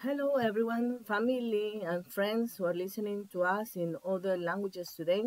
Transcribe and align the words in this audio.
Hello, 0.00 0.36
everyone, 0.36 1.02
family, 1.04 1.80
and 1.82 2.06
friends 2.06 2.56
who 2.56 2.66
are 2.66 2.74
listening 2.74 3.28
to 3.32 3.44
us 3.44 3.76
in 3.76 3.96
other 4.06 4.36
languages 4.36 4.92
today. 4.94 5.22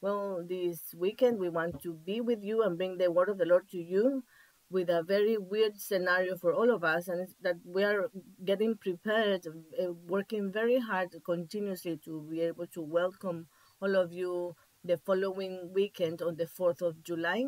Well, 0.00 0.44
this 0.44 0.92
weekend 0.98 1.38
we 1.38 1.48
want 1.48 1.80
to 1.84 1.92
be 1.92 2.20
with 2.20 2.42
you 2.42 2.64
and 2.64 2.76
bring 2.76 2.98
the 2.98 3.12
word 3.12 3.28
of 3.28 3.38
the 3.38 3.44
Lord 3.44 3.68
to 3.70 3.78
you 3.78 4.24
with 4.68 4.90
a 4.90 5.04
very 5.04 5.38
weird 5.38 5.80
scenario 5.80 6.36
for 6.36 6.52
all 6.52 6.74
of 6.74 6.82
us, 6.82 7.06
and 7.06 7.28
that 7.42 7.54
we 7.64 7.84
are 7.84 8.10
getting 8.44 8.76
prepared, 8.76 9.46
uh, 9.46 9.92
working 10.08 10.50
very 10.50 10.80
hard 10.80 11.14
continuously 11.24 11.96
to 12.04 12.26
be 12.28 12.40
able 12.40 12.66
to 12.66 12.82
welcome 12.82 13.46
all 13.80 13.94
of 13.94 14.12
you 14.12 14.56
the 14.82 14.98
following 14.98 15.70
weekend 15.72 16.20
on 16.20 16.34
the 16.34 16.46
4th 16.48 16.82
of 16.82 17.04
July 17.04 17.44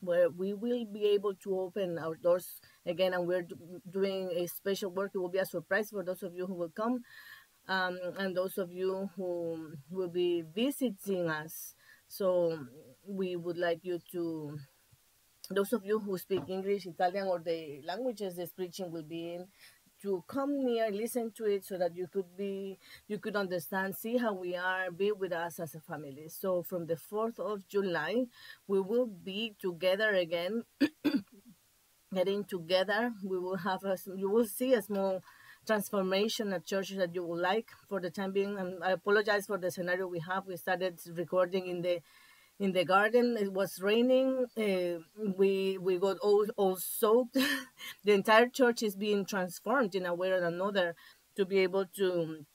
where 0.00 0.28
we 0.28 0.52
will 0.52 0.84
be 0.84 1.06
able 1.06 1.34
to 1.34 1.58
open 1.58 1.98
our 1.98 2.14
doors 2.16 2.60
again 2.86 3.14
and 3.14 3.26
we're 3.26 3.46
doing 3.90 4.30
a 4.36 4.46
special 4.46 4.90
work 4.90 5.12
it 5.14 5.18
will 5.18 5.28
be 5.28 5.38
a 5.38 5.46
surprise 5.46 5.90
for 5.90 6.02
those 6.04 6.22
of 6.22 6.34
you 6.34 6.46
who 6.46 6.54
will 6.54 6.70
come 6.70 7.02
um, 7.68 7.98
and 8.18 8.36
those 8.36 8.58
of 8.58 8.70
you 8.72 9.10
who 9.16 9.72
will 9.90 10.08
be 10.08 10.42
visiting 10.54 11.28
us 11.28 11.74
so 12.08 12.58
we 13.06 13.36
would 13.36 13.56
like 13.56 13.80
you 13.82 13.98
to 14.12 14.58
those 15.50 15.72
of 15.72 15.84
you 15.84 15.98
who 15.98 16.16
speak 16.18 16.42
english 16.48 16.86
italian 16.86 17.26
or 17.26 17.38
the 17.38 17.80
languages 17.84 18.36
this 18.36 18.52
preaching 18.52 18.90
will 18.90 19.02
be 19.02 19.34
in 19.34 19.46
to 20.02 20.22
come 20.28 20.62
near, 20.66 20.90
listen 20.90 21.32
to 21.34 21.46
it 21.46 21.64
so 21.64 21.78
that 21.78 21.96
you 21.96 22.06
could 22.06 22.36
be, 22.36 22.78
you 23.08 23.18
could 23.18 23.36
understand, 23.36 23.96
see 23.96 24.18
how 24.18 24.34
we 24.34 24.54
are, 24.54 24.90
be 24.90 25.10
with 25.12 25.32
us 25.32 25.58
as 25.58 25.74
a 25.74 25.80
family. 25.80 26.28
So 26.28 26.62
from 26.62 26.84
the 26.86 26.96
4th 26.96 27.38
of 27.38 27.66
July, 27.66 28.26
we 28.68 28.82
will 28.82 29.06
be 29.06 29.54
together 29.58 30.10
again, 30.10 30.64
getting 32.14 32.44
together. 32.44 33.12
We 33.22 33.38
will 33.38 33.56
have 33.56 33.84
a, 33.84 33.96
you 34.16 34.30
will 34.30 34.46
see 34.46 34.74
a 34.74 34.82
small 34.82 35.20
transformation 35.66 36.52
at 36.52 36.66
church 36.66 36.90
that 36.90 37.14
you 37.14 37.24
will 37.24 37.40
like 37.40 37.70
for 37.88 38.00
the 38.00 38.10
time 38.10 38.32
being. 38.32 38.58
And 38.58 38.82
I 38.82 38.92
apologize 38.92 39.46
for 39.46 39.58
the 39.58 39.70
scenario 39.70 40.06
we 40.06 40.20
have. 40.20 40.46
We 40.46 40.56
started 40.56 41.00
recording 41.14 41.66
in 41.66 41.82
the 41.82 42.00
in 42.58 42.72
the 42.72 42.84
garden. 42.84 43.36
It 43.38 43.52
was 43.52 43.80
raining. 43.80 44.46
Uh, 44.56 45.00
we 45.36 45.78
we 45.78 45.98
got 45.98 46.18
all 46.18 46.46
all 46.56 46.76
soaked. 46.76 47.34
the 48.04 48.12
entire 48.12 48.48
church 48.48 48.82
is 48.82 48.96
being 48.96 49.24
transformed 49.24 49.94
in 49.94 50.06
a 50.06 50.14
way 50.14 50.30
or 50.30 50.42
another 50.42 50.94
to 51.36 51.44
be 51.44 51.58
able 51.58 51.86
to 51.96 52.46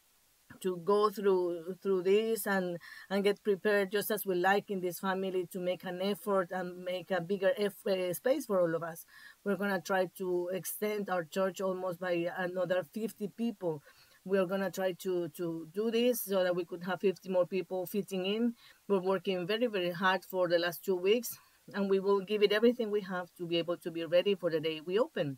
to 0.61 0.77
go 0.77 1.09
through 1.09 1.75
through 1.81 2.03
this 2.03 2.45
and 2.47 2.77
and 3.09 3.23
get 3.23 3.43
prepared 3.43 3.91
just 3.91 4.11
as 4.11 4.25
we 4.25 4.35
like 4.35 4.69
in 4.69 4.79
this 4.81 4.99
family 4.99 5.45
to 5.51 5.59
make 5.59 5.83
an 5.83 6.01
effort 6.01 6.51
and 6.51 6.83
make 6.83 7.11
a 7.11 7.21
bigger 7.21 7.51
eff- 7.57 7.85
uh, 7.87 8.13
space 8.13 8.45
for 8.45 8.59
all 8.61 8.75
of 8.75 8.83
us. 8.83 9.05
We're 9.43 9.55
going 9.57 9.71
to 9.71 9.81
try 9.81 10.05
to 10.17 10.49
extend 10.53 11.09
our 11.09 11.23
church 11.23 11.61
almost 11.61 11.99
by 11.99 12.29
another 12.37 12.83
50 12.83 13.27
people. 13.29 13.81
We 14.25 14.37
are 14.37 14.45
going 14.45 14.61
to 14.61 14.71
try 14.71 14.91
to 14.93 15.29
to 15.29 15.67
do 15.73 15.91
this 15.91 16.21
so 16.21 16.43
that 16.43 16.55
we 16.55 16.65
could 16.65 16.83
have 16.83 17.01
50 17.01 17.29
more 17.29 17.45
people 17.45 17.85
fitting 17.85 18.25
in. 18.25 18.53
We're 18.87 18.99
working 18.99 19.47
very 19.47 19.67
very 19.67 19.91
hard 19.91 20.23
for 20.25 20.47
the 20.47 20.59
last 20.59 20.83
two 20.83 20.95
weeks 20.95 21.37
and 21.73 21.89
we 21.89 21.99
will 21.99 22.19
give 22.21 22.43
it 22.43 22.51
everything 22.51 22.89
we 22.91 23.01
have 23.01 23.33
to 23.35 23.45
be 23.45 23.57
able 23.57 23.77
to 23.77 23.91
be 23.91 24.05
ready 24.05 24.35
for 24.35 24.49
the 24.49 24.59
day 24.59 24.81
we 24.81 24.99
open. 24.99 25.37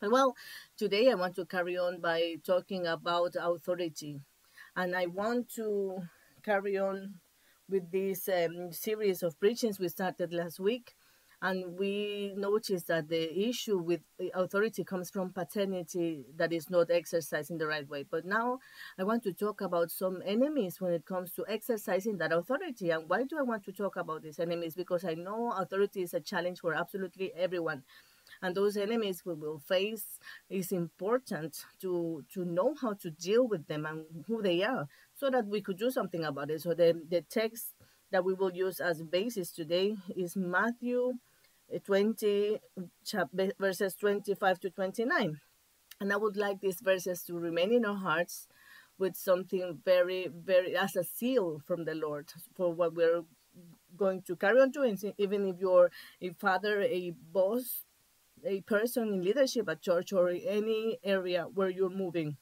Well 0.00 0.34
today 0.76 1.10
i 1.10 1.14
want 1.14 1.34
to 1.36 1.44
carry 1.44 1.76
on 1.78 2.00
by 2.00 2.36
talking 2.44 2.86
about 2.86 3.36
authority 3.38 4.20
and 4.76 4.94
i 4.94 5.06
want 5.06 5.48
to 5.48 5.98
carry 6.44 6.78
on 6.78 7.14
with 7.68 7.90
this 7.90 8.28
um, 8.28 8.72
series 8.72 9.22
of 9.22 9.38
preachings 9.40 9.80
we 9.80 9.88
started 9.88 10.32
last 10.32 10.60
week 10.60 10.94
and 11.42 11.78
we 11.78 12.32
noticed 12.36 12.86
that 12.86 13.08
the 13.08 13.48
issue 13.48 13.78
with 13.78 14.00
authority 14.34 14.82
comes 14.84 15.10
from 15.10 15.32
paternity 15.32 16.24
that 16.36 16.52
is 16.52 16.70
not 16.70 16.90
exercised 16.90 17.50
in 17.50 17.58
the 17.58 17.66
right 17.66 17.86
way. 17.88 18.04
But 18.10 18.24
now 18.24 18.58
I 18.98 19.04
want 19.04 19.22
to 19.24 19.34
talk 19.34 19.60
about 19.60 19.90
some 19.90 20.22
enemies 20.24 20.80
when 20.80 20.92
it 20.92 21.04
comes 21.04 21.32
to 21.32 21.44
exercising 21.46 22.16
that 22.18 22.32
authority. 22.32 22.90
And 22.90 23.06
why 23.06 23.24
do 23.24 23.38
I 23.38 23.42
want 23.42 23.64
to 23.64 23.72
talk 23.72 23.96
about 23.96 24.22
these 24.22 24.38
enemies? 24.38 24.74
Because 24.74 25.04
I 25.04 25.12
know 25.12 25.52
authority 25.52 26.02
is 26.02 26.14
a 26.14 26.20
challenge 26.20 26.60
for 26.60 26.74
absolutely 26.74 27.32
everyone. 27.34 27.82
And 28.42 28.54
those 28.54 28.76
enemies 28.76 29.22
we 29.24 29.34
will 29.34 29.58
face 29.58 30.18
is 30.48 30.72
important 30.72 31.64
to 31.80 32.24
to 32.32 32.44
know 32.44 32.74
how 32.80 32.94
to 32.94 33.10
deal 33.10 33.46
with 33.46 33.66
them 33.66 33.86
and 33.86 34.04
who 34.26 34.42
they 34.42 34.62
are 34.62 34.86
so 35.14 35.30
that 35.30 35.46
we 35.46 35.60
could 35.60 35.78
do 35.78 35.90
something 35.90 36.24
about 36.24 36.50
it. 36.50 36.62
So 36.62 36.74
the, 36.74 37.00
the 37.08 37.22
text 37.22 37.74
that 38.12 38.24
we 38.24 38.34
will 38.34 38.52
use 38.52 38.80
as 38.80 39.02
basis 39.02 39.50
today 39.50 39.96
is 40.14 40.36
Matthew 40.36 41.14
eh, 41.72 41.78
20, 41.84 42.58
verses 43.58 43.94
25 43.96 44.60
to 44.60 44.70
29. 44.70 45.40
And 46.00 46.12
I 46.12 46.16
would 46.16 46.36
like 46.36 46.60
these 46.60 46.80
verses 46.80 47.22
to 47.22 47.38
remain 47.38 47.72
in 47.72 47.84
our 47.84 47.96
hearts 47.96 48.48
with 48.98 49.16
something 49.16 49.80
very, 49.84 50.28
very, 50.28 50.76
as 50.76 50.96
a 50.96 51.04
seal 51.04 51.60
from 51.66 51.84
the 51.84 51.94
Lord 51.94 52.32
for 52.54 52.72
what 52.72 52.94
we're 52.94 53.22
going 53.96 54.22
to 54.22 54.36
carry 54.36 54.60
on 54.60 54.70
doing. 54.70 54.98
Even 55.18 55.48
if 55.48 55.56
you're 55.58 55.90
a 56.20 56.30
father, 56.30 56.82
a 56.82 57.12
boss, 57.32 57.85
a 58.46 58.60
person 58.62 59.08
in 59.08 59.24
leadership 59.24 59.68
at 59.68 59.82
church 59.82 60.12
or 60.12 60.30
any 60.30 60.98
area 61.04 61.46
where 61.54 61.68
you're 61.68 61.90
moving 61.90 62.36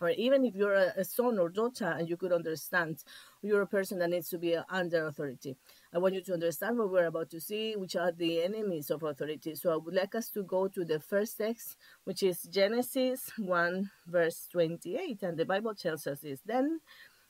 or 0.00 0.10
even 0.10 0.44
if 0.44 0.54
you're 0.54 0.74
a, 0.74 1.04
son 1.04 1.38
or 1.38 1.48
daughter 1.48 1.94
and 1.98 2.08
you 2.08 2.16
could 2.16 2.32
understand 2.32 3.04
you're 3.42 3.62
a 3.62 3.66
person 3.66 3.98
that 3.98 4.10
needs 4.10 4.28
to 4.30 4.38
be 4.38 4.56
under 4.68 5.06
authority. 5.06 5.56
I 5.94 5.98
want 5.98 6.14
you 6.14 6.22
to 6.22 6.34
understand 6.34 6.78
what 6.78 6.90
we're 6.90 7.06
about 7.06 7.30
to 7.30 7.40
see 7.40 7.74
which 7.76 7.96
are 7.96 8.12
the 8.12 8.42
enemies 8.42 8.90
of 8.90 9.02
authority. 9.02 9.54
So 9.54 9.72
i 9.72 9.76
would 9.76 9.94
like 9.94 10.14
us 10.14 10.28
to 10.30 10.42
go 10.42 10.68
to 10.68 10.84
the 10.84 11.00
first 11.00 11.38
text 11.38 11.76
which 12.04 12.22
is 12.22 12.42
genesis 12.44 13.30
1 13.38 13.90
verse 14.06 14.48
28 14.50 15.22
and 15.22 15.36
the 15.36 15.44
bible 15.44 15.74
tells 15.74 16.06
us 16.06 16.20
this 16.20 16.40
then 16.46 16.80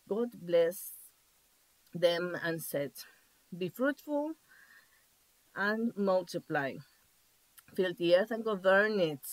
god 0.09 0.29
blessed 0.41 0.93
them 1.95 2.37
and 2.43 2.63
said 2.63 2.93
be 3.57 3.69
fruitful 3.69 4.33
and 5.57 5.93
multiply 5.97 6.75
fill 7.81 7.95
the 7.95 8.17
earth 8.17 8.31
and 8.31 8.45
govern 8.45 9.01
it 9.01 9.27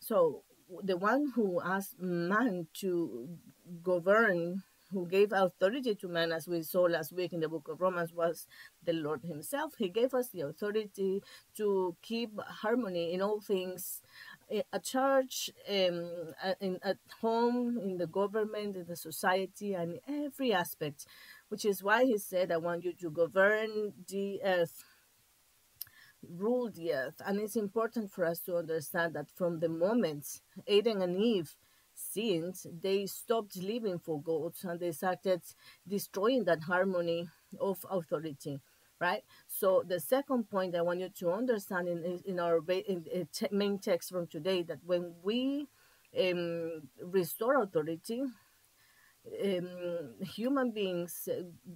so 0.00 0.42
the 0.82 0.96
one 0.96 1.32
who 1.34 1.60
asked 1.60 2.00
man 2.00 2.66
to 2.74 3.28
govern, 3.82 4.62
who 4.92 5.06
gave 5.06 5.32
authority 5.32 5.94
to 5.96 6.08
man, 6.08 6.32
as 6.32 6.46
we 6.46 6.62
saw 6.62 6.82
last 6.82 7.12
week 7.12 7.32
in 7.32 7.40
the 7.40 7.48
book 7.48 7.68
of 7.68 7.80
Romans, 7.80 8.12
was 8.12 8.46
the 8.84 8.92
Lord 8.92 9.22
Himself. 9.22 9.74
He 9.78 9.88
gave 9.88 10.14
us 10.14 10.28
the 10.28 10.42
authority 10.42 11.22
to 11.56 11.96
keep 12.02 12.38
harmony 12.40 13.12
in 13.12 13.22
all 13.22 13.40
things 13.40 14.02
at 14.72 14.84
church, 14.84 15.50
um, 15.68 16.34
in, 16.60 16.78
at 16.82 16.98
home, 17.20 17.78
in 17.82 17.98
the 17.98 18.06
government, 18.06 18.76
in 18.76 18.86
the 18.86 18.96
society, 18.96 19.74
and 19.74 19.98
every 20.08 20.52
aspect, 20.52 21.06
which 21.48 21.64
is 21.64 21.82
why 21.82 22.04
He 22.04 22.18
said, 22.18 22.52
I 22.52 22.58
want 22.58 22.84
you 22.84 22.92
to 22.92 23.10
govern 23.10 23.92
the 24.08 24.40
earth 24.44 24.84
rule 26.30 26.70
the 26.70 26.92
earth. 26.92 27.20
And 27.24 27.40
it's 27.40 27.56
important 27.56 28.10
for 28.10 28.24
us 28.24 28.40
to 28.40 28.56
understand 28.56 29.14
that 29.14 29.30
from 29.30 29.60
the 29.60 29.68
moment 29.68 30.40
Adam 30.68 31.02
and 31.02 31.16
Eve 31.16 31.56
sinned, 31.94 32.56
they 32.82 33.06
stopped 33.06 33.56
living 33.56 33.98
for 33.98 34.20
God 34.20 34.54
and 34.62 34.78
they 34.78 34.92
started 34.92 35.42
destroying 35.86 36.44
that 36.44 36.62
harmony 36.62 37.28
of 37.60 37.84
authority. 37.90 38.60
Right. 38.98 39.24
So 39.46 39.84
the 39.86 40.00
second 40.00 40.48
point 40.48 40.74
I 40.74 40.80
want 40.80 41.00
you 41.00 41.10
to 41.18 41.30
understand 41.32 41.86
in 41.86 42.22
in 42.24 42.40
our 42.40 42.60
in, 42.66 43.04
in 43.12 43.28
main 43.50 43.78
text 43.78 44.08
from 44.10 44.26
today 44.26 44.62
that 44.62 44.78
when 44.86 45.14
we 45.22 45.68
um, 46.18 46.88
restore 47.02 47.62
authority, 47.62 48.22
um, 49.44 50.14
human 50.20 50.70
beings 50.70 51.28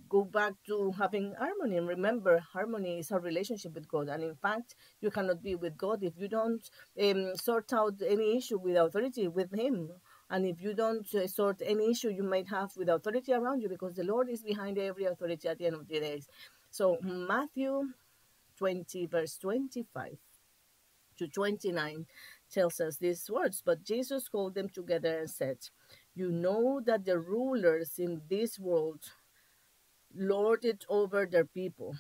go 0.09 0.25
back 0.25 0.55
to 0.67 0.93
having 0.93 1.35
harmony. 1.35 1.77
And 1.77 1.89
remember, 1.89 2.39
harmony 2.39 2.99
is 2.99 3.11
our 3.11 3.21
relationship 3.21 3.75
with 3.75 3.89
God. 3.89 4.09
And 4.09 4.23
in 4.23 4.35
fact, 4.35 4.75
you 5.01 5.11
cannot 5.11 5.43
be 5.43 5.55
with 5.55 5.77
God 5.77 6.03
if 6.03 6.15
you 6.19 6.29
don't 6.29 6.63
um, 7.01 7.37
sort 7.37 7.73
out 7.73 7.95
any 8.07 8.37
issue 8.37 8.59
with 8.59 8.77
authority 8.77 9.29
with 9.29 9.53
Him. 9.53 9.91
And 10.29 10.47
if 10.47 10.61
you 10.63 10.75
don't 10.75 11.13
uh, 11.15 11.27
sort 11.27 11.61
any 11.65 11.91
issue 11.91 12.11
you 12.11 12.23
might 12.23 12.49
have 12.49 12.71
with 12.77 12.89
authority 12.89 13.33
around 13.33 13.63
you, 13.63 13.69
because 13.69 13.95
the 13.95 14.05
Lord 14.05 14.29
is 14.29 14.43
behind 14.43 14.79
every 14.79 15.05
authority 15.05 15.49
at 15.49 15.59
the 15.59 15.67
end 15.67 15.75
of 15.75 15.89
the 15.89 16.01
days. 16.01 16.29
So, 16.71 16.99
Matthew 17.03 17.89
20, 18.59 19.07
verse 19.07 19.37
25 19.39 20.19
to 21.19 21.29
29 21.29 22.07
tells 22.53 22.81
us 22.81 22.97
these 22.97 23.29
words. 23.31 23.63
But 23.65 23.85
Jesus 23.85 24.29
called 24.29 24.55
them 24.55 24.69
together 24.69 25.19
and 25.19 25.31
said, 25.31 25.59
you 26.15 26.31
know 26.31 26.81
that 26.85 27.05
the 27.05 27.19
rulers 27.19 27.99
in 27.99 28.23
this 28.29 28.59
world 28.59 29.01
lord 30.15 30.65
it 30.65 30.85
over 30.89 31.27
their 31.27 31.45
people, 31.45 31.97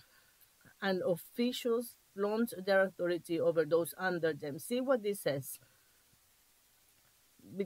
and 0.83 1.03
officials 1.03 1.97
flaunt 2.15 2.55
their 2.67 2.83
authority 2.83 3.41
over 3.41 3.65
those 3.65 3.95
under 3.99 4.33
them. 4.33 4.59
See 4.59 4.81
what 4.81 5.03
this 5.03 5.21
says. 5.23 5.59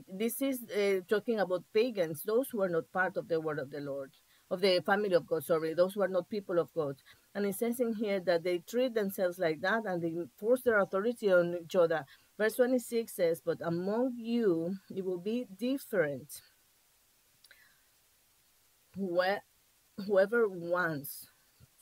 This 0.07 0.41
is 0.41 0.63
uh, 0.69 1.01
talking 1.07 1.39
about 1.39 1.63
pagans, 1.73 2.23
those 2.23 2.49
who 2.49 2.61
are 2.61 2.69
not 2.69 2.91
part 2.91 3.15
of 3.17 3.27
the 3.27 3.39
word 3.39 3.59
of 3.59 3.71
the 3.71 3.79
Lord. 3.79 4.11
Of 4.51 4.61
the 4.61 4.81
family 4.85 5.13
of 5.13 5.25
God, 5.25 5.43
sorry, 5.43 5.73
those 5.73 5.93
who 5.93 6.01
are 6.01 6.07
not 6.07 6.29
people 6.29 6.59
of 6.59 6.71
God. 6.73 6.95
And 7.33 7.45
it 7.45 7.55
says 7.55 7.79
in 7.79 7.93
here 7.93 8.19
that 8.21 8.43
they 8.43 8.59
treat 8.59 8.93
themselves 8.93 9.39
like 9.39 9.61
that 9.61 9.85
and 9.85 10.01
they 10.01 10.13
force 10.37 10.61
their 10.61 10.79
authority 10.79 11.31
on 11.31 11.57
each 11.63 11.75
other. 11.75 12.05
Verse 12.37 12.55
26 12.55 13.11
says, 13.11 13.41
But 13.43 13.57
among 13.61 14.13
you 14.17 14.75
it 14.95 15.03
will 15.03 15.17
be 15.17 15.45
different. 15.57 16.41
Whoever 18.95 20.47
wants 20.47 21.27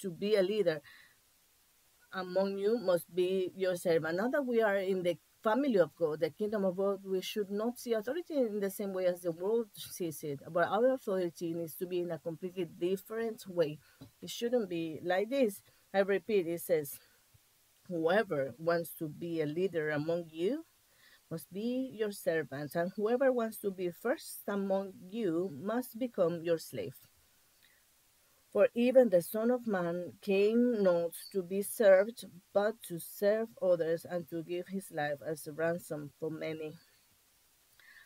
to 0.01 0.09
be 0.09 0.35
a 0.35 0.41
leader 0.41 0.81
among 2.13 2.57
you 2.57 2.77
must 2.77 3.13
be 3.13 3.51
your 3.55 3.75
servant. 3.75 4.17
Now 4.17 4.29
that 4.29 4.45
we 4.45 4.61
are 4.61 4.77
in 4.77 5.03
the 5.03 5.17
family 5.43 5.77
of 5.77 5.93
God, 5.95 6.21
the 6.21 6.29
kingdom 6.29 6.63
of 6.63 6.77
God, 6.77 7.01
we 7.05 7.21
should 7.21 7.51
not 7.51 7.77
see 7.77 7.93
authority 7.93 8.37
in 8.37 8.59
the 8.59 8.69
same 8.69 8.93
way 8.93 9.05
as 9.05 9.21
the 9.21 9.31
world 9.31 9.67
sees 9.75 10.23
it. 10.23 10.39
But 10.49 10.69
our 10.69 10.93
authority 10.93 11.53
needs 11.53 11.75
to 11.75 11.85
be 11.85 11.99
in 11.99 12.11
a 12.11 12.19
completely 12.19 12.65
different 12.65 13.45
way. 13.47 13.79
It 14.21 14.29
shouldn't 14.29 14.69
be 14.69 14.99
like 15.03 15.29
this. 15.29 15.61
I 15.93 15.99
repeat, 15.99 16.47
it 16.47 16.61
says, 16.61 16.97
whoever 17.87 18.55
wants 18.57 18.91
to 18.99 19.07
be 19.07 19.41
a 19.41 19.45
leader 19.45 19.89
among 19.89 20.29
you 20.31 20.65
must 21.29 21.51
be 21.51 21.91
your 21.93 22.11
servant, 22.11 22.75
and 22.75 22.91
whoever 22.95 23.31
wants 23.31 23.57
to 23.57 23.71
be 23.71 23.89
first 23.89 24.41
among 24.47 24.93
you 25.09 25.51
must 25.61 25.97
become 25.99 26.41
your 26.43 26.57
slave. 26.57 26.95
For 28.53 28.69
even 28.75 29.09
the 29.09 29.23
Son 29.23 29.49
of 29.49 29.65
Man 29.65 30.13
came 30.21 30.83
not 30.83 31.15
to 31.31 31.41
be 31.41 31.63
served, 31.63 32.25
but 32.53 32.75
to 32.83 32.99
serve 32.99 33.49
others 33.59 34.05
and 34.05 34.29
to 34.29 34.43
give 34.43 34.67
his 34.67 34.91
life 34.91 35.17
as 35.25 35.47
a 35.47 35.53
ransom 35.53 36.11
for 36.19 36.29
many. 36.29 36.75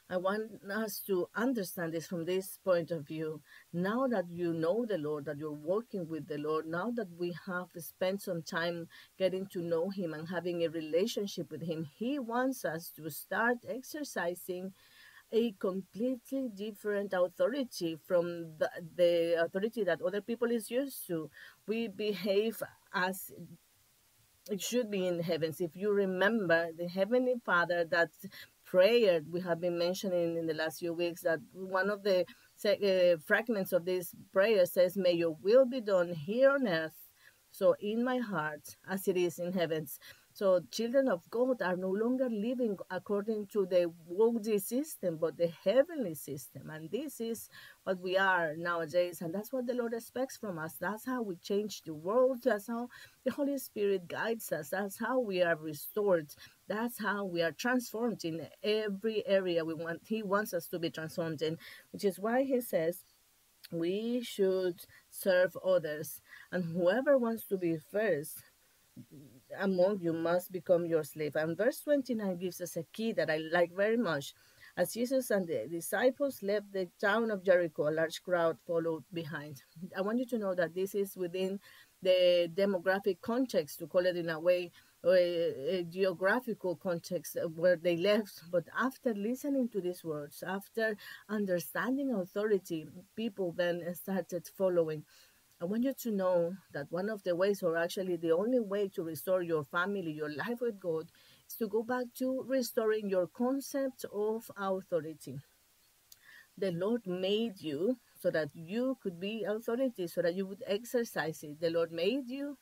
I 0.10 0.16
want 0.16 0.64
us 0.72 1.02
to 1.08 1.28
understand 1.36 1.94
this 1.94 2.08
from 2.08 2.24
this 2.24 2.60
point 2.64 2.92
of 2.92 3.06
view. 3.06 3.42
Now 3.74 4.08
that 4.08 4.30
you 4.30 4.54
know 4.54 4.86
the 4.86 4.98
Lord, 4.98 5.26
that 5.26 5.38
you're 5.38 5.52
working 5.52 6.08
with 6.08 6.30
the 6.30 6.38
Lord, 6.38 6.66
now 6.66 6.92
that 6.92 7.12
we 7.20 7.36
have 7.46 7.68
spent 7.80 8.22
some 8.22 8.42
time 8.42 8.88
getting 9.20 9.48
to 9.48 9.62
know 9.62 9.90
Him 9.90 10.14
and 10.14 10.30
having 10.30 10.64
a 10.64 10.70
relationship 10.70 11.52
with 11.52 11.62
Him, 11.62 11.84
He 11.94 12.20
wants 12.20 12.64
us 12.64 12.90
to 12.96 13.10
start 13.10 13.58
exercising 13.68 14.72
a 15.32 15.52
completely 15.60 16.50
different 16.56 17.14
authority 17.14 17.98
from 18.06 18.58
the, 18.58 18.70
the 18.96 19.44
authority 19.44 19.84
that 19.84 20.02
other 20.02 20.22
people 20.22 20.50
is 20.52 20.72
used 20.72 21.06
to. 21.08 21.30
We 21.68 21.88
behave 21.88 22.62
as 22.94 23.32
it 24.50 24.62
should 24.62 24.90
be 24.90 25.08
in 25.08 25.20
heavens. 25.20 25.60
If 25.60 25.76
you 25.76 25.92
remember 25.92 26.70
the 26.78 26.88
Heavenly 26.88 27.36
Father, 27.46 27.86
that 27.86 28.10
prayer 28.66 29.22
we 29.30 29.42
have 29.42 29.60
been 29.60 29.78
mentioning 29.78 30.38
in 30.38 30.46
the 30.46 30.54
last 30.54 30.80
few 30.80 30.94
weeks, 30.94 31.22
that 31.22 31.40
one 31.54 31.90
of 31.90 32.04
the 32.04 32.26
uh, 32.66 33.18
fragments 33.26 33.74
of 33.74 33.86
this 33.86 34.16
prayer 34.32 34.66
says, 34.66 34.98
May 34.98 35.14
your 35.14 35.36
will 35.42 35.66
be 35.66 35.82
done 35.82 36.14
here 36.14 36.52
on 36.52 36.68
earth, 36.68 36.96
so 37.52 37.76
in 37.80 38.04
my 38.04 38.18
heart 38.18 38.78
as 38.90 39.08
it 39.08 39.18
is 39.18 39.40
in 39.40 39.54
heavens. 39.54 40.00
So 40.38 40.62
children 40.70 41.08
of 41.08 41.28
God 41.32 41.64
are 41.64 41.76
no 41.76 41.90
longer 41.90 42.30
living 42.30 42.78
according 42.92 43.48
to 43.54 43.66
the 43.66 43.92
worldly 44.06 44.60
system, 44.60 45.18
but 45.18 45.36
the 45.36 45.52
heavenly 45.64 46.14
system. 46.14 46.70
And 46.70 46.92
this 46.92 47.20
is 47.20 47.50
what 47.86 48.00
we 48.00 48.20
are 48.20 48.56
nowadays. 48.56 49.22
And 49.22 49.34
that's 49.34 49.52
what 49.52 49.66
the 49.66 49.74
Lord 49.74 49.96
expects 49.96 50.38
from 50.38 50.60
us. 50.60 50.76
That's 50.80 51.08
how 51.08 51.24
we 51.24 51.38
change 51.38 51.82
the 51.82 51.96
world. 51.96 52.44
That's 52.44 52.68
how 52.68 52.90
the 53.24 53.32
Holy 53.32 53.58
Spirit 53.58 54.08
guides 54.08 54.52
us. 54.52 54.70
That's 54.70 55.00
how 55.00 55.20
we 55.22 55.42
are 55.42 55.56
restored. 55.56 56.28
That's 56.68 57.00
how 57.00 57.26
we 57.26 57.42
are 57.42 57.52
transformed 57.52 58.24
in 58.24 58.48
every 58.62 59.26
area 59.26 59.66
we 59.66 59.74
want. 59.74 60.02
He 60.06 60.22
wants 60.22 60.54
us 60.54 60.68
to 60.68 60.78
be 60.78 60.92
transformed 60.92 61.42
in, 61.42 61.58
which 61.92 62.06
is 62.06 62.20
why 62.20 62.44
he 62.44 62.62
says, 62.62 63.00
we 63.72 64.22
should 64.22 64.86
serve 65.10 65.58
others. 65.66 66.22
And 66.52 66.64
whoever 66.64 67.18
wants 67.18 67.48
to 67.48 67.58
be 67.58 67.78
first 67.92 68.44
among 69.60 70.00
you 70.02 70.14
must 70.14 70.52
become 70.52 70.86
your 70.86 71.04
slave. 71.04 71.36
And 71.36 71.58
verse 71.58 71.80
29 71.82 72.38
gives 72.38 72.62
us 72.62 72.78
a 72.78 72.84
key 72.94 73.14
that 73.14 73.30
I 73.30 73.38
like 73.38 73.74
very 73.76 73.98
much. 73.98 74.34
As 74.78 74.94
Jesus 74.94 75.32
and 75.32 75.48
the 75.48 75.68
disciples 75.68 76.44
left 76.44 76.72
the 76.72 76.88
town 77.02 77.32
of 77.32 77.44
Jericho, 77.44 77.90
a 77.90 77.92
large 77.92 78.22
crowd 78.22 78.58
followed 78.68 79.04
behind. 79.12 79.64
I 79.98 80.02
want 80.02 80.20
you 80.20 80.26
to 80.28 80.38
know 80.38 80.54
that 80.54 80.76
this 80.76 80.94
is 80.94 81.18
within 81.18 81.60
the 82.04 82.48
demographic 82.54 83.22
context, 83.22 83.80
to 83.80 83.88
call 83.88 84.06
it 84.06 84.16
in 84.16 84.30
a 84.30 84.40
way, 84.40 84.72
a, 85.04 85.80
a 85.80 85.84
geographical 85.84 86.76
context 86.76 87.38
where 87.56 87.76
they 87.76 87.98
left. 87.98 88.44
But 88.52 88.66
after 88.78 89.14
listening 89.16 89.70
to 89.70 89.82
these 89.82 90.04
words, 90.04 90.44
after 90.46 90.96
understanding 91.30 92.14
authority, 92.14 92.88
people 93.16 93.54
then 93.54 93.84
started 93.96 94.48
following. 94.58 95.04
I 95.60 95.66
want 95.66 95.84
you 95.86 95.94
to 95.94 96.12
know 96.12 96.56
that 96.74 96.92
one 96.92 97.10
of 97.10 97.24
the 97.24 97.36
ways, 97.36 97.64
or 97.64 97.78
actually 97.78 98.16
the 98.16 98.32
only 98.32 98.60
way 98.60 98.90
to 98.90 99.02
restore 99.02 99.42
your 99.42 99.64
family, 99.64 100.12
your 100.12 100.30
life 100.30 100.62
with 100.62 100.80
God, 100.80 101.08
is 101.50 101.56
to 101.56 101.68
go 101.68 101.82
back 101.82 102.06
to 102.20 102.44
restoring 102.48 103.10
your 103.10 103.26
concept 103.26 104.06
of 104.14 104.52
authority. 104.56 105.40
The 106.60 106.72
Lord 106.72 107.08
made 107.08 107.60
you 107.60 107.98
so 108.22 108.30
that 108.32 108.50
you 108.54 108.98
could 109.02 109.20
be 109.20 109.46
authority, 109.46 110.06
so 110.08 110.22
that 110.22 110.36
you 110.36 110.46
would 110.46 110.64
exercise 110.68 111.42
it. 111.42 111.60
The 111.60 111.72
Lord 111.72 111.92
made 111.92 112.30
you 112.30 112.58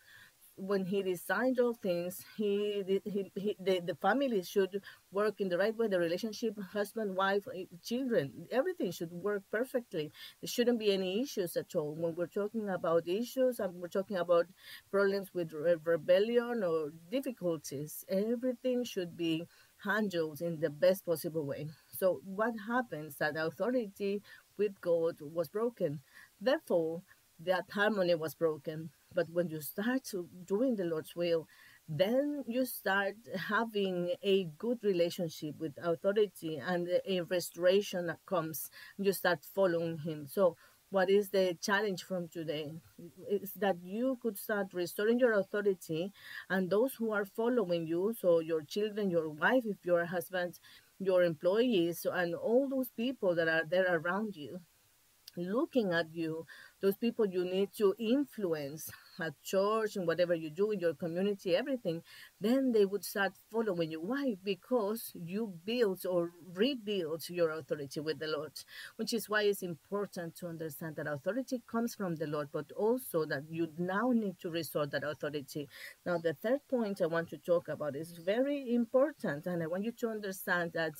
when 0.58 0.86
he 0.86 1.04
designed 1.04 1.60
all 1.60 1.74
things, 1.74 2.24
he, 2.38 3.02
he, 3.04 3.32
he 3.36 3.56
the, 3.60 3.80
the 3.82 3.96
family 3.96 4.42
should 4.44 4.82
work 5.12 5.42
in 5.42 5.50
the 5.50 5.58
right 5.58 5.76
way. 5.76 5.88
The 5.88 6.00
relationship, 6.00 6.58
husband, 6.72 7.16
wife, 7.16 7.48
eh, 7.56 7.66
children, 7.84 8.48
everything 8.52 8.92
should 8.92 9.12
work 9.12 9.44
perfectly. 9.52 10.12
There 10.42 10.48
shouldn't 10.48 10.80
be 10.80 10.92
any 10.94 11.22
issues 11.22 11.58
at 11.58 11.76
all. 11.76 11.94
When 11.96 12.16
we're 12.16 12.28
talking 12.28 12.70
about 12.70 13.08
issues 13.08 13.60
and 13.60 13.74
we're 13.76 13.88
talking 13.90 14.18
about 14.18 14.48
problems 14.92 15.34
with 15.34 15.54
re 15.54 15.76
rebellion 15.84 16.64
or 16.64 16.92
difficulties, 17.12 18.04
everything 18.10 18.84
should 18.84 19.16
be 19.18 19.46
handled 19.84 20.42
in 20.42 20.60
the 20.60 20.70
best 20.70 21.06
possible 21.06 21.46
way. 21.46 21.70
So 21.90 22.22
what 22.26 22.54
happens 22.68 23.18
that 23.18 23.36
authority 23.38 24.22
with 24.58 24.80
God 24.82 25.20
was 25.22 25.50
broken. 25.50 26.02
Therefore, 26.40 27.02
that 27.40 27.66
harmony 27.72 28.16
was 28.16 28.36
broken. 28.36 28.90
But 29.16 29.30
when 29.32 29.50
you 29.50 29.62
start 29.62 30.12
doing 30.46 30.76
the 30.76 30.86
Lord's 30.86 31.16
will, 31.16 31.48
then 31.88 32.44
you 32.48 32.66
start 32.66 33.16
having 33.50 34.16
a 34.24 34.46
good 34.58 34.84
relationship 34.84 35.56
with 35.60 35.74
authority 35.82 36.58
and 36.58 36.88
a 37.06 37.22
restoration 37.22 38.08
that 38.08 38.20
comes. 38.26 38.70
You 38.98 39.14
start 39.14 39.40
following 39.44 40.00
Him. 40.00 40.28
So, 40.28 40.58
what 40.92 41.10
is 41.10 41.30
the 41.30 41.58
challenge 41.62 42.04
from 42.04 42.28
today? 42.28 42.74
Is 43.30 43.54
that 43.54 43.78
you 43.84 44.18
could 44.22 44.38
start 44.38 44.74
restoring 44.74 45.20
your 45.20 45.34
authority, 45.34 46.12
and 46.50 46.70
those 46.70 46.94
who 46.96 47.12
are 47.12 47.26
following 47.26 47.88
you, 47.88 48.14
so 48.20 48.40
your 48.40 48.62
children, 48.62 49.10
your 49.12 49.30
wife, 49.30 49.64
if 49.66 49.78
you're 49.86 50.02
a 50.02 50.08
husband, 50.08 50.60
your 51.00 51.24
employees, 51.24 52.06
and 52.12 52.34
all 52.36 52.70
those 52.70 52.90
people 52.90 53.36
that 53.36 53.48
are 53.48 53.66
there 53.66 53.96
around 53.98 54.36
you, 54.38 54.62
looking 55.38 55.94
at 55.94 56.14
you, 56.14 56.46
those 56.86 56.98
people 56.98 57.26
you 57.26 57.44
need 57.44 57.70
to 57.76 57.96
influence 57.98 58.92
at 59.20 59.34
church 59.42 59.96
and 59.96 60.06
whatever 60.06 60.36
you 60.36 60.52
do 60.52 60.70
in 60.70 60.80
your 60.80 60.94
community, 60.94 61.56
everything, 61.56 62.04
then 62.40 62.72
they 62.74 62.86
would 62.86 63.04
start 63.04 63.32
following 63.52 63.90
you. 63.90 64.00
Why? 64.00 64.36
Because 64.44 65.12
you 65.16 65.52
build 65.66 66.06
or 66.06 66.30
rebuild 66.54 67.28
your 67.28 67.50
authority 67.50 68.02
with 68.02 68.20
the 68.20 68.28
Lord, 68.28 68.52
which 68.98 69.14
is 69.16 69.28
why 69.28 69.44
it's 69.44 69.64
important 69.64 70.36
to 70.36 70.48
understand 70.48 70.98
that 70.98 71.08
authority 71.08 71.60
comes 71.66 71.96
from 71.96 72.18
the 72.18 72.28
Lord, 72.28 72.50
but 72.52 72.72
also 72.74 73.26
that 73.26 73.46
you 73.50 73.70
now 73.80 74.12
need 74.14 74.38
to 74.42 74.52
restore 74.52 74.86
that 74.86 75.04
authority. 75.04 75.68
Now, 76.06 76.20
the 76.20 76.36
third 76.36 76.60
point 76.70 77.02
I 77.02 77.08
want 77.08 77.30
to 77.30 77.38
talk 77.38 77.68
about 77.68 77.96
is 77.96 78.12
very 78.12 78.76
important, 78.76 79.48
and 79.48 79.64
I 79.64 79.66
want 79.66 79.86
you 79.86 79.92
to 79.94 80.10
understand 80.10 80.74
that 80.74 80.94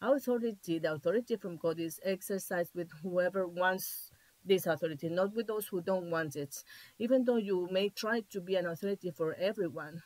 authority, 0.00 0.78
the 0.78 0.92
authority 0.92 1.34
from 1.34 1.56
God, 1.56 1.80
is 1.80 1.98
exercised 2.04 2.76
with 2.76 2.90
whoever 3.02 3.48
wants 3.48 4.11
this 4.44 4.66
authority, 4.66 5.08
not 5.08 5.34
with 5.34 5.46
those 5.46 5.66
who 5.66 5.80
don't 5.80 6.10
want 6.10 6.36
it. 6.36 6.62
Even 6.98 7.24
though 7.24 7.36
you 7.36 7.68
may 7.70 7.88
try 7.88 8.22
to 8.30 8.40
be 8.40 8.56
an 8.56 8.66
authority 8.66 9.10
for 9.10 9.34
everyone, 9.34 10.02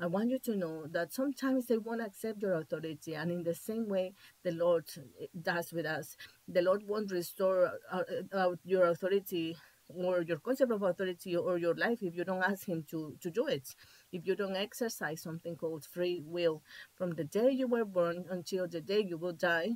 I 0.00 0.06
want 0.06 0.30
you 0.30 0.38
to 0.40 0.56
know 0.56 0.86
that 0.86 1.12
sometimes 1.12 1.66
they 1.66 1.76
won't 1.78 2.00
accept 2.00 2.40
your 2.40 2.54
authority, 2.54 3.14
and 3.14 3.32
in 3.32 3.42
the 3.42 3.54
same 3.54 3.88
way, 3.88 4.14
the 4.44 4.52
Lord 4.52 4.84
does 5.42 5.72
with 5.72 5.86
us. 5.86 6.16
The 6.46 6.62
Lord 6.62 6.86
won't 6.86 7.10
restore 7.10 7.72
uh, 7.90 8.02
uh, 8.32 8.54
your 8.64 8.86
authority 8.86 9.56
or 9.88 10.22
your 10.22 10.38
concept 10.38 10.70
of 10.70 10.82
authority 10.82 11.36
or 11.36 11.58
your 11.58 11.74
life 11.74 12.02
if 12.02 12.14
you 12.14 12.24
don't 12.24 12.44
ask 12.44 12.68
Him 12.68 12.84
to, 12.90 13.16
to 13.20 13.30
do 13.30 13.48
it. 13.48 13.74
If 14.12 14.24
you 14.24 14.36
don't 14.36 14.56
exercise 14.56 15.20
something 15.22 15.56
called 15.56 15.84
free 15.84 16.22
will 16.24 16.62
from 16.94 17.12
the 17.14 17.24
day 17.24 17.50
you 17.50 17.66
were 17.66 17.84
born 17.84 18.24
until 18.30 18.68
the 18.68 18.80
day 18.80 19.00
you 19.00 19.16
will 19.16 19.32
die, 19.32 19.70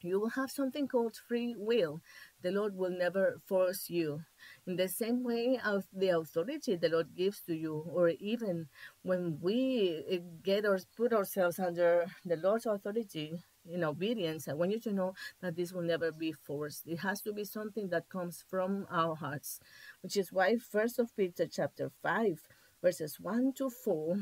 you 0.00 0.20
will 0.20 0.30
have 0.30 0.50
something 0.50 0.88
called 0.88 1.16
free 1.16 1.54
will. 1.56 2.00
The 2.42 2.50
Lord 2.50 2.76
will 2.76 2.90
never 2.90 3.38
force 3.46 3.88
you. 3.88 4.22
In 4.66 4.76
the 4.76 4.88
same 4.88 5.22
way, 5.22 5.58
as 5.64 5.86
the 5.92 6.10
authority 6.10 6.76
the 6.76 6.88
Lord 6.88 7.14
gives 7.14 7.40
to 7.42 7.54
you, 7.54 7.84
or 7.88 8.08
even 8.10 8.68
when 9.02 9.38
we 9.40 10.04
eh, 10.08 10.18
get 10.42 10.66
or 10.66 10.78
put 10.96 11.12
ourselves 11.12 11.58
under 11.58 12.06
the 12.24 12.36
Lord's 12.36 12.66
authority 12.66 13.34
in 13.64 13.84
obedience, 13.84 14.48
I 14.48 14.54
want 14.54 14.72
you 14.72 14.80
to 14.80 14.92
know 14.92 15.14
that 15.40 15.56
this 15.56 15.72
will 15.72 15.82
never 15.82 16.10
be 16.12 16.32
forced. 16.32 16.86
It 16.86 16.98
has 16.98 17.20
to 17.22 17.32
be 17.32 17.44
something 17.44 17.88
that 17.90 18.08
comes 18.08 18.44
from 18.50 18.86
our 18.90 19.14
hearts, 19.14 19.60
which 20.02 20.16
is 20.16 20.32
why 20.32 20.56
First 20.56 20.98
of 20.98 21.14
Peter 21.16 21.46
chapter 21.46 21.90
five, 22.02 22.42
verses 22.82 23.20
one 23.20 23.52
to 23.54 23.70
four 23.70 24.18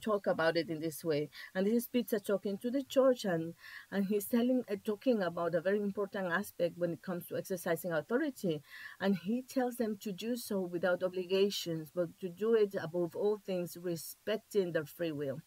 talk 0.00 0.26
about 0.26 0.56
it 0.56 0.68
in 0.68 0.80
this 0.80 1.04
way. 1.04 1.28
And 1.54 1.66
this 1.66 1.74
is 1.74 1.86
Peter 1.88 2.18
talking 2.18 2.58
to 2.58 2.70
the 2.70 2.82
church, 2.82 3.24
and 3.24 3.54
and 3.90 4.06
he's 4.06 4.26
telling, 4.26 4.64
uh, 4.70 4.76
talking 4.84 5.22
about 5.22 5.54
a 5.54 5.60
very 5.60 5.80
important 5.80 6.32
aspect 6.32 6.78
when 6.78 6.92
it 6.92 7.02
comes 7.02 7.26
to 7.26 7.36
exercising 7.36 7.92
authority. 7.92 8.62
And 9.00 9.16
he 9.16 9.42
tells 9.42 9.76
them 9.76 9.96
to 10.00 10.12
do 10.12 10.36
so 10.36 10.60
without 10.60 11.02
obligations, 11.02 11.90
but 11.94 12.08
to 12.20 12.28
do 12.28 12.54
it 12.54 12.74
above 12.80 13.16
all 13.16 13.38
things, 13.44 13.76
respecting 13.80 14.72
their 14.72 14.84
free 14.84 15.12
will. 15.12 15.40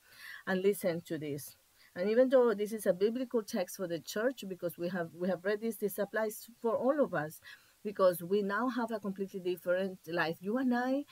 And 0.47 0.61
listen 0.61 1.01
to 1.01 1.17
this. 1.17 1.55
And 1.95 2.09
even 2.09 2.29
though 2.29 2.53
this 2.53 2.71
is 2.71 2.85
a 2.85 2.93
biblical 2.93 3.43
text 3.43 3.77
for 3.77 3.87
the 3.87 3.99
church, 3.99 4.45
because 4.47 4.77
we 4.77 4.89
have 4.89 5.09
we 5.13 5.27
have 5.27 5.43
read 5.43 5.61
this, 5.61 5.77
this 5.77 5.97
applies 5.97 6.47
for 6.61 6.75
all 6.75 7.03
of 7.03 7.13
us, 7.13 7.41
because 7.83 8.21
we 8.21 8.41
now 8.41 8.69
have 8.69 8.91
a 8.91 8.99
completely 8.99 9.39
different 9.39 9.99
life. 10.07 10.37
You 10.39 10.57
and 10.57 10.73
I 10.75 11.05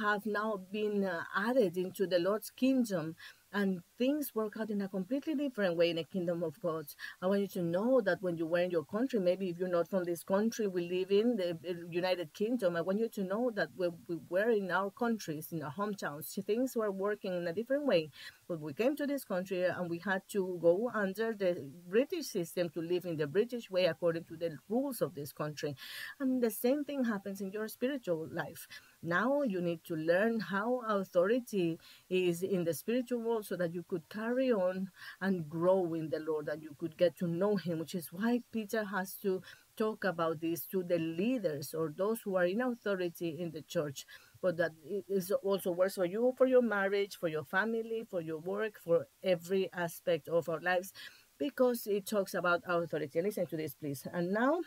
have 0.00 0.26
now 0.26 0.60
been 0.72 1.04
uh, 1.04 1.22
added 1.36 1.76
into 1.76 2.06
the 2.06 2.18
Lord's 2.18 2.50
kingdom 2.50 3.16
and 3.54 3.82
things 3.96 4.34
work 4.34 4.54
out 4.58 4.68
in 4.68 4.82
a 4.82 4.88
completely 4.88 5.34
different 5.34 5.76
way 5.76 5.88
in 5.90 5.96
the 5.96 6.02
kingdom 6.04 6.42
of 6.42 6.60
God. 6.60 6.86
I 7.22 7.28
want 7.28 7.40
you 7.42 7.46
to 7.48 7.62
know 7.62 8.00
that 8.00 8.20
when 8.20 8.36
you 8.36 8.46
were 8.46 8.58
in 8.58 8.70
your 8.70 8.84
country, 8.84 9.20
maybe 9.20 9.48
if 9.48 9.58
you're 9.58 9.68
not 9.68 9.88
from 9.88 10.02
this 10.02 10.24
country, 10.24 10.66
we 10.66 10.88
live 10.88 11.12
in 11.12 11.36
the 11.36 11.56
United 11.88 12.34
Kingdom. 12.34 12.74
I 12.74 12.80
want 12.80 12.98
you 12.98 13.08
to 13.10 13.22
know 13.22 13.52
that 13.54 13.68
when 13.76 13.92
we 14.08 14.18
were 14.28 14.50
in 14.50 14.72
our 14.72 14.90
countries, 14.90 15.52
in 15.52 15.62
our 15.62 15.72
hometowns, 15.72 16.34
things 16.44 16.74
were 16.74 16.90
working 16.90 17.32
in 17.32 17.46
a 17.46 17.52
different 17.52 17.86
way. 17.86 18.10
But 18.48 18.60
we 18.60 18.74
came 18.74 18.96
to 18.96 19.06
this 19.06 19.24
country 19.24 19.62
and 19.62 19.88
we 19.88 20.00
had 20.00 20.22
to 20.30 20.58
go 20.60 20.90
under 20.92 21.32
the 21.32 21.70
British 21.88 22.26
system 22.26 22.70
to 22.70 22.80
live 22.80 23.04
in 23.04 23.16
the 23.16 23.28
British 23.28 23.70
way 23.70 23.84
according 23.86 24.24
to 24.24 24.36
the 24.36 24.58
rules 24.68 25.00
of 25.00 25.14
this 25.14 25.32
country. 25.32 25.76
And 26.18 26.42
the 26.42 26.50
same 26.50 26.84
thing 26.84 27.04
happens 27.04 27.40
in 27.40 27.52
your 27.52 27.68
spiritual 27.68 28.28
life. 28.32 28.66
Now 29.04 29.42
you 29.42 29.60
need 29.60 29.84
to 29.84 29.94
learn 29.96 30.40
how 30.40 30.80
authority 30.88 31.78
is 32.08 32.42
in 32.42 32.64
the 32.64 32.74
spiritual 32.74 33.20
world 33.20 33.46
so 33.46 33.56
that 33.56 33.74
you 33.74 33.84
could 33.86 34.08
carry 34.08 34.50
on 34.52 34.90
and 35.20 35.48
grow 35.48 35.94
in 35.94 36.10
the 36.10 36.20
Lord, 36.20 36.48
and 36.48 36.62
you 36.62 36.74
could 36.78 36.96
get 36.96 37.16
to 37.18 37.26
know 37.26 37.56
Him, 37.56 37.78
which 37.78 37.94
is 37.94 38.12
why 38.12 38.40
Peter 38.50 38.84
has 38.84 39.14
to 39.22 39.42
talk 39.76 40.04
about 40.04 40.40
this 40.40 40.66
to 40.66 40.82
the 40.82 40.98
leaders 40.98 41.74
or 41.74 41.92
those 41.96 42.20
who 42.22 42.36
are 42.36 42.46
in 42.46 42.60
authority 42.60 43.36
in 43.40 43.50
the 43.50 43.62
church. 43.62 44.06
But 44.40 44.56
that 44.58 44.72
is 45.08 45.30
also 45.42 45.70
works 45.72 45.94
for 45.96 46.04
you, 46.04 46.32
for 46.36 46.46
your 46.46 46.62
marriage, 46.62 47.16
for 47.18 47.28
your 47.28 47.44
family, 47.44 48.04
for 48.08 48.20
your 48.20 48.38
work, 48.38 48.78
for 48.84 49.06
every 49.22 49.70
aspect 49.72 50.28
of 50.28 50.48
our 50.48 50.60
lives, 50.60 50.92
because 51.38 51.86
it 51.86 52.06
talks 52.06 52.34
about 52.34 52.62
authority. 52.66 53.20
Listen 53.20 53.46
to 53.46 53.56
this, 53.56 53.74
please. 53.74 54.06
And 54.12 54.32
now 54.32 54.60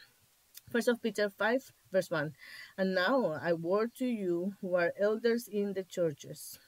First 0.71 0.89
of 0.89 1.01
Peter 1.01 1.29
5, 1.29 1.71
verse 1.91 2.11
1. 2.11 2.33
And 2.77 2.93
now 2.93 3.39
I 3.41 3.53
word 3.53 3.95
to 3.95 4.05
you 4.05 4.53
who 4.61 4.75
are 4.75 4.93
elders 4.99 5.47
in 5.47 5.73
the 5.73 5.83
churches. 5.83 6.59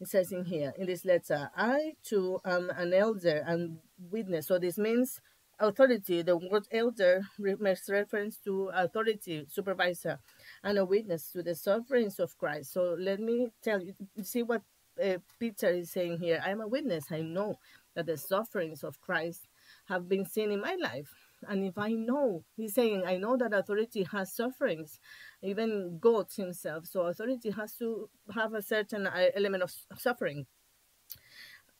It 0.00 0.08
says 0.08 0.32
in 0.32 0.44
here, 0.44 0.72
in 0.76 0.86
this 0.86 1.04
letter, 1.04 1.50
I 1.56 1.94
too 2.04 2.40
am 2.44 2.70
an 2.70 2.92
elder 2.92 3.42
and 3.46 3.78
witness. 4.10 4.48
So 4.48 4.58
this 4.58 4.78
means 4.78 5.20
authority. 5.58 6.22
The 6.22 6.36
word 6.36 6.66
elder 6.70 7.22
makes 7.38 7.88
reference 7.88 8.38
to 8.44 8.70
authority, 8.74 9.46
supervisor, 9.48 10.18
and 10.62 10.78
a 10.78 10.84
witness 10.84 11.32
to 11.32 11.42
the 11.42 11.54
sufferings 11.54 12.18
of 12.18 12.36
Christ. 12.38 12.72
So 12.72 12.96
let 12.98 13.20
me 13.20 13.50
tell 13.62 13.82
you, 13.82 13.94
see 14.22 14.42
what 14.42 14.62
uh, 15.02 15.18
Peter 15.40 15.68
is 15.68 15.90
saying 15.90 16.18
here. 16.18 16.42
I 16.44 16.50
am 16.50 16.60
a 16.60 16.68
witness. 16.68 17.06
I 17.10 17.22
know 17.22 17.56
that 17.94 18.06
the 18.06 18.16
sufferings 18.16 18.84
of 18.84 19.00
Christ 19.00 19.48
have 19.86 20.08
been 20.08 20.24
seen 20.24 20.50
in 20.50 20.60
my 20.60 20.76
life. 20.80 21.23
And 21.48 21.64
if 21.64 21.78
I 21.78 21.92
know, 21.92 22.44
he's 22.56 22.74
saying, 22.74 23.04
I 23.06 23.16
know 23.16 23.36
that 23.36 23.52
authority 23.52 24.04
has 24.04 24.32
sufferings, 24.32 24.98
even 25.42 25.98
God 26.00 26.26
himself. 26.34 26.86
So 26.86 27.02
authority 27.02 27.50
has 27.50 27.76
to 27.76 28.08
have 28.34 28.54
a 28.54 28.62
certain 28.62 29.06
uh, 29.06 29.26
element 29.34 29.62
of 29.62 29.72
suffering. 29.98 30.46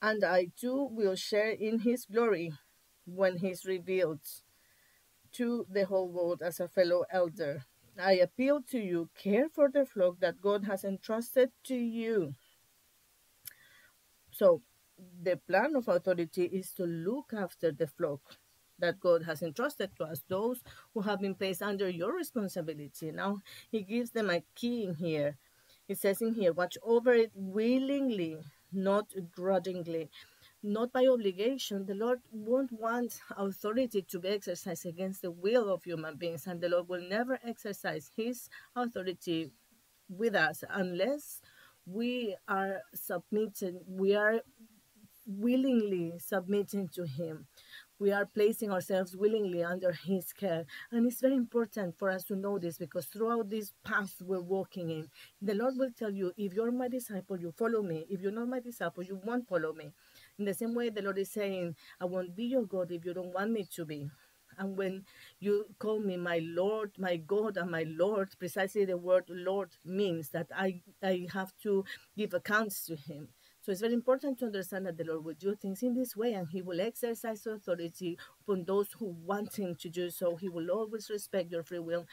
And 0.03 0.25
I 0.25 0.49
too 0.59 0.89
will 0.91 1.15
share 1.15 1.51
in 1.51 1.81
his 1.81 2.05
glory 2.05 2.53
when 3.07 3.39
he's 3.39 3.65
revealed 3.65 4.21
to 5.33 5.67
the 5.71 5.85
whole 5.85 6.09
world 6.09 6.43
as 6.43 6.61
a 6.61 6.69
fellow 6.69 7.05
elder. 7.11 7.65
I 7.99 8.13
appeal 8.15 8.61
to 8.71 8.79
you, 8.79 9.09
care 9.17 9.49
for 9.49 9.71
the 9.71 9.87
flock 9.87 10.21
that 10.21 10.41
God 10.41 10.65
has 10.65 10.85
entrusted 10.85 11.51
to 11.65 11.75
you. 11.75 12.35
So, 14.31 14.63
the 15.23 15.37
plan 15.37 15.75
of 15.77 15.89
authority 15.89 16.45
is 16.45 16.73
to 16.73 16.85
look 16.85 17.33
after 17.33 17.73
the 17.73 17.87
flock 17.87 18.21
that 18.79 19.01
God 19.01 19.25
has 19.25 19.43
entrusted 19.43 19.91
to 19.97 20.05
us, 20.05 20.23
those 20.29 20.63
who 20.93 21.03
have 21.03 21.21
been 21.21 21.35
placed 21.35 21.63
under 21.63 21.89
your 21.89 22.15
responsibility. 22.15 23.13
Now, 23.13 23.41
He 23.71 23.83
gives 23.83 24.11
them 24.11 24.31
a 24.31 24.43
key 24.55 24.85
in 24.85 24.95
here. 24.95 25.37
He 25.87 25.95
says 25.95 26.23
in 26.23 26.35
here, 26.35 26.53
watch 26.53 26.79
over 26.83 27.13
it 27.13 27.31
willingly, 27.35 28.39
not 28.73 29.13
grudgingly, 29.35 30.11
not 30.63 30.93
by 30.93 31.07
obligation. 31.07 31.85
The 31.85 31.95
Lord 31.95 32.21
won't 32.33 32.73
want 32.73 33.21
authority 33.37 34.03
to 34.03 34.19
be 34.19 34.29
exercised 34.29 34.87
against 34.87 35.23
the 35.23 35.31
will 35.31 35.73
of 35.73 35.85
human 35.85 36.17
beings, 36.17 36.47
and 36.47 36.61
the 36.61 36.71
Lord 36.71 36.89
will 36.89 37.07
never 37.07 37.39
exercise 37.45 38.11
His 38.17 38.49
authority 38.75 39.53
with 40.09 40.35
us 40.35 40.65
unless 40.71 41.41
we 41.87 42.37
are 42.49 42.81
submitted, 42.95 43.77
we 43.87 44.15
are 44.15 44.41
willingly 45.27 46.15
submitting 46.19 46.89
to 46.89 47.07
Him 47.07 47.47
we 47.99 48.13
are 48.13 48.27
placing 48.27 48.71
ourselves 48.73 49.17
willingly 49.17 49.63
under 49.65 49.93
his 49.93 50.33
care. 50.33 50.67
And 50.93 51.07
it's 51.07 51.21
very 51.21 51.37
important 51.37 51.99
for 51.99 52.11
us 52.11 52.25
to 52.25 52.37
know 52.37 52.59
this 52.59 52.79
because 52.79 53.07
throughout 53.07 53.51
this 53.51 53.73
path 53.85 54.15
we're 54.23 54.41
walking 54.41 54.91
in 54.91 55.09
the 55.43 55.55
lord 55.55 55.75
will 55.77 55.91
tell 55.97 56.11
you 56.13 56.33
if 56.37 56.55
you're 56.55 56.73
my 56.73 56.89
disciple 56.89 57.39
you 57.39 57.53
follow 57.57 57.83
me. 57.83 58.07
If 58.11 58.21
you're 58.21 58.33
not 58.33 58.49
my 58.49 58.61
disciple 58.61 59.03
you 59.05 59.21
won't 59.25 59.49
follow 59.49 59.73
me. 59.73 59.93
In 60.39 60.45
the 60.45 60.55
same 60.55 60.75
way 60.75 60.91
the 60.91 61.03
lord 61.03 61.19
is 61.19 61.31
saying 61.33 61.77
i 62.01 62.05
won't 62.05 62.35
be 62.37 62.45
your 62.45 62.65
god 62.67 62.91
if 62.91 63.05
you 63.05 63.15
don't 63.15 63.35
want 63.35 63.51
me 63.53 63.67
to 63.77 63.85
be. 63.85 64.09
And 64.59 64.77
when 64.77 65.05
you 65.41 65.67
call 65.79 66.01
me 66.01 66.17
my 66.17 66.41
Lord, 66.43 66.93
my 66.99 67.17
God, 67.17 67.57
and 67.57 67.71
my 67.71 67.85
Lord, 67.89 68.31
precisely 68.39 68.85
the 68.85 68.97
word 68.97 69.25
Lord 69.29 69.71
means 69.85 70.31
that 70.31 70.49
I, 70.57 70.81
I 71.03 71.27
have 71.33 71.53
to 71.65 71.85
give 72.17 72.35
accounts 72.35 72.87
to 72.87 72.97
Him. 72.97 73.29
So 73.65 73.73
it's 73.73 73.81
very 73.81 73.95
important 73.95 74.39
to 74.41 74.45
understand 74.45 74.85
that 74.85 74.99
the 74.99 75.05
Lord 75.05 75.25
will 75.25 75.41
do 75.41 75.55
things 75.55 75.83
in 75.83 75.95
this 75.95 76.15
way 76.15 76.35
and 76.35 76.47
He 76.51 76.61
will 76.61 76.83
exercise 76.83 77.47
authority 77.47 78.19
upon 78.43 78.65
those 78.65 78.89
who 78.99 79.17
want 79.25 79.59
Him 79.59 79.75
to 79.77 79.89
do 79.89 80.11
so. 80.11 80.37
He 80.37 80.51
will 80.51 80.71
always 80.71 81.09
respect 81.09 81.51
your 81.51 81.63
free 81.63 81.79
will. 81.79 82.05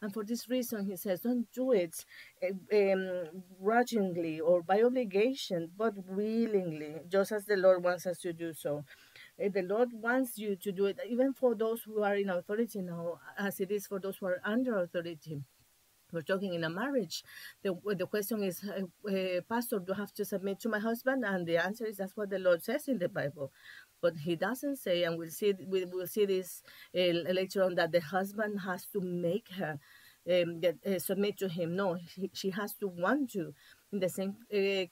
And 0.00 0.14
for 0.14 0.22
this 0.22 0.48
reason, 0.48 0.86
He 0.86 0.94
says, 0.94 1.22
don't 1.22 1.50
do 1.52 1.72
it 1.72 2.04
um, 2.72 3.42
grudgingly 3.60 4.38
or 4.38 4.62
by 4.62 4.82
obligation, 4.82 5.72
but 5.76 5.94
willingly, 6.06 7.00
just 7.08 7.32
as 7.32 7.44
the 7.44 7.56
Lord 7.56 7.82
wants 7.82 8.06
us 8.06 8.20
to 8.20 8.32
do 8.32 8.52
so. 8.52 8.84
Eh, 9.36 9.48
the 9.52 9.62
Lord 9.62 9.88
wants 9.92 10.38
you 10.38 10.54
to 10.54 10.70
do 10.70 10.86
it, 10.86 11.00
even 11.08 11.32
for 11.32 11.56
those 11.56 11.82
who 11.82 12.04
are 12.04 12.14
in 12.14 12.30
authority 12.30 12.82
now, 12.82 13.18
as 13.36 13.58
it 13.58 13.72
is 13.72 13.88
for 13.88 13.98
those 13.98 14.18
who 14.18 14.26
are 14.26 14.40
under 14.44 14.78
authority 14.78 15.42
we're 16.12 16.22
talking 16.22 16.54
in 16.54 16.64
a 16.64 16.70
marriage. 16.70 17.24
The, 17.62 17.74
the 17.96 18.06
question 18.06 18.42
is, 18.42 18.62
uh, 18.64 19.40
Pastor, 19.48 19.78
do 19.78 19.92
I 19.92 19.96
have 19.96 20.12
to 20.14 20.24
submit 20.24 20.60
to 20.60 20.68
my 20.68 20.78
husband? 20.78 21.24
And 21.24 21.46
the 21.46 21.58
answer 21.58 21.86
is 21.86 21.96
that's 21.98 22.16
what 22.16 22.30
the 22.30 22.38
Lord 22.38 22.62
says 22.62 22.88
in 22.88 22.98
the 22.98 23.08
Bible. 23.08 23.52
But 24.02 24.16
he 24.16 24.36
doesn't 24.36 24.76
say, 24.76 25.04
and 25.04 25.18
we'll 25.18 25.30
see, 25.30 25.54
we 25.66 25.84
will 25.84 26.06
see 26.06 26.24
this 26.24 26.62
uh, 26.96 27.32
later 27.32 27.64
on, 27.64 27.74
that 27.74 27.92
the 27.92 28.00
husband 28.00 28.60
has 28.60 28.86
to 28.92 29.00
make 29.00 29.48
her 29.58 29.78
um, 30.30 30.60
get, 30.60 30.76
uh, 30.86 30.98
submit 30.98 31.38
to 31.38 31.48
him. 31.48 31.76
No, 31.76 31.94
he, 31.94 32.30
she 32.32 32.50
has 32.50 32.74
to 32.74 32.88
want 32.88 33.32
to. 33.32 33.54
In 33.92 33.98
the 33.98 34.08
same 34.08 34.36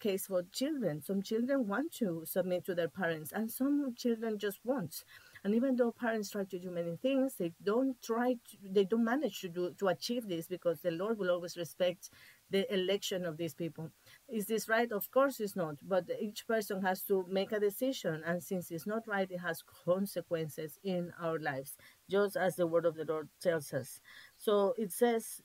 case 0.01 0.27
for 0.27 0.43
children, 0.51 1.03
some 1.03 1.23
children 1.23 1.69
want 1.69 1.93
to 1.93 2.25
submit 2.27 2.65
to 2.65 2.75
their 2.75 2.89
parents, 2.89 3.31
and 3.31 3.49
some 3.49 3.95
children 3.97 4.39
just 4.39 4.59
won't. 4.65 5.05
And 5.49 5.55
even 5.55 5.77
though 5.77 5.93
parents 5.93 6.29
try 6.29 6.45
to 6.45 6.59
do 6.59 6.71
many 6.71 6.99
things, 6.99 7.37
they 7.37 7.55
don't 7.65 7.97
try 8.03 8.35
to, 8.35 8.57
they 8.63 8.85
don't 8.85 9.03
manage 9.03 9.41
to 9.41 9.49
do 9.49 9.73
to 9.79 9.89
achieve 9.89 10.29
this 10.29 10.47
because 10.47 10.83
the 10.83 10.91
Lord 10.91 11.19
will 11.19 11.31
always 11.31 11.57
respect 11.57 12.11
the 12.51 12.71
election 12.71 13.25
of 13.25 13.39
these 13.39 13.55
people. 13.55 13.91
Is 14.29 14.45
this 14.45 14.69
right? 14.69 14.93
Of 14.93 15.11
course 15.11 15.41
it's 15.41 15.57
not. 15.57 15.77
But 15.83 16.05
each 16.21 16.47
person 16.47 16.83
has 16.83 17.01
to 17.05 17.25
make 17.31 17.53
a 17.53 17.61
decision. 17.61 18.23
And 18.27 18.43
since 18.43 18.71
it's 18.71 18.87
not 18.87 19.09
right, 19.09 19.31
it 19.31 19.39
has 19.39 19.65
consequences 19.87 20.79
in 20.85 21.15
our 21.19 21.39
lives, 21.39 21.79
just 22.11 22.37
as 22.37 22.57
the 22.57 22.67
word 22.67 22.85
of 22.85 22.97
the 22.97 23.07
Lord 23.07 23.31
tells 23.41 23.73
us. 23.73 24.03
So 24.37 24.75
it 24.77 24.93
says, 24.93 25.41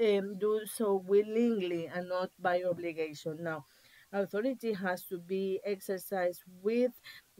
um, 0.00 0.38
do 0.38 0.62
so 0.64 1.04
willingly 1.06 1.86
and 1.94 2.08
not 2.08 2.30
by 2.40 2.62
obligation. 2.62 3.42
Now, 3.42 3.66
authority 4.14 4.72
has 4.72 5.04
to 5.06 5.18
be 5.18 5.60
exercised 5.64 6.42
with 6.62 6.92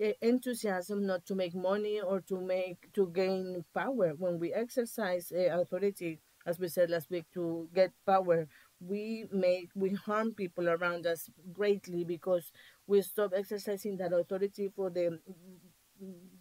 uh, 0.02 0.09
enthusiasm 0.23 1.07
not 1.07 1.25
to 1.26 1.35
make 1.35 1.54
money 1.54 2.00
or 2.00 2.21
to 2.23 2.40
make 2.40 2.93
to 2.95 3.09
gain 3.14 3.64
power. 3.75 4.12
When 4.19 4.38
we 4.38 4.52
exercise 4.52 5.33
uh, 5.33 5.61
authority 5.61 6.21
as 6.47 6.59
we 6.59 6.69
said 6.69 6.90
last 6.90 7.11
week 7.11 7.25
to 7.33 7.69
get 7.75 7.90
power 8.07 8.47
we 8.81 9.25
make 9.33 9.71
we 9.75 9.90
harm 9.90 10.35
people 10.35 10.69
around 10.69 11.07
us 11.07 11.31
greatly 11.54 12.04
because 12.04 12.52
we 12.87 13.00
stop 13.00 13.33
exercising 13.35 13.97
that 13.97 14.12
authority 14.12 14.69
for 14.76 14.90
the 14.90 15.19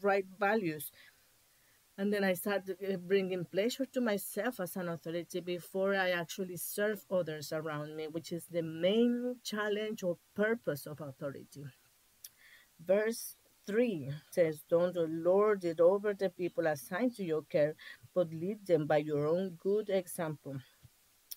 right 0.02 0.26
values 0.40 0.92
and 1.98 2.12
then 2.12 2.24
I 2.24 2.34
started 2.34 2.78
uh, 2.82 2.98
bringing 2.98 3.46
pleasure 3.46 3.86
to 3.86 4.02
myself 4.02 4.60
as 4.60 4.76
an 4.76 4.90
authority 4.90 5.42
before 5.42 5.96
I 5.96 6.10
actually 6.12 6.58
serve 6.58 7.06
others 7.12 7.54
around 7.54 7.96
me, 7.96 8.08
which 8.08 8.32
is 8.32 8.46
the 8.48 8.64
main 8.64 9.36
challenge 9.44 10.02
or 10.04 10.18
purpose 10.36 10.88
of 10.88 11.02
authority. 11.02 11.66
Verse 12.80 13.36
3 13.68 14.12
says, 14.32 14.64
Don't 14.68 14.96
lord 14.96 15.64
it 15.64 15.80
over 15.80 16.14
the 16.14 16.30
people 16.30 16.68
assigned 16.68 17.16
to 17.16 17.24
your 17.24 17.44
care, 17.44 17.76
but 18.14 18.34
lead 18.34 18.66
them 18.66 18.88
by 18.88 18.98
your 18.98 19.28
own 19.28 19.52
good 19.52 19.90
example. 19.90 20.58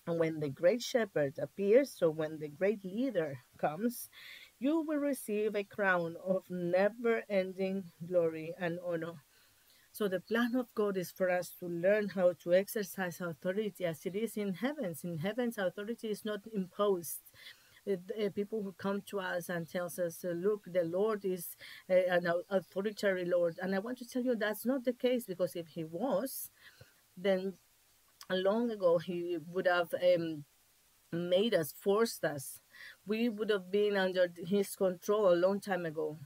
And 0.07 0.19
when 0.19 0.39
the 0.39 0.49
great 0.49 0.81
shepherd 0.81 1.37
appears, 1.37 1.91
so 1.91 2.09
when 2.09 2.39
the 2.39 2.47
great 2.47 2.83
leader 2.83 3.39
comes, 3.57 4.09
you 4.59 4.81
will 4.81 4.97
receive 4.97 5.55
a 5.55 5.63
crown 5.63 6.15
of 6.25 6.43
never 6.49 7.23
ending 7.29 7.91
glory 8.07 8.55
and 8.59 8.79
honor. 8.83 9.21
So 9.97 10.07
the 10.07 10.19
plan 10.19 10.55
of 10.55 10.71
God 10.75 10.95
is 10.95 11.09
for 11.09 11.27
us 11.27 11.49
to 11.59 11.65
learn 11.65 12.09
how 12.09 12.33
to 12.43 12.53
exercise 12.53 13.19
authority 13.19 13.83
as 13.83 14.05
it 14.05 14.15
is 14.15 14.37
in 14.37 14.53
heavens. 14.53 15.03
In 15.03 15.17
heavens, 15.17 15.57
authority 15.57 16.09
is 16.09 16.23
not 16.23 16.41
imposed. 16.53 17.21
Uh, 17.91 18.29
people 18.35 18.61
who 18.61 18.73
come 18.73 19.01
to 19.07 19.19
us 19.19 19.49
and 19.49 19.67
tells 19.67 19.97
us, 19.97 20.23
uh, 20.23 20.33
look, 20.33 20.65
the 20.67 20.83
Lord 20.83 21.25
is 21.25 21.55
uh, 21.89 21.95
an 22.11 22.31
authoritarian 22.51 23.31
Lord. 23.31 23.57
And 23.59 23.73
I 23.73 23.79
want 23.79 23.97
to 23.97 24.07
tell 24.07 24.21
you 24.21 24.35
that's 24.35 24.67
not 24.67 24.85
the 24.85 24.93
case 24.93 25.25
because 25.25 25.55
if 25.55 25.69
he 25.69 25.83
was, 25.83 26.51
then 27.17 27.53
long 28.29 28.69
ago 28.69 28.99
he 28.99 29.39
would 29.47 29.65
have 29.65 29.95
um, 29.95 30.43
made 31.11 31.55
us, 31.55 31.73
forced 31.75 32.23
us. 32.23 32.59
We 33.07 33.29
would 33.29 33.49
have 33.49 33.71
been 33.71 33.97
under 33.97 34.27
his 34.45 34.75
control 34.75 35.33
a 35.33 35.41
long 35.43 35.59
time 35.59 35.87
ago 35.87 36.19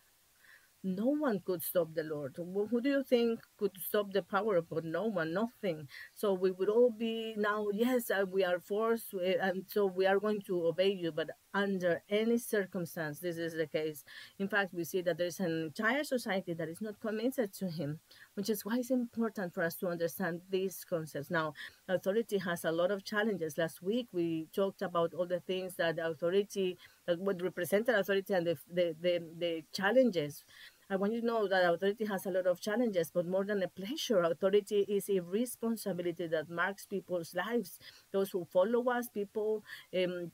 no 0.83 1.05
one 1.07 1.39
could 1.45 1.61
stop 1.63 1.93
the 1.93 2.03
Lord. 2.03 2.35
Who 2.37 2.81
do 2.81 2.89
you 2.89 3.03
think 3.03 3.39
could 3.57 3.71
stop 3.79 4.11
the 4.13 4.21
power 4.23 4.55
of 4.57 4.69
God? 4.69 4.83
No 4.85 5.05
one, 5.05 5.33
nothing. 5.33 5.87
So 6.15 6.33
we 6.33 6.51
would 6.51 6.69
all 6.69 6.91
be 6.91 7.33
now, 7.37 7.67
yes, 7.73 8.09
uh, 8.09 8.25
we 8.29 8.43
are 8.43 8.59
forced, 8.59 9.13
and 9.13 9.63
so 9.67 9.85
we 9.85 10.05
are 10.05 10.19
going 10.19 10.41
to 10.47 10.65
obey 10.67 10.91
you, 10.91 11.11
but 11.11 11.29
under 11.53 12.01
any 12.09 12.37
circumstance, 12.37 13.19
this 13.19 13.37
is 13.37 13.53
the 13.53 13.67
case. 13.67 14.03
In 14.39 14.47
fact, 14.47 14.73
we 14.73 14.83
see 14.83 15.01
that 15.01 15.17
there 15.17 15.27
is 15.27 15.39
an 15.39 15.63
entire 15.63 16.03
society 16.03 16.53
that 16.53 16.69
is 16.69 16.81
not 16.81 16.99
committed 16.99 17.53
to 17.53 17.69
Him, 17.69 17.99
which 18.35 18.49
is 18.49 18.65
why 18.65 18.77
it's 18.77 18.91
important 18.91 19.53
for 19.53 19.63
us 19.63 19.75
to 19.75 19.87
understand 19.87 20.41
these 20.49 20.83
concepts. 20.83 21.29
Now, 21.29 21.53
authority 21.87 22.37
has 22.39 22.65
a 22.65 22.71
lot 22.71 22.91
of 22.91 23.03
challenges. 23.03 23.57
Last 23.57 23.81
week, 23.81 24.07
we 24.11 24.47
talked 24.53 24.81
about 24.81 25.13
all 25.13 25.25
the 25.25 25.41
things 25.41 25.75
that 25.75 25.99
authority, 25.99 26.77
that 27.05 27.19
would 27.19 27.41
represent 27.41 27.87
an 27.89 27.95
authority 27.95 28.33
and 28.33 28.47
the, 28.47 28.57
the, 28.73 28.95
the, 29.01 29.23
the 29.37 29.63
challenges 29.73 30.43
I 30.91 30.97
want 30.97 31.13
you 31.13 31.21
to 31.21 31.25
know 31.25 31.47
that 31.47 31.73
authority 31.73 32.03
has 32.05 32.25
a 32.25 32.31
lot 32.31 32.47
of 32.47 32.59
challenges, 32.59 33.11
but 33.13 33.25
more 33.25 33.45
than 33.45 33.63
a 33.63 33.69
pleasure, 33.69 34.23
authority 34.23 34.81
is 34.89 35.07
a 35.09 35.21
responsibility 35.21 36.27
that 36.27 36.49
marks 36.49 36.85
people's 36.85 37.33
lives. 37.33 37.79
Those 38.11 38.31
who 38.31 38.43
follow 38.43 38.83
us, 38.89 39.07
people 39.07 39.63
um, 39.95 40.33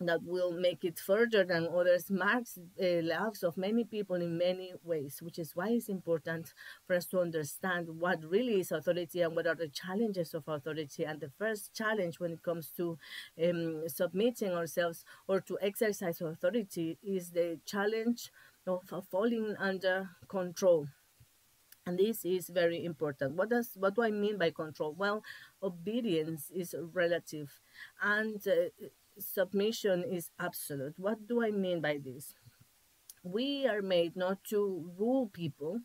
that 0.00 0.22
will 0.22 0.52
make 0.52 0.84
it 0.84 0.98
further 0.98 1.42
than 1.42 1.66
others 1.74 2.10
marks 2.10 2.58
uh, 2.58 2.86
lives 3.02 3.42
of 3.42 3.56
many 3.56 3.82
people 3.82 4.16
in 4.16 4.36
many 4.36 4.72
ways 4.84 5.20
which 5.22 5.38
is 5.38 5.56
why 5.56 5.68
it's 5.68 5.88
important 5.88 6.52
for 6.86 6.96
us 6.96 7.06
to 7.06 7.18
understand 7.18 7.88
what 7.88 8.22
really 8.24 8.60
is 8.60 8.72
authority 8.72 9.22
and 9.22 9.34
what 9.34 9.46
are 9.46 9.54
the 9.54 9.68
challenges 9.68 10.34
of 10.34 10.46
authority. 10.48 11.04
And 11.04 11.20
the 11.20 11.30
first 11.38 11.74
challenge 11.74 12.20
when 12.20 12.32
it 12.32 12.42
comes 12.42 12.70
to 12.76 12.98
um, 13.42 13.84
submitting 13.88 14.52
ourselves 14.52 15.04
or 15.28 15.40
to 15.40 15.58
exercise 15.62 16.20
authority 16.20 16.98
is 17.02 17.30
the 17.30 17.58
challenge 17.64 18.30
of 18.66 18.82
falling 19.10 19.54
under 19.58 20.10
control. 20.28 20.88
And 21.86 21.98
this 21.98 22.24
is 22.24 22.48
very 22.48 22.84
important. 22.84 23.36
What 23.36 23.48
does 23.48 23.70
what 23.76 23.94
do 23.94 24.02
i 24.02 24.10
mean 24.10 24.38
by 24.38 24.50
control? 24.50 24.92
Well 24.92 25.22
obedience 25.62 26.50
is 26.52 26.74
relative. 26.92 27.60
And 28.02 28.44
uh, 28.46 28.88
submission 29.18 30.04
is 30.04 30.30
absolute. 30.38 30.94
What 30.98 31.26
do 31.26 31.42
i 31.42 31.50
mean 31.50 31.80
by 31.80 31.98
this? 32.02 32.34
We 33.22 33.66
are 33.66 33.82
made 33.82 34.16
not 34.16 34.44
to 34.50 34.92
rule 34.98 35.28
people 35.32 35.80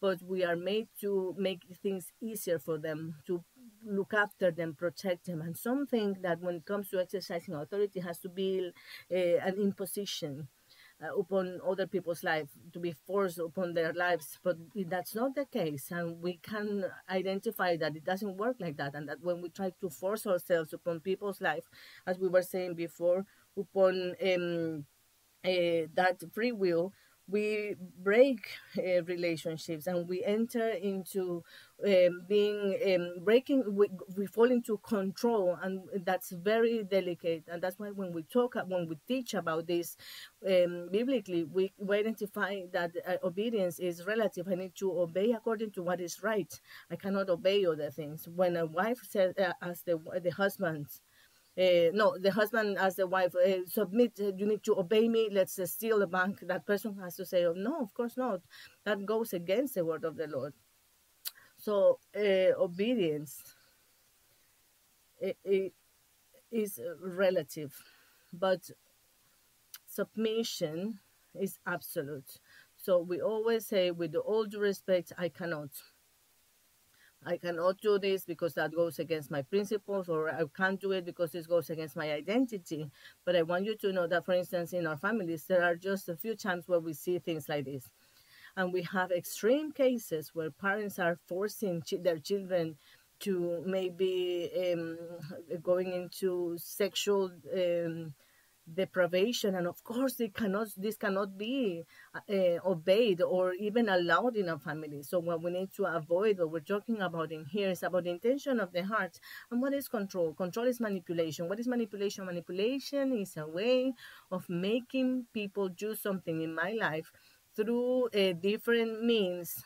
but 0.00 0.22
we 0.22 0.44
are 0.44 0.56
made 0.56 0.88
to 1.00 1.34
make 1.38 1.62
things 1.82 2.12
easier 2.20 2.58
for 2.58 2.78
them 2.78 3.16
to 3.26 3.42
look 3.84 4.12
after 4.14 4.50
them 4.50 4.74
protect 4.74 5.26
them 5.26 5.40
and 5.40 5.56
something 5.56 6.16
that 6.22 6.40
when 6.40 6.56
it 6.56 6.66
comes 6.66 6.88
to 6.90 7.00
exercising 7.00 7.54
authority 7.54 8.00
has 8.00 8.18
to 8.18 8.28
be 8.28 8.70
uh, 9.12 9.14
an 9.14 9.56
imposition 9.60 10.48
uh, 11.02 11.14
upon 11.18 11.60
other 11.66 11.86
people's 11.86 12.24
life 12.24 12.48
to 12.72 12.78
be 12.78 12.92
forced 12.92 13.38
upon 13.38 13.74
their 13.74 13.92
lives. 13.92 14.38
But 14.42 14.56
that's 14.74 15.14
not 15.14 15.34
the 15.34 15.44
case 15.46 15.90
and 15.90 16.20
we 16.22 16.38
can 16.42 16.84
identify 17.08 17.76
that 17.76 17.96
it 17.96 18.04
doesn't 18.04 18.36
work 18.36 18.56
like 18.60 18.76
that 18.78 18.94
and 18.94 19.08
that 19.08 19.20
when 19.22 19.40
we 19.42 19.48
try 19.48 19.72
to 19.80 19.90
force 19.90 20.26
ourselves 20.26 20.72
upon 20.72 21.00
people's 21.00 21.40
life 21.40 21.64
as 22.06 22.18
we 22.18 22.28
were 22.28 22.42
saying 22.42 22.74
before 22.74 23.24
upon 23.56 24.14
um, 24.24 24.84
uh, 25.44 25.86
that 25.94 26.22
free 26.32 26.52
will 26.52 26.92
we 27.28 27.76
break 28.02 28.48
uh, 28.78 29.02
relationships 29.04 29.86
and 29.86 30.08
we 30.08 30.24
enter 30.24 30.70
into 30.70 31.42
um, 31.86 32.22
being 32.28 32.76
um, 32.94 33.24
breaking 33.24 33.62
we, 33.74 33.88
we 34.16 34.26
fall 34.26 34.50
into 34.50 34.78
control 34.78 35.58
and 35.62 35.82
that's 36.04 36.30
very 36.30 36.82
delicate. 36.84 37.44
And 37.48 37.62
that's 37.62 37.78
why 37.78 37.90
when 37.90 38.12
we 38.12 38.22
talk 38.22 38.54
when 38.66 38.88
we 38.88 38.96
teach 39.06 39.34
about 39.34 39.66
this 39.66 39.96
um, 40.46 40.88
biblically 40.90 41.44
we, 41.44 41.72
we 41.78 41.98
identify 41.98 42.62
that 42.72 42.92
uh, 43.06 43.16
obedience 43.22 43.78
is 43.78 44.06
relative. 44.06 44.48
I 44.48 44.54
need 44.54 44.74
to 44.76 44.90
obey 45.00 45.32
according 45.32 45.72
to 45.72 45.82
what 45.82 46.00
is 46.00 46.22
right. 46.22 46.52
I 46.90 46.96
cannot 46.96 47.28
obey 47.28 47.64
other 47.66 47.90
things. 47.90 48.28
When 48.28 48.56
a 48.56 48.66
wife 48.66 49.00
says 49.08 49.34
uh, 49.38 49.52
as 49.62 49.82
the 49.82 49.98
the 50.22 50.30
husband 50.30 50.86
uh, 51.58 51.90
no, 51.92 52.16
the 52.18 52.30
husband 52.30 52.78
as 52.78 52.94
the 52.96 53.06
wife, 53.06 53.34
uh, 53.34 53.66
submit, 53.66 54.12
uh, 54.20 54.32
you 54.36 54.46
need 54.46 54.62
to 54.62 54.78
obey 54.78 55.08
me, 55.08 55.28
let's 55.32 55.58
steal 55.70 55.98
the 55.98 56.06
bank. 56.06 56.38
That 56.42 56.64
person 56.64 56.96
has 57.02 57.16
to 57.16 57.26
say, 57.26 57.44
oh, 57.46 57.54
no, 57.56 57.80
of 57.80 57.92
course 57.94 58.16
not. 58.16 58.40
That 58.84 59.04
goes 59.04 59.32
against 59.32 59.74
the 59.74 59.84
word 59.84 60.04
of 60.04 60.16
the 60.16 60.28
Lord. 60.28 60.54
So, 61.56 61.98
obedience 62.16 63.42
is 66.52 66.80
relative, 67.02 67.74
but 68.32 68.70
submission 69.88 71.00
is 71.34 71.58
absolute. 71.66 72.38
So 72.76 73.00
we 73.00 73.20
always 73.20 73.66
say, 73.66 73.90
with 73.90 74.14
all 74.14 74.44
due 74.44 74.60
respect, 74.60 75.12
I 75.18 75.28
cannot. 75.28 75.70
I 77.24 77.36
cannot 77.36 77.80
do 77.80 77.98
this 77.98 78.24
because 78.24 78.54
that 78.54 78.74
goes 78.74 78.98
against 78.98 79.30
my 79.30 79.42
principles, 79.42 80.08
or 80.08 80.30
I 80.30 80.42
can't 80.56 80.80
do 80.80 80.92
it 80.92 81.04
because 81.04 81.32
this 81.32 81.46
goes 81.46 81.68
against 81.68 81.96
my 81.96 82.12
identity. 82.12 82.90
But 83.24 83.36
I 83.36 83.42
want 83.42 83.64
you 83.64 83.76
to 83.76 83.92
know 83.92 84.06
that, 84.06 84.24
for 84.24 84.34
instance, 84.34 84.72
in 84.72 84.86
our 84.86 84.96
families, 84.96 85.44
there 85.44 85.62
are 85.62 85.74
just 85.74 86.08
a 86.08 86.16
few 86.16 86.34
times 86.36 86.68
where 86.68 86.80
we 86.80 86.92
see 86.94 87.18
things 87.18 87.48
like 87.48 87.64
this. 87.64 87.90
And 88.56 88.72
we 88.72 88.82
have 88.82 89.10
extreme 89.10 89.72
cases 89.72 90.30
where 90.34 90.50
parents 90.50 90.98
are 90.98 91.18
forcing 91.26 91.82
ch- 91.82 92.02
their 92.02 92.18
children 92.18 92.76
to 93.20 93.62
maybe 93.66 94.50
um, 94.72 94.98
going 95.62 95.92
into 95.92 96.56
sexual. 96.58 97.32
Um, 97.52 98.14
deprivation 98.74 99.54
and 99.54 99.66
of 99.66 99.82
course 99.84 100.14
they 100.14 100.28
cannot 100.28 100.68
this 100.76 100.96
cannot 100.96 101.38
be 101.38 101.84
uh, 102.14 102.58
obeyed 102.64 103.22
or 103.22 103.54
even 103.54 103.88
allowed 103.88 104.36
in 104.36 104.48
a 104.48 104.58
family. 104.58 105.02
So 105.02 105.18
what 105.18 105.42
we 105.42 105.50
need 105.50 105.72
to 105.76 105.84
avoid 105.86 106.38
what 106.38 106.50
we're 106.50 106.60
talking 106.60 107.00
about 107.00 107.32
in 107.32 107.44
here 107.44 107.70
is 107.70 107.82
about 107.82 108.04
the 108.04 108.10
intention 108.10 108.60
of 108.60 108.72
the 108.72 108.84
heart. 108.84 109.18
And 109.50 109.60
what 109.62 109.72
is 109.72 109.88
control? 109.88 110.34
Control 110.34 110.66
is 110.66 110.80
manipulation. 110.80 111.48
What 111.48 111.60
is 111.60 111.68
manipulation? 111.68 112.26
Manipulation 112.26 113.12
is 113.16 113.36
a 113.36 113.46
way 113.46 113.92
of 114.30 114.48
making 114.48 115.26
people 115.32 115.68
do 115.68 115.94
something 115.94 116.40
in 116.40 116.54
my 116.54 116.72
life 116.72 117.10
through 117.56 118.08
uh, 118.08 118.32
different 118.32 119.02
means. 119.04 119.62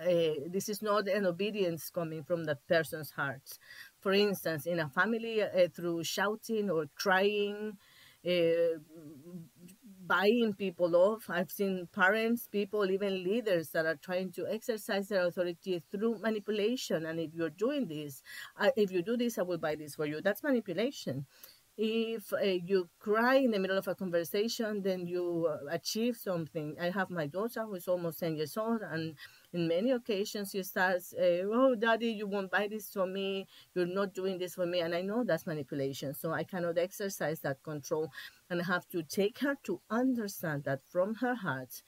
Uh, 0.00 0.46
this 0.46 0.68
is 0.68 0.80
not 0.80 1.08
an 1.08 1.26
obedience 1.26 1.90
coming 1.90 2.22
from 2.22 2.44
the 2.44 2.54
person's 2.68 3.10
heart 3.10 3.58
for 4.00 4.12
instance, 4.12 4.66
in 4.66 4.78
a 4.80 4.88
family 4.88 5.42
uh, 5.42 5.68
through 5.74 6.04
shouting 6.04 6.70
or 6.70 6.86
crying, 6.96 7.72
uh, 8.26 8.78
buying 10.06 10.54
people 10.54 10.96
off. 10.96 11.24
I've 11.28 11.50
seen 11.50 11.88
parents, 11.92 12.48
people, 12.50 12.90
even 12.90 13.22
leaders 13.22 13.70
that 13.70 13.86
are 13.86 13.96
trying 13.96 14.32
to 14.32 14.46
exercise 14.46 15.08
their 15.08 15.26
authority 15.26 15.82
through 15.90 16.18
manipulation. 16.20 17.06
And 17.06 17.20
if 17.20 17.34
you're 17.34 17.50
doing 17.50 17.86
this, 17.86 18.22
uh, 18.58 18.70
if 18.76 18.90
you 18.90 19.02
do 19.02 19.16
this, 19.16 19.38
I 19.38 19.42
will 19.42 19.58
buy 19.58 19.74
this 19.74 19.94
for 19.94 20.06
you. 20.06 20.20
That's 20.22 20.42
manipulation. 20.42 21.26
If 21.80 22.32
uh, 22.32 22.38
you 22.38 22.88
cry 22.98 23.36
in 23.36 23.52
the 23.52 23.58
middle 23.60 23.78
of 23.78 23.86
a 23.86 23.94
conversation, 23.94 24.82
then 24.82 25.06
you 25.06 25.46
uh, 25.48 25.58
achieve 25.70 26.16
something. 26.16 26.76
I 26.80 26.90
have 26.90 27.08
my 27.08 27.28
daughter 27.28 27.62
who 27.64 27.76
is 27.76 27.86
almost 27.86 28.18
10 28.18 28.34
years 28.36 28.56
old, 28.56 28.80
and 28.82 29.14
in 29.52 29.68
many 29.68 29.92
occasions 29.92 30.50
she 30.50 30.64
starts, 30.64 31.14
uh, 31.14 31.44
Oh, 31.46 31.76
daddy, 31.76 32.08
you 32.08 32.26
won't 32.26 32.50
buy 32.50 32.66
this 32.68 32.90
for 32.92 33.06
me. 33.06 33.46
You're 33.74 33.86
not 33.86 34.12
doing 34.12 34.38
this 34.38 34.56
for 34.56 34.66
me. 34.66 34.80
And 34.80 34.92
I 34.92 35.02
know 35.02 35.22
that's 35.22 35.46
manipulation. 35.46 36.14
So 36.14 36.32
I 36.32 36.42
cannot 36.42 36.78
exercise 36.78 37.38
that 37.40 37.62
control. 37.62 38.10
And 38.50 38.60
I 38.60 38.64
have 38.64 38.88
to 38.88 39.04
take 39.04 39.38
her 39.38 39.56
to 39.64 39.80
understand 39.88 40.64
that 40.64 40.80
from 40.90 41.14
her 41.16 41.36
heart, 41.36 41.82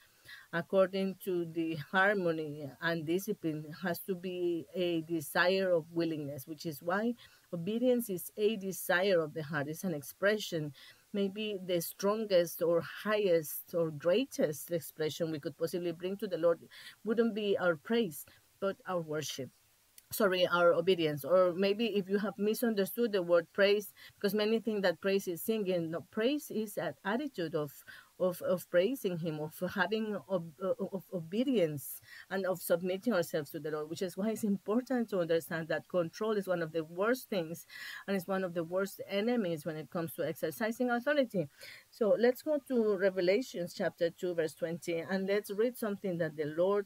according 0.53 1.15
to 1.25 1.45
the 1.45 1.75
harmony 1.91 2.69
and 2.81 3.05
discipline 3.05 3.65
has 3.83 3.99
to 3.99 4.15
be 4.15 4.65
a 4.75 5.01
desire 5.01 5.71
of 5.71 5.85
willingness 5.91 6.47
which 6.47 6.65
is 6.65 6.81
why 6.81 7.13
obedience 7.53 8.09
is 8.09 8.31
a 8.37 8.55
desire 8.57 9.19
of 9.21 9.33
the 9.33 9.43
heart 9.43 9.67
it's 9.67 9.83
an 9.83 9.93
expression 9.93 10.71
maybe 11.13 11.57
the 11.65 11.81
strongest 11.81 12.61
or 12.61 12.81
highest 12.81 13.73
or 13.75 13.91
greatest 13.91 14.71
expression 14.71 15.31
we 15.31 15.39
could 15.39 15.57
possibly 15.57 15.91
bring 15.91 16.15
to 16.15 16.27
the 16.27 16.37
lord 16.37 16.59
wouldn't 17.03 17.35
be 17.35 17.57
our 17.57 17.75
praise 17.75 18.25
but 18.61 18.77
our 18.87 19.01
worship. 19.01 19.49
Sorry 20.11 20.45
our 20.45 20.73
obedience 20.73 21.23
or 21.23 21.53
maybe 21.53 21.97
if 21.97 22.09
you 22.09 22.17
have 22.19 22.37
misunderstood 22.37 23.13
the 23.13 23.23
word 23.23 23.47
praise 23.53 23.93
because 24.15 24.33
many 24.35 24.59
think 24.59 24.83
that 24.83 24.99
praise 24.99 25.25
is 25.27 25.41
singing 25.41 25.89
no 25.89 26.01
praise 26.11 26.51
is 26.51 26.77
an 26.77 26.95
attitude 27.05 27.55
of 27.55 27.71
of, 28.21 28.41
of 28.43 28.69
praising 28.69 29.17
him 29.17 29.39
of 29.39 29.53
having 29.73 30.17
of, 30.29 30.43
of 30.61 31.03
obedience 31.13 32.01
and 32.29 32.45
of 32.45 32.61
submitting 32.61 33.13
ourselves 33.13 33.49
to 33.51 33.59
the 33.59 33.71
lord 33.71 33.89
which 33.89 34.01
is 34.01 34.15
why 34.15 34.29
it's 34.29 34.43
important 34.43 35.09
to 35.09 35.19
understand 35.19 35.67
that 35.67 35.87
control 35.89 36.33
is 36.33 36.47
one 36.47 36.61
of 36.61 36.71
the 36.71 36.83
worst 36.83 37.29
things 37.29 37.65
and 38.07 38.15
it's 38.15 38.27
one 38.27 38.43
of 38.43 38.53
the 38.53 38.63
worst 38.63 39.01
enemies 39.09 39.65
when 39.65 39.75
it 39.75 39.89
comes 39.89 40.13
to 40.13 40.27
exercising 40.27 40.89
authority. 40.89 41.47
So 41.89 42.15
let's 42.19 42.41
go 42.41 42.59
to 42.67 42.97
revelations 42.97 43.73
chapter 43.73 44.09
2 44.09 44.35
verse 44.35 44.53
20 44.55 44.99
and 44.99 45.27
let's 45.27 45.51
read 45.51 45.77
something 45.77 46.17
that 46.17 46.35
the 46.35 46.45
lord 46.45 46.85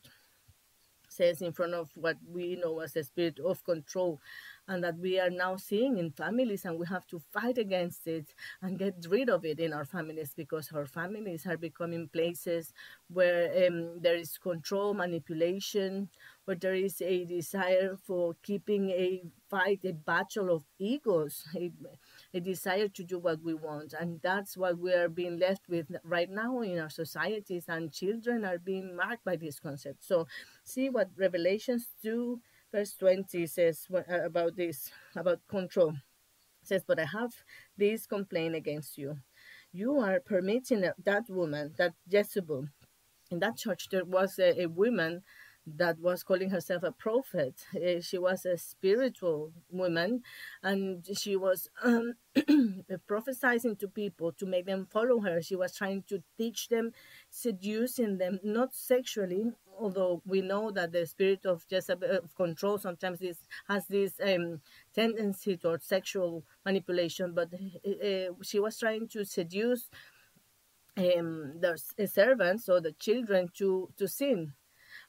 says 1.15 1.41
in 1.41 1.51
front 1.53 1.73
of 1.73 1.89
what 1.95 2.17
we 2.27 2.55
know 2.55 2.79
as 2.79 2.93
the 2.93 3.03
spirit 3.03 3.39
of 3.39 3.63
control 3.63 4.19
and 4.67 4.83
that 4.83 4.97
we 4.97 5.19
are 5.19 5.29
now 5.29 5.55
seeing 5.55 5.97
in 5.97 6.11
families 6.11 6.65
and 6.65 6.79
we 6.79 6.85
have 6.87 7.05
to 7.07 7.19
fight 7.31 7.57
against 7.57 8.07
it 8.07 8.33
and 8.61 8.79
get 8.79 8.95
rid 9.09 9.29
of 9.29 9.45
it 9.45 9.59
in 9.59 9.73
our 9.73 9.85
families 9.85 10.33
because 10.35 10.71
our 10.73 10.85
families 10.85 11.45
are 11.45 11.57
becoming 11.57 12.07
places 12.11 12.73
where 13.09 13.67
um, 13.67 14.01
there 14.01 14.15
is 14.15 14.37
control 14.37 14.93
manipulation 14.93 16.09
where 16.45 16.57
there 16.57 16.75
is 16.75 17.01
a 17.01 17.25
desire 17.25 17.95
for 18.05 18.35
keeping 18.43 18.89
a 18.89 19.21
fight 19.49 19.79
a 19.85 19.93
battle 19.93 20.53
of 20.55 20.63
egos 20.79 21.43
a, 21.55 21.71
a 22.35 22.39
desire 22.39 22.89
to 22.89 23.03
do 23.03 23.17
what 23.17 23.41
we 23.41 23.53
want 23.53 23.93
and 23.93 24.19
that's 24.21 24.57
what 24.57 24.77
we 24.77 24.91
are 24.93 25.09
being 25.09 25.39
left 25.39 25.69
with 25.69 25.87
right 26.03 26.29
now 26.29 26.59
in 26.61 26.77
our 26.77 26.89
societies 26.89 27.65
and 27.67 27.91
children 27.91 28.45
are 28.45 28.59
being 28.59 28.95
marked 28.95 29.23
by 29.23 29.35
this 29.35 29.59
concept 29.59 30.03
so 30.03 30.27
see 30.63 30.89
what 30.89 31.09
revelations 31.17 31.87
2 32.03 32.39
verse 32.75 32.93
20 32.99 33.47
says 33.47 33.87
uh, 33.93 34.25
about 34.25 34.57
this, 34.57 34.91
about 35.15 35.39
control. 35.47 35.91
It 36.61 36.67
says, 36.67 36.83
But 36.85 36.99
I 36.99 37.05
have 37.05 37.33
this 37.77 38.05
complaint 38.05 38.53
against 38.55 38.97
you. 38.97 39.17
You 39.71 39.99
are 39.99 40.19
permitting 40.19 40.81
that 40.81 41.29
woman, 41.29 41.73
that 41.77 41.93
Jezebel, 42.09 42.67
in 43.31 43.39
that 43.39 43.57
church, 43.57 43.87
there 43.91 44.03
was 44.03 44.39
a, 44.39 44.63
a 44.63 44.67
woman 44.67 45.23
that 45.67 45.99
was 45.99 46.23
calling 46.23 46.49
herself 46.49 46.83
a 46.83 46.91
prophet. 46.91 47.65
Uh, 47.75 47.99
she 48.01 48.17
was 48.17 48.45
a 48.45 48.57
spiritual 48.57 49.51
woman 49.71 50.21
and 50.61 51.05
she 51.17 51.35
was 51.35 51.69
um, 51.83 52.13
prophesying 53.07 53.75
to 53.77 53.87
people 53.87 54.31
to 54.33 54.45
make 54.45 54.65
them 54.65 54.87
follow 54.91 55.19
her. 55.21 55.41
She 55.41 55.55
was 55.55 55.75
trying 55.75 56.03
to 56.09 56.21
teach 56.37 56.69
them, 56.69 56.91
seducing 57.29 58.17
them, 58.17 58.39
not 58.43 58.75
sexually, 58.75 59.51
although 59.79 60.21
we 60.25 60.41
know 60.41 60.69
that 60.71 60.91
the 60.91 61.05
spirit 61.07 61.45
of 61.45 61.65
Jezebel 61.69 62.11
of 62.11 62.35
control 62.35 62.77
sometimes 62.77 63.21
is, 63.21 63.39
has 63.67 63.87
this 63.87 64.13
um, 64.23 64.61
tendency 64.93 65.57
towards 65.57 65.85
sexual 65.85 66.43
manipulation, 66.63 67.33
but 67.33 67.49
uh, 67.53 68.33
she 68.43 68.59
was 68.59 68.77
trying 68.77 69.07
to 69.07 69.25
seduce 69.25 69.89
um, 70.97 71.59
the 71.59 72.07
servants 72.07 72.69
or 72.69 72.79
the 72.79 72.93
children 72.93 73.49
to, 73.57 73.89
to 73.97 74.07
sin 74.07 74.53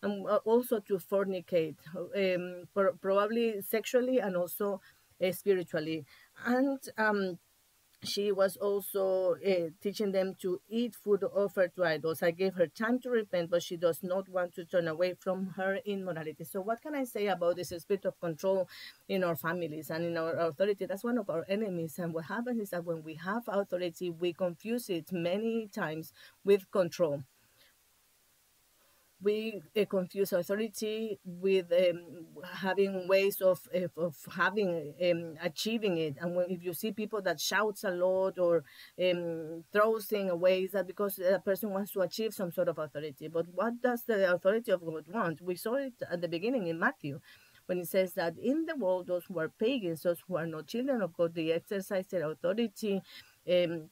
and 0.06 0.26
uh, 0.26 0.38
also 0.44 0.78
to 0.80 0.98
fornicate, 0.98 1.76
um, 1.94 2.64
probably 3.02 3.60
sexually 3.62 4.18
and 4.18 4.36
also 4.36 4.80
uh, 5.22 5.32
spiritually. 5.32 6.04
And 6.44 6.78
um, 6.96 7.38
she 8.04 8.30
was 8.30 8.56
also 8.56 9.36
uh, 9.44 9.70
teaching 9.82 10.12
them 10.12 10.34
to 10.40 10.60
eat 10.68 10.94
food 10.94 11.24
offered 11.24 11.74
to 11.74 11.84
idols. 11.84 12.22
I 12.22 12.30
gave 12.30 12.54
her 12.54 12.66
time 12.66 13.00
to 13.00 13.10
repent, 13.10 13.50
but 13.50 13.62
she 13.62 13.76
does 13.76 14.02
not 14.02 14.28
want 14.28 14.54
to 14.54 14.64
turn 14.64 14.86
away 14.86 15.14
from 15.18 15.54
her 15.56 15.78
immorality. 15.84 16.44
So, 16.44 16.60
what 16.60 16.82
can 16.82 16.94
I 16.94 17.04
say 17.04 17.26
about 17.26 17.56
this 17.56 17.70
spirit 17.70 18.04
of 18.04 18.20
control 18.20 18.68
in 19.08 19.24
our 19.24 19.34
families 19.36 19.90
and 19.90 20.04
in 20.04 20.16
our 20.16 20.36
authority? 20.36 20.86
That's 20.86 21.04
one 21.04 21.18
of 21.18 21.30
our 21.30 21.44
enemies. 21.48 21.98
And 21.98 22.12
what 22.12 22.26
happens 22.26 22.60
is 22.60 22.70
that 22.70 22.84
when 22.84 23.02
we 23.02 23.14
have 23.14 23.44
authority, 23.48 24.10
we 24.10 24.32
confuse 24.32 24.88
it 24.88 25.10
many 25.10 25.68
times 25.68 26.12
with 26.44 26.70
control 26.70 27.24
we 29.22 29.62
uh, 29.80 29.84
confuse 29.86 30.32
authority 30.32 31.18
with 31.24 31.72
um, 31.72 32.26
having 32.44 33.08
ways 33.08 33.40
of, 33.40 33.60
of, 33.72 33.90
of 33.96 34.16
having 34.36 34.94
um, 35.02 35.34
achieving 35.42 35.96
it. 35.96 36.16
And 36.20 36.36
when, 36.36 36.50
if 36.50 36.62
you 36.62 36.74
see 36.74 36.92
people 36.92 37.22
that 37.22 37.40
shouts 37.40 37.84
a 37.84 37.90
lot 37.90 38.38
or 38.38 38.62
um, 39.02 39.64
throws 39.72 40.06
things 40.06 40.30
away 40.30 40.62
is 40.64 40.72
that 40.72 40.86
because 40.86 41.18
a 41.18 41.38
person 41.38 41.70
wants 41.70 41.92
to 41.92 42.00
achieve 42.00 42.34
some 42.34 42.52
sort 42.52 42.68
of 42.68 42.78
authority? 42.78 43.28
But 43.28 43.46
what 43.54 43.80
does 43.82 44.02
the 44.04 44.32
authority 44.32 44.70
of 44.70 44.84
god 44.84 45.04
want? 45.08 45.40
We 45.40 45.56
saw 45.56 45.74
it 45.74 45.94
at 46.10 46.20
the 46.20 46.28
beginning 46.28 46.66
in 46.66 46.78
matthew 46.78 47.20
when 47.66 47.78
it 47.78 47.88
says 47.88 48.12
that 48.14 48.34
in 48.38 48.64
the 48.66 48.76
world 48.76 49.06
those 49.06 49.24
who 49.26 49.38
are 49.38 49.48
pagans 49.48 50.02
those 50.02 50.22
who 50.26 50.36
are 50.36 50.46
not 50.46 50.66
children 50.66 51.02
of 51.02 51.12
god 51.16 51.34
they 51.34 51.50
exercise 51.52 52.06
their 52.06 52.30
authority 52.30 53.00
um, 53.50 53.88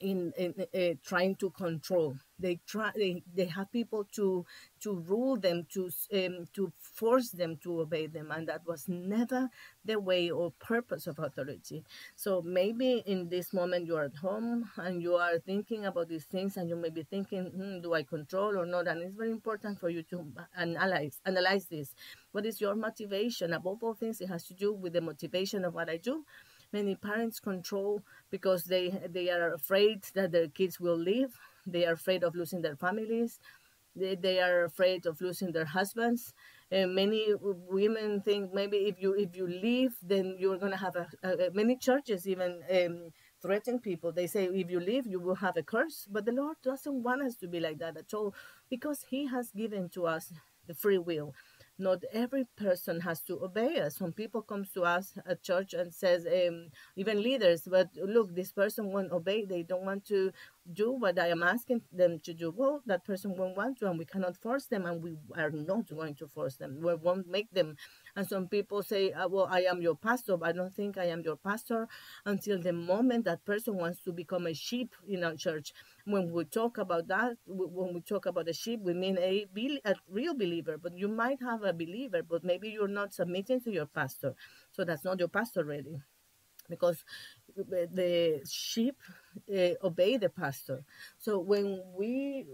in, 0.00 0.32
in 0.36 0.54
uh, 0.74 0.94
trying 1.04 1.36
to 1.36 1.50
control. 1.50 2.16
They 2.38 2.58
try. 2.66 2.90
They, 2.96 3.22
they 3.34 3.44
have 3.46 3.70
people 3.70 4.04
to 4.12 4.46
to 4.80 4.94
rule 4.94 5.36
them, 5.36 5.66
to 5.74 5.90
um, 6.14 6.46
to 6.54 6.72
force 6.80 7.30
them 7.30 7.58
to 7.62 7.80
obey 7.80 8.06
them, 8.06 8.30
and 8.30 8.48
that 8.48 8.66
was 8.66 8.88
never 8.88 9.50
the 9.84 10.00
way 10.00 10.30
or 10.30 10.52
purpose 10.58 11.06
of 11.06 11.18
authority. 11.18 11.84
So 12.16 12.40
maybe 12.42 13.02
in 13.06 13.28
this 13.28 13.52
moment 13.52 13.86
you 13.86 13.96
are 13.96 14.04
at 14.04 14.16
home 14.16 14.70
and 14.76 15.02
you 15.02 15.16
are 15.16 15.38
thinking 15.38 15.84
about 15.84 16.08
these 16.08 16.24
things, 16.24 16.56
and 16.56 16.68
you 16.68 16.76
may 16.76 16.90
be 16.90 17.02
thinking, 17.02 17.46
hmm, 17.46 17.80
"Do 17.82 17.92
I 17.92 18.02
control 18.02 18.58
or 18.58 18.64
not?" 18.66 18.88
And 18.88 19.02
it's 19.02 19.14
very 19.14 19.30
important 19.30 19.78
for 19.78 19.90
you 19.90 20.02
to 20.04 20.24
analyze 20.56 21.20
analyze 21.26 21.66
this. 21.66 21.94
What 22.32 22.46
is 22.46 22.60
your 22.60 22.74
motivation? 22.74 23.52
Above 23.52 23.82
all 23.82 23.94
things, 23.94 24.20
it 24.20 24.28
has 24.28 24.46
to 24.46 24.54
do 24.54 24.72
with 24.72 24.92
the 24.94 25.00
motivation 25.00 25.64
of 25.64 25.74
what 25.74 25.90
I 25.90 25.96
do 25.98 26.24
many 26.72 26.94
parents 26.94 27.40
control 27.40 28.02
because 28.30 28.64
they 28.64 28.90
they 29.08 29.30
are 29.30 29.52
afraid 29.54 30.02
that 30.14 30.32
their 30.32 30.48
kids 30.48 30.80
will 30.80 30.96
leave. 30.96 31.38
They 31.66 31.84
are 31.86 31.94
afraid 31.94 32.22
of 32.24 32.34
losing 32.34 32.62
their 32.62 32.76
families. 32.76 33.38
They, 33.96 34.14
they 34.14 34.40
are 34.40 34.64
afraid 34.64 35.06
of 35.06 35.20
losing 35.20 35.52
their 35.52 35.64
husbands. 35.64 36.32
And 36.70 36.94
many 36.94 37.34
women 37.40 38.20
think 38.22 38.54
maybe 38.54 38.76
if 38.90 39.00
you 39.02 39.14
if 39.14 39.34
you 39.36 39.46
leave 39.46 39.96
then 40.02 40.36
you're 40.38 40.58
going 40.58 40.70
to 40.72 40.78
have 40.78 40.94
a, 40.96 41.06
a, 41.24 41.50
many 41.52 41.76
churches 41.76 42.28
even 42.28 42.62
um, 42.70 43.12
threaten 43.42 43.80
people. 43.80 44.12
They 44.12 44.28
say 44.28 44.44
if 44.44 44.70
you 44.70 44.78
leave 44.78 45.06
you 45.06 45.18
will 45.18 45.34
have 45.36 45.56
a 45.56 45.62
curse. 45.64 46.06
But 46.10 46.24
the 46.26 46.32
lord 46.32 46.56
doesn't 46.62 47.02
want 47.02 47.22
us 47.22 47.34
to 47.36 47.48
be 47.48 47.58
like 47.58 47.78
that 47.78 47.96
at 47.96 48.14
all 48.14 48.34
because 48.68 49.04
he 49.10 49.26
has 49.26 49.50
given 49.50 49.88
to 49.90 50.06
us 50.06 50.32
the 50.68 50.74
free 50.74 50.98
will 50.98 51.34
not 51.80 52.04
every 52.12 52.44
person 52.56 53.00
has 53.00 53.22
to 53.22 53.42
obey 53.42 53.80
us. 53.80 53.96
Some 53.96 54.12
people 54.12 54.42
comes 54.42 54.70
to 54.72 54.82
us 54.82 55.14
at 55.26 55.42
church 55.42 55.74
and 55.74 55.92
says, 55.92 56.26
um, 56.26 56.68
even 56.96 57.22
leaders, 57.22 57.62
but 57.70 57.88
look, 57.96 58.34
this 58.34 58.52
person 58.52 58.92
won't 58.92 59.12
obey. 59.12 59.44
They 59.44 59.62
don't 59.62 59.84
want 59.84 60.04
to 60.06 60.32
do 60.72 60.92
what 60.92 61.18
I 61.18 61.28
am 61.28 61.42
asking 61.42 61.82
them 61.92 62.20
to 62.20 62.34
do. 62.34 62.52
Well, 62.56 62.82
that 62.86 63.04
person 63.04 63.34
won't 63.36 63.56
want 63.56 63.78
to, 63.78 63.88
and 63.90 63.98
we 63.98 64.04
cannot 64.04 64.36
force 64.36 64.66
them, 64.66 64.86
and 64.86 65.02
we 65.02 65.16
are 65.36 65.50
not 65.50 65.88
going 65.88 66.14
to 66.16 66.28
force 66.28 66.56
them. 66.56 66.80
We 66.80 66.94
won't 66.94 67.28
make 67.28 67.50
them. 67.52 67.76
And 68.16 68.26
some 68.26 68.48
people 68.48 68.82
say, 68.82 69.12
uh, 69.12 69.28
well, 69.28 69.46
I 69.50 69.62
am 69.62 69.80
your 69.82 69.94
pastor, 69.96 70.36
but 70.36 70.48
I 70.48 70.52
don't 70.52 70.74
think 70.74 70.98
I 70.98 71.06
am 71.06 71.22
your 71.22 71.36
pastor 71.36 71.88
until 72.24 72.60
the 72.60 72.72
moment 72.72 73.24
that 73.24 73.44
person 73.44 73.76
wants 73.76 74.00
to 74.02 74.12
become 74.12 74.46
a 74.46 74.54
sheep 74.54 74.94
in 75.08 75.24
our 75.24 75.34
church. 75.34 75.72
When 76.04 76.30
we 76.32 76.44
talk 76.44 76.78
about 76.78 77.08
that, 77.08 77.36
when 77.46 77.94
we 77.94 78.00
talk 78.00 78.26
about 78.26 78.48
a 78.48 78.52
sheep, 78.52 78.80
we 78.80 78.94
mean 78.94 79.18
a, 79.18 79.46
a 79.84 79.94
real 80.08 80.34
believer, 80.34 80.76
but 80.78 80.96
you 80.96 81.08
might 81.08 81.40
have 81.40 81.62
a 81.62 81.72
believer, 81.72 82.22
but 82.22 82.44
maybe 82.44 82.68
you're 82.70 82.88
not 82.88 83.12
submitting 83.14 83.60
to 83.62 83.70
your 83.70 83.86
pastor. 83.86 84.34
So 84.72 84.84
that's 84.84 85.04
not 85.04 85.18
your 85.18 85.28
pastor 85.28 85.64
really 85.64 86.00
because 86.68 87.04
the 87.56 88.40
sheep 88.48 88.96
uh, 89.52 89.74
obey 89.84 90.16
the 90.16 90.28
pastor. 90.28 90.84
So 91.18 91.38
when 91.38 91.82
we 91.96 92.46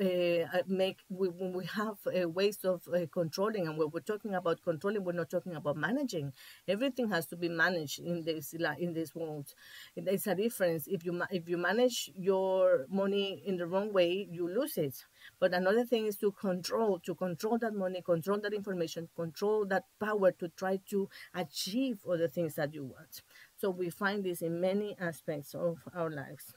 uh, 0.00 0.62
make 0.66 0.98
we, 1.08 1.28
when 1.28 1.52
we 1.52 1.66
have 1.66 1.96
uh, 2.06 2.28
ways 2.28 2.58
of 2.64 2.82
uh, 2.88 3.06
controlling, 3.12 3.66
and 3.68 3.76
when 3.78 3.90
we're 3.90 4.00
talking 4.00 4.34
about 4.34 4.62
controlling, 4.62 5.04
we're 5.04 5.12
not 5.12 5.30
talking 5.30 5.54
about 5.54 5.76
managing. 5.76 6.32
Everything 6.68 7.08
has 7.10 7.26
to 7.26 7.36
be 7.36 7.48
managed 7.48 8.00
in 8.00 8.22
this 8.24 8.54
in 8.78 8.92
this 8.92 9.14
world. 9.14 9.52
It's 9.96 10.26
a 10.26 10.34
difference. 10.34 10.86
If 10.86 11.04
you 11.04 11.22
if 11.30 11.48
you 11.48 11.56
manage 11.58 12.10
your 12.16 12.86
money 12.88 13.42
in 13.46 13.56
the 13.56 13.66
wrong 13.66 13.92
way, 13.92 14.26
you 14.30 14.48
lose 14.48 14.76
it. 14.76 15.04
But 15.38 15.54
another 15.54 15.84
thing 15.84 16.06
is 16.06 16.16
to 16.18 16.32
control 16.32 16.98
to 17.00 17.14
control 17.14 17.58
that 17.58 17.74
money, 17.74 18.02
control 18.02 18.40
that 18.40 18.52
information, 18.54 19.08
control 19.16 19.64
that 19.66 19.84
power 20.00 20.32
to 20.32 20.48
try 20.50 20.78
to 20.90 21.08
achieve 21.34 22.00
all 22.04 22.18
the 22.18 22.28
things 22.28 22.54
that 22.56 22.74
you 22.74 22.84
want. 22.84 23.22
So 23.62 23.70
we 23.70 23.90
find 23.90 24.24
this 24.24 24.42
in 24.42 24.60
many 24.60 24.96
aspects 24.98 25.54
of 25.54 25.78
our 25.94 26.10
lives. 26.10 26.52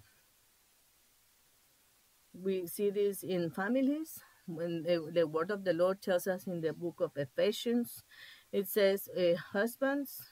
We 2.34 2.66
see 2.66 2.90
this 2.90 3.22
in 3.22 3.52
families. 3.52 4.22
When 4.48 4.82
the, 4.82 5.12
the 5.14 5.28
word 5.28 5.52
of 5.52 5.64
the 5.64 5.74
Lord 5.74 6.02
tells 6.02 6.26
us 6.26 6.48
in 6.48 6.62
the 6.62 6.74
book 6.74 6.96
of 7.02 7.12
Ephesians, 7.16 8.04
it 8.52 8.68
says, 8.68 9.08
uh, 9.16 9.36
Husbands, 9.54 10.24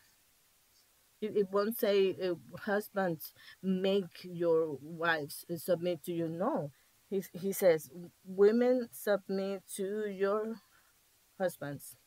it, 1.22 1.38
it 1.38 1.52
won't 1.52 1.78
say, 1.78 2.16
uh, 2.20 2.34
Husbands, 2.62 3.34
make 3.62 4.24
your 4.24 4.80
wives 4.82 5.46
submit 5.58 6.04
to 6.06 6.12
you. 6.12 6.28
No. 6.28 6.72
He, 7.08 7.24
he 7.34 7.52
says, 7.52 7.92
Women 8.26 8.90
submit 8.92 9.62
to 9.76 10.10
your 10.10 10.56
husbands. 11.40 11.98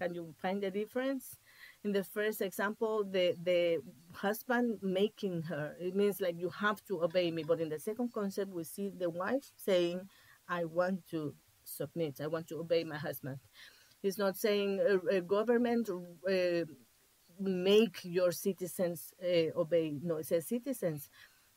Can 0.00 0.12
you 0.14 0.34
find 0.42 0.60
the 0.60 0.72
difference? 0.72 1.36
In 1.84 1.92
the 1.92 2.04
first 2.04 2.40
example, 2.40 3.04
the 3.04 3.34
the 3.42 3.78
husband 4.12 4.78
making 4.82 5.42
her. 5.42 5.76
It 5.80 5.94
means 5.94 6.20
like 6.20 6.36
you 6.38 6.50
have 6.50 6.84
to 6.86 7.02
obey 7.04 7.30
me. 7.30 7.42
But 7.44 7.60
in 7.60 7.68
the 7.68 7.78
second 7.78 8.12
concept, 8.12 8.52
we 8.52 8.64
see 8.64 8.90
the 8.90 9.10
wife 9.10 9.52
saying, 9.56 10.08
"I 10.48 10.64
want 10.64 11.06
to 11.10 11.34
submit. 11.64 12.20
I 12.20 12.26
want 12.26 12.48
to 12.48 12.58
obey 12.58 12.84
my 12.84 12.96
husband." 12.96 13.38
He's 14.02 14.18
not 14.18 14.36
saying 14.36 14.80
a, 14.80 15.16
a 15.16 15.20
government 15.20 15.88
uh, 15.90 16.64
make 17.40 18.04
your 18.04 18.32
citizens 18.32 19.12
uh, 19.22 19.58
obey. 19.58 19.98
No, 20.02 20.16
it 20.16 20.26
says 20.26 20.46
citizens 20.48 21.08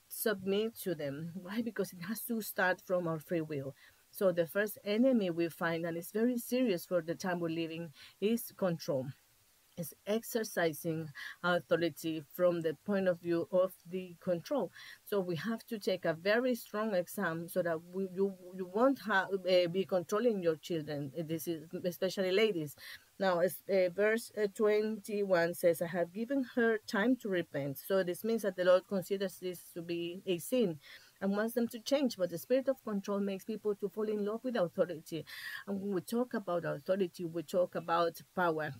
submit 0.08 0.76
to 0.84 0.96
them. 0.96 1.32
Why? 1.36 1.62
Because 1.62 1.94
it 1.94 2.02
has 2.04 2.22
to 2.26 2.42
start 2.42 2.82
from 2.86 3.08
our 3.08 3.20
free 3.20 3.42
will. 3.42 3.76
So 4.12 4.32
the 4.32 4.46
first 4.46 4.78
enemy 4.84 5.30
we 5.30 5.50
find, 5.50 5.86
and 5.86 5.98
it's 5.98 6.12
very 6.12 6.38
serious 6.38 6.86
for 6.86 7.02
the 7.02 7.16
time 7.16 7.40
we're 7.40 7.50
living, 7.50 7.94
is 8.20 8.52
control 8.58 9.08
is 9.78 9.94
exercising 10.06 11.10
authority 11.44 12.24
from 12.34 12.62
the 12.62 12.76
point 12.86 13.08
of 13.08 13.20
view 13.20 13.48
of 13.52 13.74
the 13.90 14.16
control. 14.20 14.72
So 15.06 15.20
we 15.20 15.36
have 15.38 15.66
to 15.68 15.80
take 15.80 16.06
a 16.06 16.14
very 16.14 16.56
strong 16.56 16.94
exam 16.96 17.48
so 17.50 17.62
that 17.62 17.80
we, 17.94 18.08
you 18.14 18.34
you 18.56 18.70
won't 18.74 19.00
have, 19.08 19.30
uh, 19.34 19.68
be 19.68 19.86
controlling 19.86 20.42
your 20.44 20.56
children. 20.56 21.12
This 21.18 21.48
is 21.48 21.64
especially 21.86 22.32
ladies. 22.32 22.76
Now, 23.20 23.40
uh, 23.42 23.90
verse 23.96 24.32
uh, 24.36 24.48
21 24.56 25.54
says, 25.54 25.82
I 25.82 25.88
have 25.88 26.12
given 26.12 26.44
her 26.56 26.80
time 26.88 27.16
to 27.18 27.30
repent. 27.30 27.78
So 27.78 28.04
this 28.04 28.24
means 28.24 28.42
that 28.42 28.56
the 28.56 28.66
Lord 28.66 28.88
considers 28.88 29.38
this 29.38 29.60
to 29.76 29.82
be 29.84 30.24
a 30.26 30.40
sin 30.40 30.80
and 31.22 31.38
wants 31.38 31.54
them 31.54 31.68
to 31.68 31.80
change. 31.80 32.18
But 32.18 32.32
the 32.32 32.40
spirit 32.40 32.68
of 32.68 32.84
control 32.84 33.20
makes 33.20 33.46
people 33.46 33.76
to 33.76 33.90
fall 33.90 34.10
in 34.10 34.26
love 34.26 34.44
with 34.44 34.56
authority. 34.56 35.24
And 35.68 35.80
when 35.80 35.94
we 35.94 36.02
talk 36.02 36.34
about 36.34 36.66
authority, 36.66 37.26
we 37.26 37.44
talk 37.44 37.76
about 37.76 38.20
power 38.36 38.74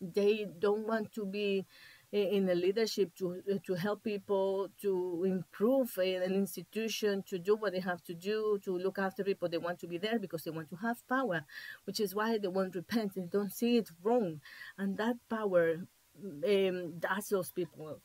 they 0.00 0.46
don't 0.58 0.86
want 0.86 1.12
to 1.12 1.24
be 1.26 1.66
in 2.12 2.46
the 2.46 2.54
leadership 2.54 3.14
to 3.14 3.40
to 3.64 3.74
help 3.74 4.02
people 4.02 4.68
to 4.82 5.22
improve 5.24 5.96
an 5.98 6.32
institution 6.34 7.22
to 7.28 7.38
do 7.38 7.54
what 7.54 7.72
they 7.72 7.80
have 7.80 8.02
to 8.02 8.14
do 8.14 8.58
to 8.64 8.76
look 8.76 8.98
after 8.98 9.22
people. 9.22 9.48
They 9.48 9.58
want 9.58 9.78
to 9.80 9.86
be 9.86 9.98
there 9.98 10.18
because 10.18 10.42
they 10.42 10.50
want 10.50 10.70
to 10.70 10.76
have 10.76 11.06
power 11.08 11.44
which 11.84 12.00
is 12.00 12.14
why 12.14 12.38
they 12.38 12.48
won't 12.48 12.74
repent 12.74 13.14
they 13.14 13.22
don't 13.22 13.52
see 13.52 13.76
it 13.76 13.90
wrong. 14.02 14.40
And 14.76 14.96
that 14.96 15.16
power 15.28 15.86
um, 16.24 16.98
does 16.98 17.28
those 17.28 17.52
people 17.52 18.00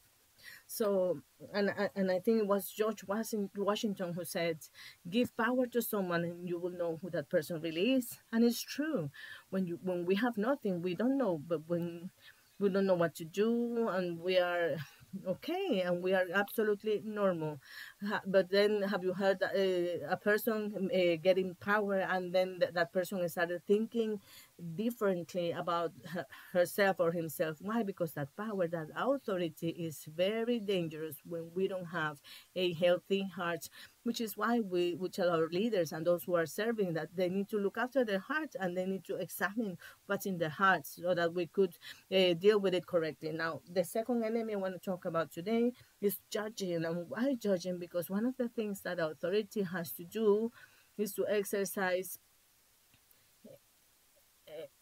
so 0.67 1.21
and 1.54 1.73
and 1.95 2.12
I 2.12 2.19
think 2.19 2.39
it 2.41 2.47
was 2.47 2.69
George 2.69 3.04
Washington 3.08 4.13
who 4.13 4.25
said, 4.25 4.58
"Give 5.10 5.36
power 5.38 5.67
to 5.67 5.82
someone, 5.82 6.23
and 6.23 6.47
you 6.47 6.60
will 6.60 6.71
know 6.71 6.97
who 7.01 7.10
that 7.12 7.30
person 7.30 7.62
really 7.62 7.93
is." 7.93 8.17
And 8.32 8.43
it's 8.43 8.62
true. 8.62 9.10
When 9.49 9.65
you 9.67 9.80
when 9.84 10.06
we 10.06 10.15
have 10.15 10.38
nothing, 10.38 10.82
we 10.82 10.95
don't 10.95 11.17
know. 11.17 11.38
But 11.38 11.62
when 11.67 12.10
we 12.60 12.69
don't 12.69 12.86
know 12.88 12.95
what 12.95 13.15
to 13.15 13.25
do, 13.25 13.88
and 13.89 14.19
we 14.19 14.38
are 14.39 14.78
okay 15.25 15.82
and 15.82 16.01
we 16.04 16.13
are 16.13 16.25
absolutely 16.34 17.01
normal 17.06 17.60
but 18.26 18.50
then 18.50 18.82
have 18.84 19.04
you 19.04 19.13
heard 19.13 19.41
uh, 19.44 20.08
a 20.10 20.18
person 20.18 20.89
uh, 20.94 21.15
getting 21.22 21.56
power 21.60 22.00
and 22.00 22.34
then 22.34 22.60
th- 22.60 22.74
that 22.74 22.91
person 22.94 23.28
started 23.30 23.62
thinking 23.65 24.20
differently 24.76 25.52
about 25.52 25.91
her, 26.13 26.26
herself 26.54 26.98
or 27.00 27.12
himself 27.12 27.58
why 27.62 27.84
because 27.84 28.13
that 28.13 28.30
power 28.38 28.68
that 28.68 28.88
authority 28.96 29.70
is 29.70 30.06
very 30.15 30.60
dangerous 30.60 31.18
when 31.26 31.50
we 31.54 31.68
don't 31.68 31.86
have 31.88 32.22
a 32.56 32.74
healthy 32.74 33.28
heart 33.36 33.70
which 34.04 34.22
is 34.22 34.38
why 34.38 34.60
we, 34.60 34.94
we 34.96 35.10
tell 35.10 35.30
our 35.32 35.48
leaders 35.50 35.91
and 35.91 36.06
those 36.06 36.24
who 36.24 36.36
are 36.36 36.46
serving 36.46 36.94
that 36.94 37.10
they 37.15 37.28
need 37.28 37.50
to 37.50 37.58
look 37.58 37.78
after 37.78 38.06
their 38.06 38.20
heart 38.20 38.56
and 38.60 38.78
they 38.78 38.86
need 38.86 39.04
to 39.04 39.15
examine 39.15 39.78
what's 40.06 40.28
in 40.28 40.38
their 40.38 40.50
hearts 40.50 41.00
so 41.02 41.13
that 41.15 41.34
we 41.34 41.48
could 41.48 41.76
uh, 42.13 42.34
deal 42.34 42.60
with 42.60 42.74
it 42.76 42.86
correctly. 42.86 43.32
Now, 43.32 43.62
the 43.72 43.84
second 43.84 44.24
enemy 44.24 44.54
I 44.54 44.58
want 44.58 44.76
to 44.76 44.80
talk 44.80 45.06
about 45.06 45.32
today 45.32 45.72
is 46.06 46.18
judging. 46.30 46.86
And 46.86 47.10
why 47.10 47.36
judging? 47.36 47.80
Because 47.80 48.10
one 48.10 48.26
of 48.26 48.38
the 48.38 48.48
things 48.48 48.82
that 48.82 49.00
authority 49.00 49.63
has 49.63 49.91
to 49.94 50.04
do 50.04 50.52
is 50.98 51.13
to 51.13 51.26
exercise 51.28 52.20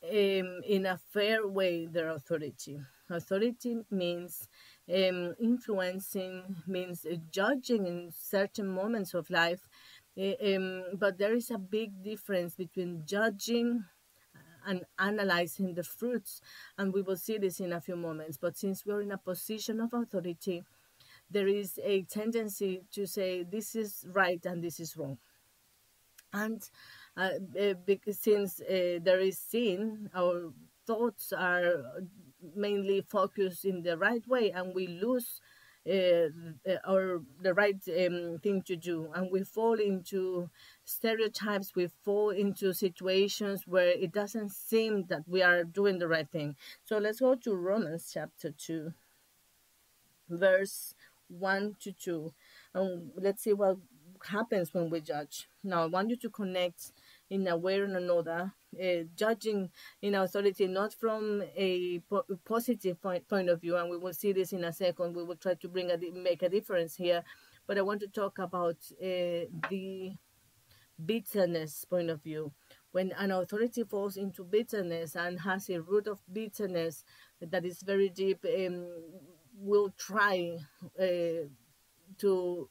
um, 0.03 0.61
in 0.67 0.85
a 0.85 0.99
fair 1.11 1.47
way 1.47 1.85
their 1.85 2.09
authority. 2.09 2.79
Authority 3.09 3.77
means 3.89 4.47
um, 4.89 5.35
influencing, 5.39 6.55
means 6.67 7.05
judging 7.31 7.87
in 7.87 8.11
certain 8.11 8.67
moments 8.67 9.13
of 9.13 9.29
life. 9.29 9.67
Uh, 10.17 10.33
um, 10.55 10.83
but 10.95 11.17
there 11.17 11.33
is 11.33 11.49
a 11.51 11.57
big 11.57 12.03
difference 12.03 12.55
between 12.55 13.03
judging 13.05 13.83
and 14.65 14.85
analyzing 14.99 15.73
the 15.73 15.83
fruits. 15.83 16.41
And 16.77 16.93
we 16.93 17.01
will 17.01 17.17
see 17.17 17.37
this 17.37 17.59
in 17.59 17.73
a 17.73 17.81
few 17.81 17.95
moments. 17.95 18.37
But 18.37 18.57
since 18.57 18.85
we're 18.85 19.01
in 19.01 19.11
a 19.11 19.17
position 19.17 19.81
of 19.81 19.93
authority, 19.93 20.63
there 21.33 21.47
is 21.47 21.79
a 21.83 22.03
tendency 22.03 22.83
to 22.91 23.05
say 23.05 23.43
this 23.43 23.75
is 23.75 24.05
right 24.13 24.45
and 24.45 24.63
this 24.63 24.79
is 24.79 24.95
wrong. 24.95 25.17
And 26.31 26.61
uh, 27.17 27.29
uh 27.59 27.73
since 28.11 28.61
uh, 28.61 28.99
there 29.03 29.19
is 29.19 29.37
sin, 29.37 30.09
our 30.15 30.53
thoughts 30.85 31.33
are 31.33 31.83
mainly 32.55 33.01
focused 33.01 33.65
in 33.65 33.81
the 33.83 33.97
right 33.97 34.25
way, 34.27 34.51
and 34.51 34.73
we 34.73 34.87
lose 34.87 35.41
uh, 35.85 36.31
the 36.63 37.53
right 37.53 37.81
um, 37.89 38.39
thing 38.41 38.61
to 38.61 38.77
do 38.77 39.09
and 39.15 39.29
we 39.29 39.43
fall 39.43 39.73
into 39.73 40.49
stereotypes 40.85 41.75
we 41.75 41.89
fall 42.05 42.29
into 42.29 42.71
situations 42.71 43.63
where 43.67 43.89
it 43.89 44.13
doesn't 44.13 44.49
seem 44.49 45.03
that 45.09 45.27
we 45.27 45.41
are 45.41 45.65
doing 45.65 45.99
the 45.99 46.07
right 46.07 46.29
thing 46.29 46.55
so 46.85 46.97
let's 46.97 47.19
go 47.19 47.35
to 47.35 47.53
romans 47.53 48.11
chapter 48.13 48.51
2 48.51 48.93
verse 50.29 50.95
1 51.33 51.75
to 51.81 51.91
2 51.91 52.33
and 52.73 53.11
let's 53.15 53.43
see 53.43 53.53
what 53.53 53.77
happens 54.27 54.73
when 54.73 54.89
we 54.89 55.01
judge 55.01 55.47
now 55.63 55.83
i 55.83 55.85
want 55.85 56.09
you 56.09 56.15
to 56.15 56.29
connect 56.29 56.91
in 57.33 57.47
a 57.47 57.57
way 57.57 57.79
or 57.79 57.85
another, 57.85 58.53
uh, 58.79 59.03
judging 59.15 59.71
in 60.03 60.13
authority 60.13 60.67
not 60.67 60.93
from 60.93 61.41
a 61.55 61.99
po- 62.07 62.25
positive 62.45 63.01
point, 63.01 63.27
point 63.27 63.49
of 63.49 63.59
view, 63.59 63.75
and 63.75 63.89
we 63.89 63.97
will 63.97 64.13
see 64.13 64.31
this 64.33 64.53
in 64.53 64.63
a 64.63 64.71
second. 64.71 65.15
We 65.15 65.23
will 65.23 65.35
try 65.35 65.55
to 65.55 65.67
bring 65.67 65.89
a 65.89 65.97
make 66.13 66.43
a 66.43 66.49
difference 66.49 66.95
here, 66.95 67.23
but 67.65 67.77
I 67.79 67.81
want 67.81 68.01
to 68.01 68.07
talk 68.07 68.37
about 68.37 68.77
uh, 69.01 69.49
the 69.69 70.13
bitterness 71.03 71.85
point 71.85 72.09
of 72.11 72.21
view. 72.21 72.51
When 72.91 73.11
an 73.17 73.31
authority 73.31 73.83
falls 73.83 74.17
into 74.17 74.43
bitterness 74.43 75.15
and 75.15 75.39
has 75.39 75.69
a 75.69 75.81
root 75.81 76.07
of 76.07 76.21
bitterness 76.31 77.03
that 77.41 77.65
is 77.65 77.81
very 77.81 78.09
deep, 78.09 78.45
um, 78.45 78.85
will 79.57 79.93
try 79.97 80.57
uh, 80.99 81.47
to 82.17 82.69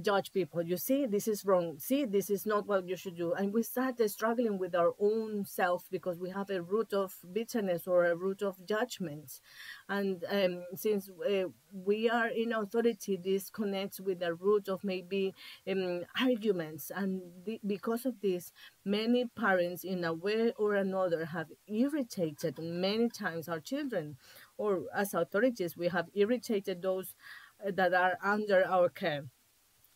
judge 0.00 0.32
people. 0.32 0.62
You 0.62 0.76
see, 0.76 1.06
this 1.06 1.28
is 1.28 1.44
wrong. 1.44 1.78
See, 1.78 2.04
this 2.04 2.30
is 2.30 2.46
not 2.46 2.66
what 2.66 2.88
you 2.88 2.96
should 2.96 3.16
do. 3.16 3.32
And 3.32 3.52
we 3.52 3.62
start 3.62 4.00
struggling 4.10 4.58
with 4.58 4.74
our 4.74 4.92
own 4.98 5.44
self 5.44 5.84
because 5.90 6.18
we 6.18 6.30
have 6.30 6.50
a 6.50 6.62
root 6.62 6.92
of 6.92 7.14
bitterness 7.32 7.86
or 7.86 8.06
a 8.06 8.16
root 8.16 8.42
of 8.42 8.56
judgment. 8.66 9.40
And 9.88 10.24
um, 10.30 10.64
since 10.74 11.08
uh, 11.08 11.44
we 11.72 12.10
are 12.10 12.28
in 12.28 12.52
authority, 12.52 13.16
this 13.22 13.50
connects 13.50 14.00
with 14.00 14.20
the 14.20 14.34
root 14.34 14.68
of 14.68 14.82
maybe 14.84 15.34
um, 15.70 16.02
arguments. 16.20 16.90
And 16.94 17.22
the, 17.44 17.60
because 17.66 18.04
of 18.04 18.20
this, 18.20 18.52
many 18.84 19.26
parents, 19.26 19.84
in 19.84 20.04
a 20.04 20.12
way 20.12 20.52
or 20.56 20.74
another, 20.74 21.26
have 21.26 21.48
irritated 21.68 22.58
many 22.58 23.08
times 23.08 23.48
our 23.48 23.60
children 23.60 24.16
or 24.56 24.84
as 24.94 25.14
authorities, 25.14 25.76
we 25.76 25.88
have 25.88 26.08
irritated 26.14 26.82
those 26.82 27.14
uh, 27.66 27.70
that 27.74 27.94
are 27.94 28.18
under 28.22 28.66
our 28.66 28.88
care. 28.88 29.24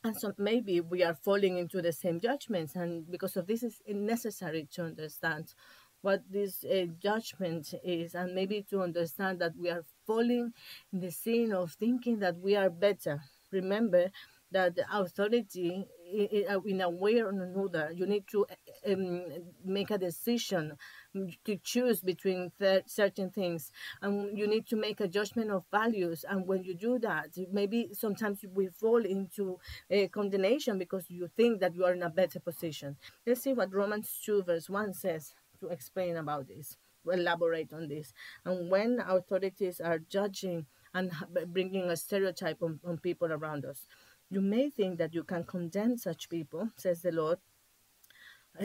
And 0.04 0.16
so 0.16 0.32
maybe 0.38 0.80
we 0.80 1.02
are 1.02 1.14
falling 1.14 1.58
into 1.58 1.82
the 1.82 1.92
same 1.92 2.20
judgments, 2.20 2.76
and 2.76 3.10
because 3.10 3.36
of 3.36 3.46
this, 3.46 3.62
it's 3.62 3.82
necessary 3.88 4.68
to 4.72 4.84
understand 4.84 5.54
what 6.02 6.22
this 6.30 6.64
uh, 6.64 6.86
judgment 7.00 7.74
is, 7.82 8.14
and 8.14 8.34
maybe 8.34 8.64
to 8.70 8.82
understand 8.82 9.40
that 9.40 9.56
we 9.56 9.70
are 9.70 9.84
falling 10.06 10.52
in 10.92 11.00
the 11.00 11.10
sin 11.10 11.52
of 11.52 11.72
thinking 11.72 12.20
that 12.20 12.38
we 12.38 12.54
are 12.54 12.70
better. 12.70 13.20
Remember 13.50 14.10
that 14.52 14.76
the 14.76 14.84
authority, 14.92 15.86
Uh, 16.08 16.60
in 16.64 16.80
a 16.80 16.88
way 16.88 17.20
or 17.20 17.28
another, 17.28 17.92
you 17.94 18.06
need 18.06 18.26
to 18.28 18.46
uh, 18.46 18.92
um, 18.92 19.22
make 19.62 19.90
a 19.90 19.98
decision 19.98 20.72
mm, 21.14 21.36
to 21.44 21.56
choose 21.62 22.00
between 22.00 22.50
certain 22.86 23.30
things, 23.30 23.70
and 24.00 24.36
you 24.38 24.46
need 24.46 24.66
to 24.66 24.76
make 24.76 25.00
a 25.00 25.08
judgment 25.08 25.50
of 25.50 25.64
values. 25.70 26.24
And 26.26 26.46
when 26.46 26.64
you 26.64 26.74
do 26.74 26.98
that, 27.00 27.36
maybe 27.52 27.90
sometimes 27.92 28.42
we 28.54 28.68
fall 28.68 29.04
into 29.04 29.58
a 29.90 30.08
condemnation 30.08 30.78
because 30.78 31.10
you 31.10 31.28
think 31.36 31.60
that 31.60 31.74
you 31.74 31.84
are 31.84 31.92
in 31.92 32.02
a 32.02 32.10
better 32.10 32.40
position. 32.40 32.96
Let's 33.26 33.42
see 33.42 33.52
what 33.52 33.74
Romans 33.74 34.18
2, 34.24 34.44
verse 34.44 34.70
1 34.70 34.94
says 34.94 35.34
to 35.60 35.68
explain 35.68 36.16
about 36.16 36.48
this, 36.48 36.78
to 37.04 37.10
elaborate 37.10 37.72
on 37.74 37.88
this. 37.88 38.14
And 38.46 38.70
when 38.70 39.00
authorities 39.06 39.78
are 39.80 39.98
judging 39.98 40.66
and 40.94 41.12
bringing 41.48 41.90
a 41.90 41.96
stereotype 41.96 42.62
on, 42.62 42.80
on 42.82 42.96
people 42.98 43.30
around 43.30 43.66
us, 43.66 43.86
you 44.30 44.40
may 44.40 44.70
think 44.70 44.98
that 44.98 45.14
you 45.14 45.24
can 45.24 45.44
condemn 45.44 45.96
such 45.96 46.28
people, 46.28 46.70
says 46.76 47.02
the 47.02 47.12
Lord. 47.12 47.38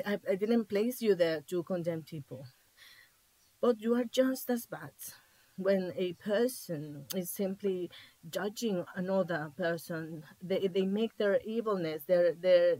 I, 0.05 0.19
I 0.29 0.35
didn't 0.35 0.69
place 0.69 1.01
you 1.01 1.15
there 1.15 1.41
to 1.49 1.63
condemn 1.63 2.03
people, 2.03 2.45
but 3.61 3.79
you 3.79 3.93
are 3.95 4.05
just 4.05 4.49
as 4.49 4.65
bad 4.65 4.91
when 5.55 5.93
a 5.95 6.13
person 6.13 7.05
is 7.15 7.29
simply 7.29 7.91
judging 8.27 8.83
another 8.95 9.51
person 9.55 10.23
they, 10.41 10.67
they 10.67 10.81
make 10.81 11.15
their 11.17 11.39
evilness 11.45 12.05
their 12.05 12.33
their 12.33 12.77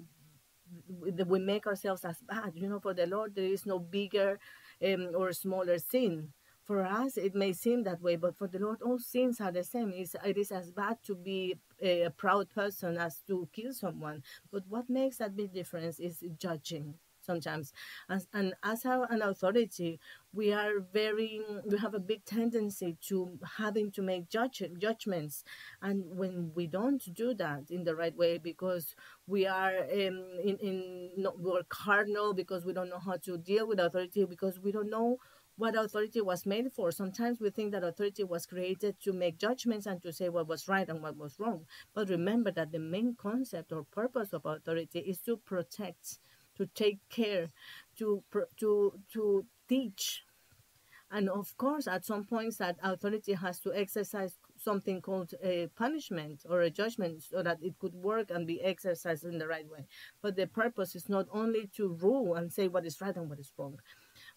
we 1.27 1.39
make 1.39 1.67
ourselves 1.67 2.05
as 2.05 2.17
bad. 2.27 2.53
You 2.55 2.69
know, 2.69 2.79
for 2.79 2.93
the 2.93 3.05
Lord, 3.05 3.35
there 3.35 3.45
is 3.45 3.65
no 3.65 3.79
bigger 3.79 4.39
um, 4.83 5.11
or 5.15 5.31
smaller 5.33 5.77
sin. 5.79 6.29
For 6.63 6.83
us, 6.85 7.17
it 7.17 7.35
may 7.35 7.51
seem 7.51 7.83
that 7.83 8.01
way, 8.01 8.15
but 8.15 8.37
for 8.37 8.47
the 8.47 8.59
Lord, 8.59 8.81
all 8.81 8.97
sins 8.97 9.41
are 9.41 9.51
the 9.51 9.63
same. 9.63 9.91
It's, 9.93 10.15
it 10.25 10.37
is 10.37 10.51
as 10.51 10.71
bad 10.71 10.97
to 11.05 11.15
be 11.15 11.57
a, 11.83 12.09
proud 12.09 12.49
person 12.49 12.97
as 12.97 13.19
to 13.27 13.47
kill 13.53 13.73
someone. 13.73 14.23
But 14.51 14.63
what 14.69 14.89
makes 14.89 15.17
that 15.17 15.35
big 15.35 15.53
difference 15.53 15.99
is 15.99 16.23
judging 16.37 16.95
sometimes. 17.23 17.73
As, 18.09 18.27
and 18.33 18.53
as 18.63 18.85
an 18.85 19.21
authority, 19.21 19.99
we 20.33 20.51
are 20.51 20.79
very, 20.91 21.41
we 21.65 21.77
have 21.77 21.93
a 21.93 21.99
big 21.99 22.25
tendency 22.25 22.97
to 23.07 23.39
having 23.57 23.91
to 23.91 24.01
make 24.01 24.29
judge, 24.29 24.61
judgments. 24.77 25.43
And 25.81 26.03
when 26.17 26.51
we 26.53 26.67
don't 26.67 27.01
do 27.13 27.33
that 27.35 27.69
in 27.69 27.83
the 27.83 27.95
right 27.95 28.15
way, 28.15 28.37
because 28.37 28.95
we 29.27 29.47
are 29.47 29.77
um, 29.77 30.25
in, 30.43 30.57
in 30.61 31.09
not, 31.17 31.39
we're 31.39 31.63
cardinal, 31.69 32.33
because 32.33 32.65
we 32.65 32.73
don't 32.73 32.89
know 32.89 32.99
how 32.99 33.17
to 33.23 33.37
deal 33.37 33.67
with 33.67 33.79
authority, 33.79 34.25
because 34.25 34.59
we 34.59 34.71
don't 34.71 34.89
know 34.89 35.17
what 35.57 35.75
authority 35.75 36.21
was 36.21 36.45
made 36.45 36.71
for. 36.71 36.91
Sometimes 36.91 37.39
we 37.39 37.49
think 37.49 37.71
that 37.71 37.83
authority 37.83 38.23
was 38.23 38.45
created 38.45 38.99
to 39.01 39.13
make 39.13 39.37
judgments 39.37 39.85
and 39.85 40.01
to 40.01 40.11
say 40.11 40.29
what 40.29 40.47
was 40.47 40.67
right 40.67 40.89
and 40.89 41.01
what 41.01 41.17
was 41.17 41.39
wrong. 41.39 41.65
But 41.93 42.09
remember 42.09 42.51
that 42.51 42.71
the 42.71 42.79
main 42.79 43.15
concept 43.15 43.71
or 43.71 43.83
purpose 43.83 44.33
of 44.33 44.45
authority 44.45 44.99
is 44.99 45.19
to 45.21 45.37
protect 45.37 46.19
to 46.57 46.67
take 46.67 46.99
care, 47.09 47.49
to 47.97 48.23
to 48.59 48.93
to 49.13 49.45
teach. 49.67 50.23
And 51.11 51.29
of 51.29 51.55
course, 51.57 51.87
at 51.87 52.05
some 52.05 52.23
points, 52.23 52.57
that 52.57 52.77
authority 52.81 53.33
has 53.33 53.59
to 53.59 53.73
exercise 53.73 54.35
something 54.57 54.99
called 54.99 55.33
a 55.43 55.67
punishment 55.75 56.41
or 56.49 56.61
a 56.61 56.71
judgment 56.71 57.21
so 57.21 57.43
that 57.43 57.59
it 57.61 57.77
could 57.77 57.93
work 57.93 58.31
and 58.31 58.47
be 58.47 58.63
exercised 58.63 59.23
in 59.23 59.37
the 59.37 59.47
right 59.47 59.69
way. 59.69 59.85
But 60.23 60.35
the 60.35 60.47
purpose 60.47 60.95
is 60.95 61.09
not 61.09 61.27
only 61.31 61.69
to 61.75 61.89
rule 62.01 62.33
and 62.33 62.51
say 62.51 62.67
what 62.67 62.85
is 62.85 62.99
right 62.99 63.15
and 63.15 63.29
what 63.29 63.39
is 63.39 63.51
wrong. 63.57 63.77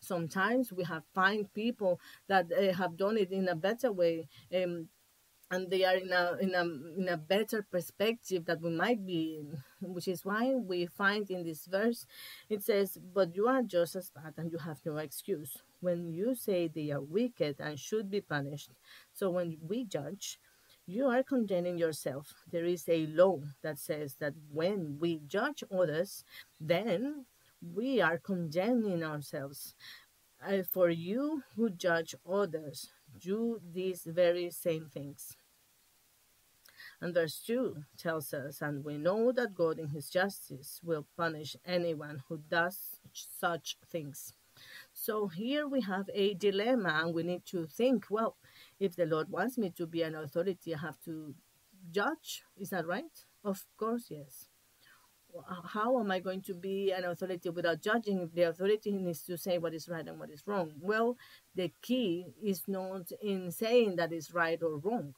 Sometimes 0.01 0.73
we 0.73 0.85
have 0.85 1.03
find 1.15 1.53
people 1.55 2.01
that 2.29 2.47
uh, 2.53 2.73
have 2.73 2.97
done 2.97 3.17
it 3.19 3.33
in 3.33 3.49
a 3.49 3.55
better 3.57 3.93
way. 3.93 4.29
Um, 4.55 4.89
and 5.51 5.71
they 5.71 5.85
are 5.85 5.97
in 5.97 6.13
a 6.13 6.37
in 6.41 6.55
a 6.55 6.63
in 7.01 7.09
a 7.09 7.17
better 7.17 7.63
perspective 7.63 8.45
that 8.47 8.61
we 8.61 8.71
might 8.71 9.07
be 9.07 9.39
in, 9.39 9.63
which 9.93 10.09
is 10.09 10.25
why 10.25 10.55
we 10.55 10.87
find 10.87 11.31
in 11.31 11.45
this 11.45 11.67
verse 11.67 12.07
it 12.49 12.63
says, 12.65 12.99
"But 13.15 13.37
you 13.37 13.47
are 13.47 13.63
just 13.63 13.95
as 13.95 14.11
bad, 14.11 14.35
and 14.37 14.51
you 14.51 14.59
have 14.59 14.81
no 14.85 14.97
excuse." 14.97 15.63
When 15.81 16.09
you 16.13 16.35
say 16.35 16.67
they 16.69 16.91
are 16.91 17.01
wicked 17.01 17.61
and 17.61 17.79
should 17.79 18.11
be 18.11 18.21
punished, 18.21 18.71
so 19.13 19.31
when 19.31 19.59
we 19.63 19.85
judge, 19.85 20.41
you 20.87 21.07
are 21.07 21.23
condemning 21.23 21.79
yourself. 21.79 22.35
There 22.51 22.65
is 22.65 22.89
a 22.89 23.07
law 23.07 23.41
that 23.63 23.79
says 23.79 24.17
that 24.17 24.35
when 24.51 24.99
we 24.99 25.21
judge 25.27 25.63
others, 25.71 26.25
then 26.61 27.27
we 27.75 28.01
are 28.01 28.19
condemning 28.19 29.03
ourselves. 29.03 29.75
Uh, 30.47 30.63
for 30.63 30.91
you 30.91 31.43
who 31.57 31.71
judge 31.71 32.15
others, 32.31 32.91
do 33.19 33.61
these 33.73 34.03
very 34.05 34.51
same 34.51 34.87
things. 34.93 35.37
And 37.01 37.15
verse 37.15 37.43
2 37.47 37.85
tells 37.97 38.33
us, 38.33 38.63
And 38.63 38.85
we 38.85 38.97
know 38.97 39.33
that 39.33 39.55
God 39.55 39.79
in 39.79 39.89
his 39.89 40.09
justice 40.09 40.81
will 40.83 41.07
punish 41.17 41.57
anyone 41.65 42.23
who 42.29 42.39
does 42.49 43.01
such 43.13 43.77
things. 43.91 44.35
So 44.93 45.29
here 45.29 45.69
we 45.69 45.83
have 45.83 46.09
a 46.15 46.35
dilemma, 46.35 47.03
and 47.03 47.15
we 47.15 47.23
need 47.23 47.45
to 47.47 47.67
think 47.67 48.07
well, 48.11 48.37
if 48.81 48.97
the 48.97 49.07
Lord 49.07 49.31
wants 49.31 49.59
me 49.59 49.71
to 49.77 49.87
be 49.87 50.03
an 50.03 50.15
authority, 50.15 50.75
I 50.75 50.79
have 50.79 51.01
to 51.05 51.35
judge. 51.91 52.45
Is 52.57 52.71
that 52.71 52.87
right? 52.87 53.25
Of 53.45 53.65
course, 53.77 54.07
yes. 54.11 54.49
How 55.65 55.99
am 56.01 56.11
I 56.11 56.21
going 56.21 56.43
to 56.43 56.55
be 56.55 56.93
an 56.93 57.05
authority 57.05 57.51
without 57.51 57.81
judging 57.81 58.21
if 58.21 58.35
the 58.35 58.43
authority 58.43 58.93
needs 58.93 59.23
to 59.25 59.37
say 59.37 59.59
what 59.59 59.75
is 59.75 59.89
right 59.89 60.07
and 60.07 60.19
what 60.19 60.31
is 60.31 60.47
wrong? 60.47 60.73
Well, 60.81 61.17
the 61.55 61.73
key 61.83 62.27
is 62.43 62.63
not 62.67 63.11
in 63.23 63.51
saying 63.51 63.97
that 63.97 64.13
is 64.13 64.33
right 64.33 64.63
or 64.63 64.79
wrong. 64.79 65.15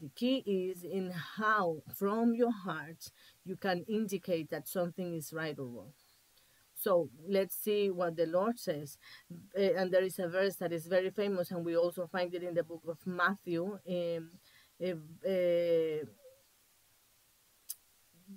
The 0.00 0.10
key 0.14 0.44
is 0.46 0.84
in 0.84 1.10
how, 1.10 1.82
from 1.94 2.34
your 2.34 2.52
heart, 2.52 3.10
you 3.44 3.56
can 3.56 3.84
indicate 3.88 4.50
that 4.50 4.68
something 4.68 5.14
is 5.14 5.32
right 5.32 5.58
or 5.58 5.66
wrong. 5.66 5.92
So 6.74 7.10
let's 7.28 7.56
see 7.56 7.90
what 7.90 8.16
the 8.16 8.26
Lord 8.26 8.58
says. 8.58 8.98
Uh, 9.56 9.72
and 9.76 9.90
there 9.92 10.04
is 10.04 10.18
a 10.20 10.28
verse 10.28 10.54
that 10.56 10.72
is 10.72 10.86
very 10.86 11.10
famous, 11.10 11.50
and 11.50 11.64
we 11.64 11.76
also 11.76 12.06
find 12.06 12.32
it 12.34 12.44
in 12.44 12.54
the 12.54 12.62
book 12.62 12.82
of 12.86 12.98
Matthew. 13.04 13.78
Um, 13.88 14.30
uh, 14.80 16.06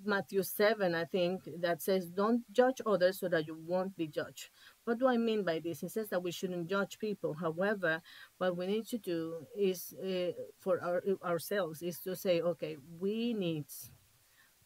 Matthew 0.04 0.42
7, 0.42 0.94
I 0.94 1.04
think, 1.04 1.42
that 1.60 1.82
says, 1.82 2.06
Don't 2.10 2.50
judge 2.52 2.80
others 2.86 3.20
so 3.20 3.28
that 3.28 3.46
you 3.46 3.56
won't 3.66 3.96
be 3.96 4.06
judged. 4.06 4.48
What 4.84 4.98
do 4.98 5.06
I 5.06 5.16
mean 5.16 5.44
by 5.44 5.58
this? 5.58 5.82
It 5.82 5.90
says 5.90 6.08
that 6.08 6.22
we 6.22 6.32
shouldn't 6.32 6.68
judge 6.68 6.98
people. 6.98 7.34
However, 7.34 8.00
what 8.38 8.56
we 8.56 8.66
need 8.66 8.86
to 8.88 8.98
do 8.98 9.46
is 9.56 9.94
uh, 10.02 10.32
for 10.58 10.82
our, 10.82 11.02
ourselves 11.24 11.82
is 11.82 11.98
to 12.00 12.16
say, 12.16 12.40
okay, 12.40 12.76
we 12.98 13.34
need 13.34 13.66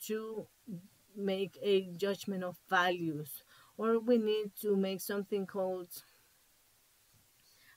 to 0.07 0.47
make 1.17 1.59
a 1.62 1.91
judgment 1.97 2.45
of 2.45 2.57
values, 2.69 3.43
or 3.77 3.99
we 3.99 4.19
need 4.19 4.53
to 4.61 4.77
make 4.77 5.01
something 5.01 5.47
called 5.47 5.89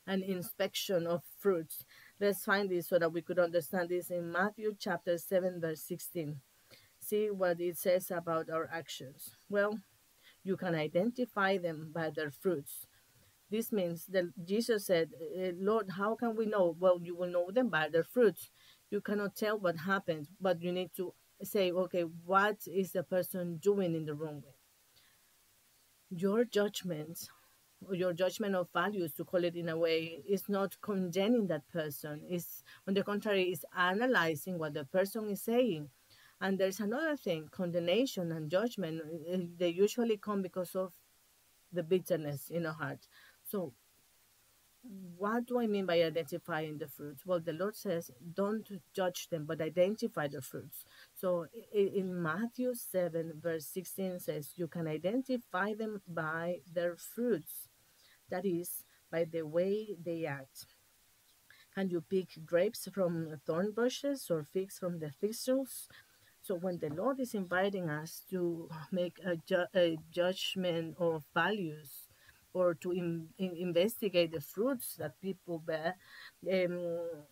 an 0.06 0.24
inspection 0.24 1.08
of 1.08 1.24
fruits. 1.40 1.86
Let's 2.20 2.44
find 2.44 2.70
this 2.70 2.90
so 2.90 3.00
that 3.00 3.14
we 3.14 3.22
could 3.22 3.40
understand 3.40 3.90
this 3.90 4.12
in 4.12 4.32
Matthew 4.32 4.76
chapter 4.78 5.18
7, 5.18 5.60
verse 5.62 5.82
16 5.82 6.40
see 7.10 7.32
what 7.32 7.60
it 7.60 7.78
says 7.78 8.12
about 8.12 8.50
our 8.50 8.70
actions. 8.72 9.32
Well, 9.50 9.80
you 10.44 10.56
can 10.58 10.76
identify 10.76 11.58
them 11.58 11.92
by 11.94 12.12
their 12.16 12.32
fruits. 12.32 12.88
This 13.50 13.72
means 13.72 14.06
that 14.08 14.26
Jesus 14.46 14.86
said, 14.86 15.10
eh, 15.36 15.52
Lord, 15.58 15.90
how 15.98 16.16
can 16.16 16.36
we 16.36 16.46
know? 16.46 16.76
Well, 16.80 17.00
you 17.02 17.16
will 17.16 17.32
know 17.32 17.50
them 17.52 17.70
by 17.70 17.90
their 17.90 18.04
fruits. 18.04 18.52
You 18.92 19.02
cannot 19.02 19.36
tell 19.36 19.58
what 19.58 19.78
happened, 19.78 20.28
but 20.40 20.62
you 20.62 20.72
need 20.72 20.92
to 20.98 21.14
say, 21.42 21.72
okay, 21.72 22.04
what 22.26 22.58
is 22.68 22.92
the 22.92 23.04
person 23.04 23.58
doing 23.58 23.96
in 23.96 24.06
the 24.06 24.14
wrong 24.14 24.44
way? 24.46 24.56
Your 26.12 26.46
judgment, 26.46 27.28
or 27.88 27.96
your 27.96 28.14
judgment 28.14 28.56
of 28.56 28.68
values, 28.72 29.14
to 29.14 29.26
call 29.26 29.44
it 29.44 29.56
in 29.56 29.70
a 29.70 29.78
way, 29.78 30.22
is 30.28 30.48
not 30.48 30.80
condemning 30.82 31.48
that 31.48 31.68
person. 31.70 32.22
Is 32.30 32.64
on 32.88 32.94
the 32.94 33.04
contrary, 33.04 33.52
is 33.52 33.66
analyzing 33.76 34.60
what 34.60 34.74
the 34.76 34.86
person 34.86 35.30
is 35.30 35.42
saying 35.42 35.90
and 36.42 36.58
there's 36.58 36.80
another 36.80 37.16
thing 37.18 37.50
condemnation 37.52 38.32
and 38.32 38.50
judgment, 38.50 39.02
eh, 39.28 39.38
they 39.58 39.70
usually 39.70 40.18
come 40.18 40.42
because 40.42 40.76
of 40.76 40.94
the 41.72 41.84
bitterness 41.84 42.50
in 42.50 42.66
our 42.66 42.74
heart. 42.74 43.08
So, 43.44 43.74
what 45.18 45.46
do 45.46 45.60
I 45.60 45.68
mean 45.68 45.86
by 45.86 46.02
identifying 46.02 46.78
the 46.78 46.88
fruits? 46.88 47.26
Well, 47.26 47.42
the 47.42 47.54
Lord 47.54 47.76
says, 47.76 48.12
don't 48.34 48.68
judge 48.94 49.28
them, 49.28 49.46
but 49.46 49.62
identify 49.62 50.28
the 50.28 50.42
fruits. 50.42 50.86
So, 51.14 51.48
in 51.74 52.22
Matthew 52.22 52.74
7, 52.74 53.34
verse 53.42 53.66
16 53.68 54.20
says, 54.20 54.54
you 54.56 54.68
can 54.68 54.88
identify 54.88 55.74
them 55.74 56.02
by 56.08 56.60
their 56.72 56.96
fruits. 56.96 57.68
That 58.30 58.46
is, 58.46 58.86
by 59.12 59.26
the 59.26 59.42
way 59.42 59.98
they 60.02 60.26
act. 60.26 60.66
Can 61.76 61.90
you 61.90 62.02
pick 62.02 62.46
grapes 62.46 62.88
from 62.92 63.40
thorn 63.46 63.72
bushes 63.72 64.32
or 64.32 64.44
figs 64.44 64.80
from 64.80 65.00
the 65.00 65.12
thistles? 65.12 65.88
So 66.50 66.56
when 66.56 66.80
the 66.80 66.90
Lord 66.90 67.20
is 67.20 67.36
inviting 67.36 67.92
us 67.92 68.24
to 68.32 68.70
make 68.92 69.20
a, 69.24 69.36
ju- 69.36 69.68
a 69.76 70.00
judgment 70.10 70.96
of 71.00 71.24
values 71.32 72.08
or 72.54 72.74
to 72.74 72.92
in, 72.92 73.28
in 73.38 73.56
investigate 73.56 74.32
the 74.32 74.42
fruits 74.42 74.96
that 74.98 75.22
people 75.22 75.60
bear, 75.60 75.96
um, 76.52 76.90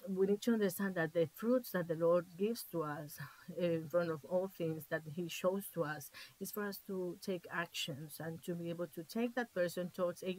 we 0.08 0.28
need 0.28 0.44
to 0.44 0.54
understand 0.54 0.94
that 0.94 1.14
the 1.16 1.28
fruits 1.36 1.72
that 1.72 1.88
the 1.88 1.96
Lord 1.96 2.28
gives 2.38 2.64
to 2.72 2.84
us 2.84 3.18
in 3.58 3.88
front 3.90 4.12
of 4.12 4.24
all 4.24 4.52
things 4.56 4.86
that 4.92 5.02
He 5.16 5.28
shows 5.28 5.64
to 5.74 5.84
us 5.84 6.12
is 6.40 6.52
for 6.52 6.68
us 6.68 6.80
to 6.86 7.18
take 7.20 7.48
actions 7.52 8.18
and 8.20 8.44
to 8.44 8.54
be 8.54 8.70
able 8.70 8.86
to 8.94 9.04
take 9.04 9.34
that 9.34 9.52
person 9.56 9.90
towards 9.96 10.22
a 10.22 10.38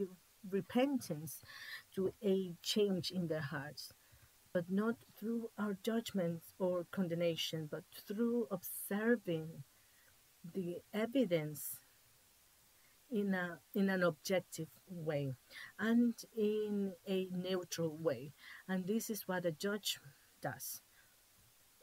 repentance, 0.48 1.40
to 1.96 2.12
a 2.22 2.54
change 2.62 3.10
in 3.10 3.26
their 3.26 3.40
hearts 3.40 3.92
but 4.58 4.68
not 4.68 4.96
through 5.16 5.48
our 5.56 5.78
judgments 5.84 6.52
or 6.58 6.84
condemnation, 6.90 7.68
but 7.70 7.84
through 8.08 8.48
observing 8.50 9.46
the 10.52 10.78
evidence 10.92 11.78
in 13.08 13.34
a 13.34 13.60
in 13.76 13.88
an 13.88 14.02
objective 14.02 14.66
way 14.90 15.32
and 15.78 16.14
in 16.36 16.92
a 17.06 17.28
neutral 17.30 17.96
way. 17.98 18.32
And 18.66 18.84
this 18.84 19.10
is 19.10 19.28
what 19.28 19.46
a 19.46 19.52
judge 19.52 20.00
does 20.42 20.82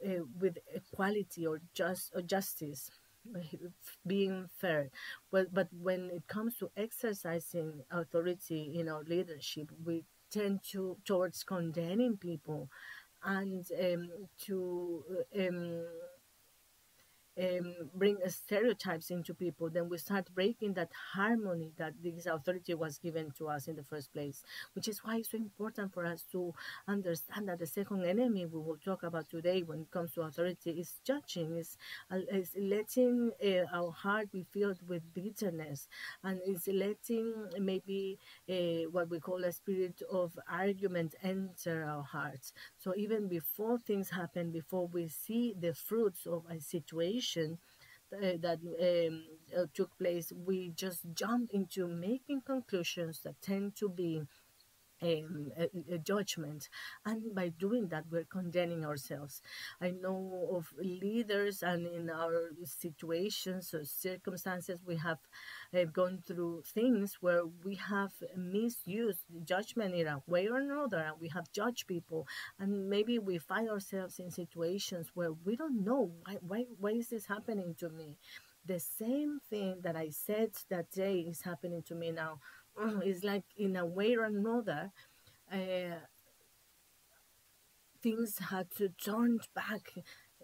uh, 0.06 0.24
with 0.38 0.58
equality 0.74 1.46
or 1.46 1.62
just 1.72 2.12
or 2.14 2.20
justice 2.20 2.90
being 4.06 4.50
fair. 4.60 4.90
But 5.32 5.54
but 5.54 5.68
when 5.72 6.10
it 6.10 6.28
comes 6.28 6.58
to 6.58 6.70
exercising 6.76 7.84
authority 7.90 8.78
in 8.78 8.90
our 8.90 9.02
leadership 9.04 9.70
we 9.82 10.04
tend 10.30 10.60
to 10.72 10.96
towards 11.04 11.42
condemning 11.44 12.16
people 12.16 12.68
and 13.24 13.66
um, 13.82 14.10
to 14.46 15.04
um, 15.38 15.84
um, 17.40 17.74
bring 17.94 18.16
stereotypes 18.28 19.10
into 19.10 19.34
people, 19.34 19.68
then 19.70 19.88
we 19.88 19.98
start 19.98 20.28
breaking 20.34 20.74
that 20.74 20.90
harmony 21.14 21.72
that 21.76 21.94
this 22.02 22.26
authority 22.26 22.74
was 22.74 22.98
given 22.98 23.30
to 23.38 23.48
us 23.48 23.68
in 23.68 23.76
the 23.76 23.82
first 23.84 24.12
place. 24.12 24.42
Which 24.74 24.88
is 24.88 25.00
why 25.04 25.16
it's 25.16 25.30
so 25.30 25.36
important 25.36 25.92
for 25.92 26.06
us 26.06 26.24
to 26.32 26.54
understand 26.88 27.48
that 27.48 27.58
the 27.58 27.66
second 27.66 28.04
enemy 28.04 28.46
we 28.46 28.58
will 28.60 28.78
talk 28.84 29.02
about 29.02 29.28
today 29.28 29.62
when 29.62 29.80
it 29.80 29.90
comes 29.90 30.12
to 30.14 30.22
authority 30.22 30.70
is 30.70 30.94
judging, 31.04 31.56
is, 31.56 31.76
uh, 32.10 32.18
is 32.30 32.50
letting 32.58 33.30
uh, 33.44 33.64
our 33.76 33.90
heart 33.90 34.32
be 34.32 34.44
filled 34.52 34.78
with 34.88 35.02
bitterness, 35.14 35.88
and 36.24 36.40
is 36.46 36.66
letting 36.68 37.34
maybe 37.58 38.18
uh, 38.48 38.88
what 38.90 39.10
we 39.10 39.18
call 39.20 39.44
a 39.44 39.52
spirit 39.52 40.00
of 40.10 40.38
argument 40.50 41.14
enter 41.22 41.84
our 41.84 42.02
hearts. 42.02 42.52
So 42.78 42.94
even 42.96 43.28
before 43.28 43.78
things 43.78 44.10
happen, 44.10 44.50
before 44.52 44.86
we 44.86 45.08
see 45.08 45.54
the 45.58 45.74
fruits 45.74 46.26
of 46.26 46.44
a 46.50 46.60
situation, 46.60 47.25
uh, 48.12 48.36
that 48.40 48.58
um, 48.80 49.24
uh, 49.56 49.66
took 49.74 49.96
place, 49.98 50.32
we 50.32 50.70
just 50.70 51.00
jump 51.14 51.50
into 51.52 51.88
making 51.88 52.42
conclusions 52.42 53.20
that 53.24 53.40
tend 53.42 53.76
to 53.76 53.88
be 53.88 54.22
um, 55.02 55.50
a, 55.58 55.94
a, 55.94 55.98
judgment. 55.98 56.68
And 57.04 57.34
by 57.34 57.48
doing 57.48 57.88
that 57.88 58.04
we're 58.10 58.24
condemning 58.24 58.84
ourselves. 58.84 59.42
I 59.80 59.90
know 59.90 60.48
of 60.54 60.72
leaders 60.78 61.62
and 61.62 61.86
in 61.86 62.10
our 62.10 62.50
situations 62.64 63.74
or 63.74 63.84
circumstances 63.84 64.80
we 64.86 64.96
have 64.96 65.18
uh, 65.74 65.84
gone 65.84 66.22
through 66.26 66.62
things 66.66 67.18
where 67.20 67.42
we 67.64 67.74
have 67.76 68.12
misused 68.36 69.20
judgment 69.44 69.94
in 69.94 70.06
a 70.06 70.22
way 70.26 70.48
or 70.48 70.58
another 70.58 70.98
and 70.98 71.20
we 71.20 71.28
have 71.28 71.52
judged 71.52 71.86
people. 71.86 72.26
And 72.58 72.88
maybe 72.88 73.18
we 73.18 73.38
find 73.38 73.68
ourselves 73.68 74.18
in 74.18 74.30
situations 74.30 75.10
where 75.14 75.32
we 75.32 75.56
don't 75.56 75.84
know 75.84 76.12
why 76.24 76.36
why, 76.40 76.64
why 76.78 76.90
is 76.92 77.08
this 77.08 77.26
happening 77.26 77.74
to 77.80 77.88
me? 77.88 78.16
The 78.64 78.80
same 78.80 79.38
thing 79.48 79.76
that 79.82 79.94
i 79.94 80.10
said 80.10 80.50
that 80.70 80.90
day 80.90 81.20
is 81.20 81.42
happening 81.42 81.82
to 81.84 81.94
me 81.94 82.10
now 82.10 82.40
it's 83.04 83.24
like 83.24 83.44
in 83.56 83.76
a 83.76 83.86
way 83.86 84.16
or 84.16 84.24
another, 84.24 84.90
uh, 85.52 86.00
things 88.02 88.38
had 88.50 88.70
to 88.78 88.88
turn 89.04 89.38
back 89.54 89.92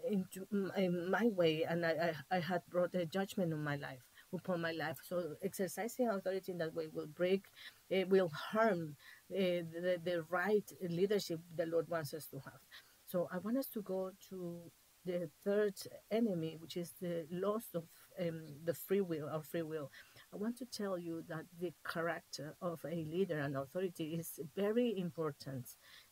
into 0.08 0.46
in 0.76 1.10
my 1.10 1.28
way, 1.28 1.64
and 1.68 1.86
I, 1.86 2.14
I, 2.30 2.36
I 2.36 2.40
had 2.40 2.62
brought 2.68 2.94
a 2.94 3.06
judgment 3.06 3.52
on 3.52 3.62
my 3.62 3.76
life 3.76 4.02
upon 4.34 4.60
my 4.60 4.72
life. 4.72 4.96
So 5.08 5.34
exercising 5.42 6.08
authority 6.08 6.52
in 6.52 6.58
that 6.58 6.74
way 6.74 6.88
will 6.92 7.06
break, 7.06 7.44
it 7.88 8.08
will 8.08 8.30
harm 8.30 8.96
uh, 9.30 9.36
the, 9.36 10.00
the 10.02 10.24
right 10.28 10.64
leadership 10.88 11.40
the 11.54 11.66
Lord 11.66 11.88
wants 11.88 12.14
us 12.14 12.26
to 12.26 12.38
have. 12.38 12.60
So 13.06 13.28
I 13.32 13.38
want 13.38 13.58
us 13.58 13.66
to 13.74 13.82
go 13.82 14.10
to 14.30 14.58
the 15.04 15.28
third 15.44 15.74
enemy, 16.10 16.56
which 16.58 16.76
is 16.76 16.92
the 17.00 17.26
loss 17.30 17.64
of 17.74 17.84
um, 18.20 18.42
the 18.64 18.74
free 18.74 19.00
will, 19.00 19.28
our 19.28 19.42
free 19.42 19.62
will. 19.62 19.90
I 20.32 20.36
want 20.38 20.56
to 20.58 20.64
tell 20.64 20.96
you 20.98 21.22
that 21.28 21.44
the 21.60 21.72
character 21.86 22.54
of 22.62 22.80
a 22.86 23.04
leader 23.04 23.38
and 23.38 23.54
authority 23.54 24.14
is 24.14 24.40
very 24.56 24.98
important. 24.98 25.66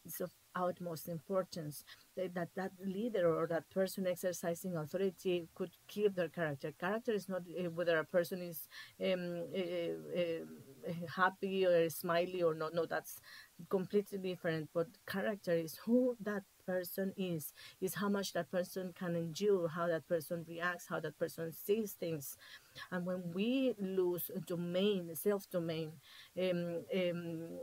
It's 0.05 0.21
of 0.21 0.31
utmost 0.55 1.09
importance 1.09 1.85
that, 2.17 2.35
that 2.35 2.49
that 2.57 2.73
leader 2.85 3.33
or 3.35 3.47
that 3.47 3.71
person 3.71 4.07
exercising 4.07 4.77
authority 4.77 5.49
could 5.55 5.71
keep 5.89 6.15
their 6.15 6.29
character. 6.29 6.73
Character 6.79 7.13
is 7.13 7.29
not 7.31 7.43
uh, 7.59 7.71
whether 7.71 7.99
a 7.99 8.05
person 8.05 8.43
is 8.43 8.69
um, 9.03 9.45
uh, 9.57 10.21
uh, 10.21 10.93
happy 11.17 11.65
or 11.65 11.89
smiley 11.89 12.43
or 12.43 12.55
not. 12.55 12.75
No, 12.75 12.85
that's 12.85 13.21
completely 13.71 14.19
different. 14.19 14.69
But 14.75 14.89
character 15.07 15.53
is 15.53 15.77
who 15.87 16.17
that 16.21 16.43
person 16.71 17.13
is, 17.17 17.53
is 17.81 17.95
how 17.95 18.09
much 18.09 18.33
that 18.35 18.51
person 18.51 18.93
can 18.99 19.17
endure, 19.17 19.69
how 19.69 19.87
that 19.89 20.07
person 20.09 20.45
reacts, 20.49 20.87
how 20.89 21.01
that 21.01 21.19
person 21.19 21.53
sees 21.53 21.93
things. 21.93 22.37
And 22.91 23.07
when 23.07 23.33
we 23.35 23.75
lose 23.81 24.31
domain, 24.47 25.15
self 25.17 25.49
domain, 25.51 25.93
um, 26.41 26.85
um, 26.95 27.59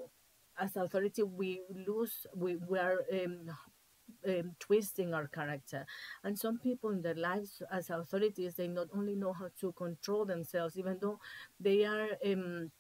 as 0.60 0.76
authority, 0.76 1.24
we 1.24 1.62
lose, 1.88 2.26
we, 2.36 2.58
we 2.58 2.80
are 2.80 3.00
um, 3.14 3.50
um, 4.28 4.56
twisting 4.60 5.14
our 5.14 5.28
character. 5.28 5.86
And 6.24 6.38
some 6.38 6.60
people 6.60 6.90
in 6.92 7.02
their 7.02 7.16
lives 7.16 7.62
as 7.72 7.90
authorities, 7.90 8.56
they 8.56 8.68
not 8.68 8.88
only 8.96 9.16
know 9.16 9.34
how 9.34 9.50
to 9.62 9.72
control 9.74 10.26
themselves, 10.26 10.78
even 10.78 10.98
though 11.02 11.20
they 11.60 11.86
are. 11.86 12.10
Um, 12.26 12.72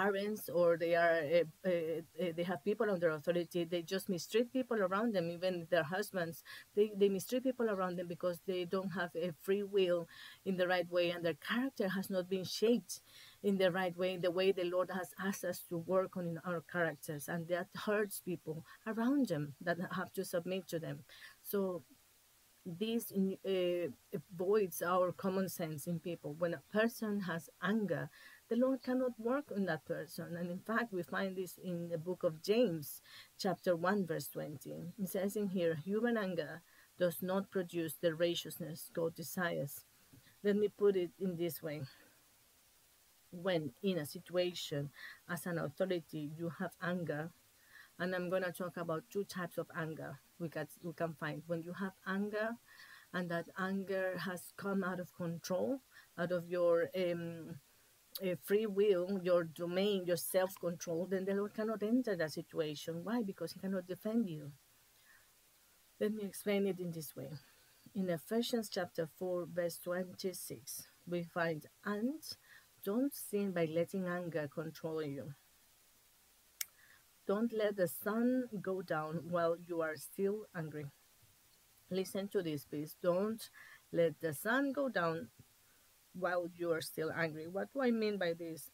parents 0.00 0.48
or 0.48 0.76
they 0.76 0.94
are 0.94 1.16
uh, 1.38 1.70
uh, 1.70 2.32
they 2.36 2.42
have 2.50 2.62
people 2.64 2.88
under 2.94 3.08
authority 3.10 3.64
they 3.64 3.82
just 3.82 4.08
mistreat 4.08 4.52
people 4.52 4.78
around 4.86 5.14
them 5.14 5.30
even 5.30 5.66
their 5.70 5.82
husbands. 5.96 6.42
They, 6.76 6.92
they 7.00 7.08
mistreat 7.08 7.44
people 7.44 7.70
around 7.70 7.96
them 7.98 8.08
because 8.08 8.38
they 8.46 8.64
don't 8.64 8.90
have 9.00 9.10
a 9.16 9.30
free 9.42 9.62
will 9.62 10.08
in 10.44 10.56
the 10.56 10.68
right 10.68 10.90
way 10.90 11.10
and 11.10 11.24
their 11.24 11.40
character 11.50 11.88
has 11.88 12.10
not 12.10 12.28
been 12.28 12.44
shaped 12.44 13.00
in 13.42 13.58
the 13.58 13.70
right 13.70 13.96
way 13.96 14.16
the 14.16 14.30
way 14.30 14.52
the 14.52 14.64
lord 14.64 14.90
has 14.90 15.10
asked 15.28 15.44
us 15.44 15.60
to 15.68 15.76
work 15.78 16.16
on 16.16 16.26
in 16.26 16.38
our 16.44 16.62
characters 16.72 17.28
and 17.28 17.48
that 17.48 17.68
hurts 17.86 18.20
people 18.20 18.64
around 18.86 19.28
them 19.28 19.54
that 19.60 19.78
have 19.92 20.12
to 20.12 20.24
submit 20.24 20.66
to 20.68 20.78
them. 20.78 21.04
So 21.42 21.82
this 22.64 23.12
uh, 23.12 23.88
voids 24.36 24.82
our 24.82 25.12
common 25.12 25.48
sense 25.48 25.86
in 25.86 26.00
people. 26.00 26.34
When 26.38 26.54
a 26.54 26.62
person 26.72 27.20
has 27.20 27.48
anger 27.62 28.10
the 28.48 28.56
Lord 28.56 28.82
cannot 28.82 29.18
work 29.18 29.46
on 29.54 29.66
that 29.66 29.84
person. 29.84 30.36
And 30.36 30.50
in 30.50 30.60
fact, 30.60 30.92
we 30.92 31.02
find 31.02 31.36
this 31.36 31.58
in 31.62 31.88
the 31.88 31.98
book 31.98 32.22
of 32.22 32.42
James, 32.42 33.02
chapter 33.38 33.74
1, 33.74 34.06
verse 34.06 34.28
20. 34.28 34.92
It 35.02 35.08
says 35.08 35.36
in 35.36 35.48
here, 35.48 35.74
human 35.84 36.16
anger 36.16 36.62
does 36.98 37.22
not 37.22 37.50
produce 37.50 37.94
the 37.94 38.14
righteousness 38.14 38.90
God 38.92 39.14
desires. 39.14 39.84
Let 40.44 40.56
me 40.56 40.68
put 40.68 40.96
it 40.96 41.10
in 41.18 41.36
this 41.36 41.62
way. 41.62 41.82
When 43.32 43.72
in 43.82 43.98
a 43.98 44.06
situation 44.06 44.90
as 45.28 45.46
an 45.46 45.58
authority 45.58 46.30
you 46.38 46.52
have 46.60 46.72
anger, 46.80 47.30
and 47.98 48.14
I'm 48.14 48.30
going 48.30 48.44
to 48.44 48.52
talk 48.52 48.76
about 48.76 49.04
two 49.10 49.24
types 49.24 49.58
of 49.58 49.66
anger 49.76 50.18
we 50.38 50.48
can, 50.48 50.68
we 50.82 50.92
can 50.92 51.14
find. 51.14 51.42
When 51.46 51.62
you 51.62 51.72
have 51.72 51.92
anger, 52.06 52.50
and 53.12 53.30
that 53.30 53.46
anger 53.58 54.18
has 54.18 54.52
come 54.56 54.84
out 54.84 55.00
of 55.00 55.14
control, 55.16 55.80
out 56.18 56.32
of 56.32 56.48
your 56.48 56.90
um, 56.96 57.56
uh, 58.22 58.34
free 58.44 58.66
will, 58.66 59.20
your 59.22 59.44
domain, 59.44 60.04
your 60.06 60.16
self 60.16 60.58
control, 60.60 61.06
then 61.06 61.24
the 61.24 61.34
Lord 61.34 61.54
cannot 61.54 61.82
enter 61.82 62.16
that 62.16 62.32
situation. 62.32 63.04
Why? 63.04 63.22
Because 63.22 63.52
He 63.52 63.60
cannot 63.60 63.86
defend 63.86 64.28
you. 64.28 64.52
Let 66.00 66.12
me 66.12 66.24
explain 66.24 66.66
it 66.66 66.78
in 66.78 66.92
this 66.92 67.16
way. 67.16 67.30
In 67.94 68.10
Ephesians 68.10 68.68
chapter 68.68 69.08
4, 69.18 69.46
verse 69.52 69.78
26, 69.78 70.88
we 71.06 71.22
find, 71.22 71.64
And 71.84 72.22
don't 72.84 73.14
sin 73.14 73.52
by 73.52 73.64
letting 73.64 74.06
anger 74.06 74.48
control 74.52 75.02
you. 75.02 75.32
Don't 77.26 77.52
let 77.52 77.76
the 77.76 77.88
sun 77.88 78.44
go 78.60 78.82
down 78.82 79.22
while 79.30 79.56
you 79.66 79.80
are 79.80 79.96
still 79.96 80.46
angry. 80.54 80.86
Listen 81.90 82.28
to 82.28 82.42
this, 82.42 82.64
please. 82.64 82.96
Don't 83.02 83.48
let 83.92 84.20
the 84.20 84.34
sun 84.34 84.72
go 84.72 84.88
down 84.88 85.28
while 86.18 86.48
you 86.56 86.72
are 86.72 86.80
still 86.80 87.12
angry. 87.12 87.46
What 87.46 87.72
do 87.72 87.82
I 87.82 87.90
mean 87.90 88.18
by 88.18 88.32
this? 88.34 88.70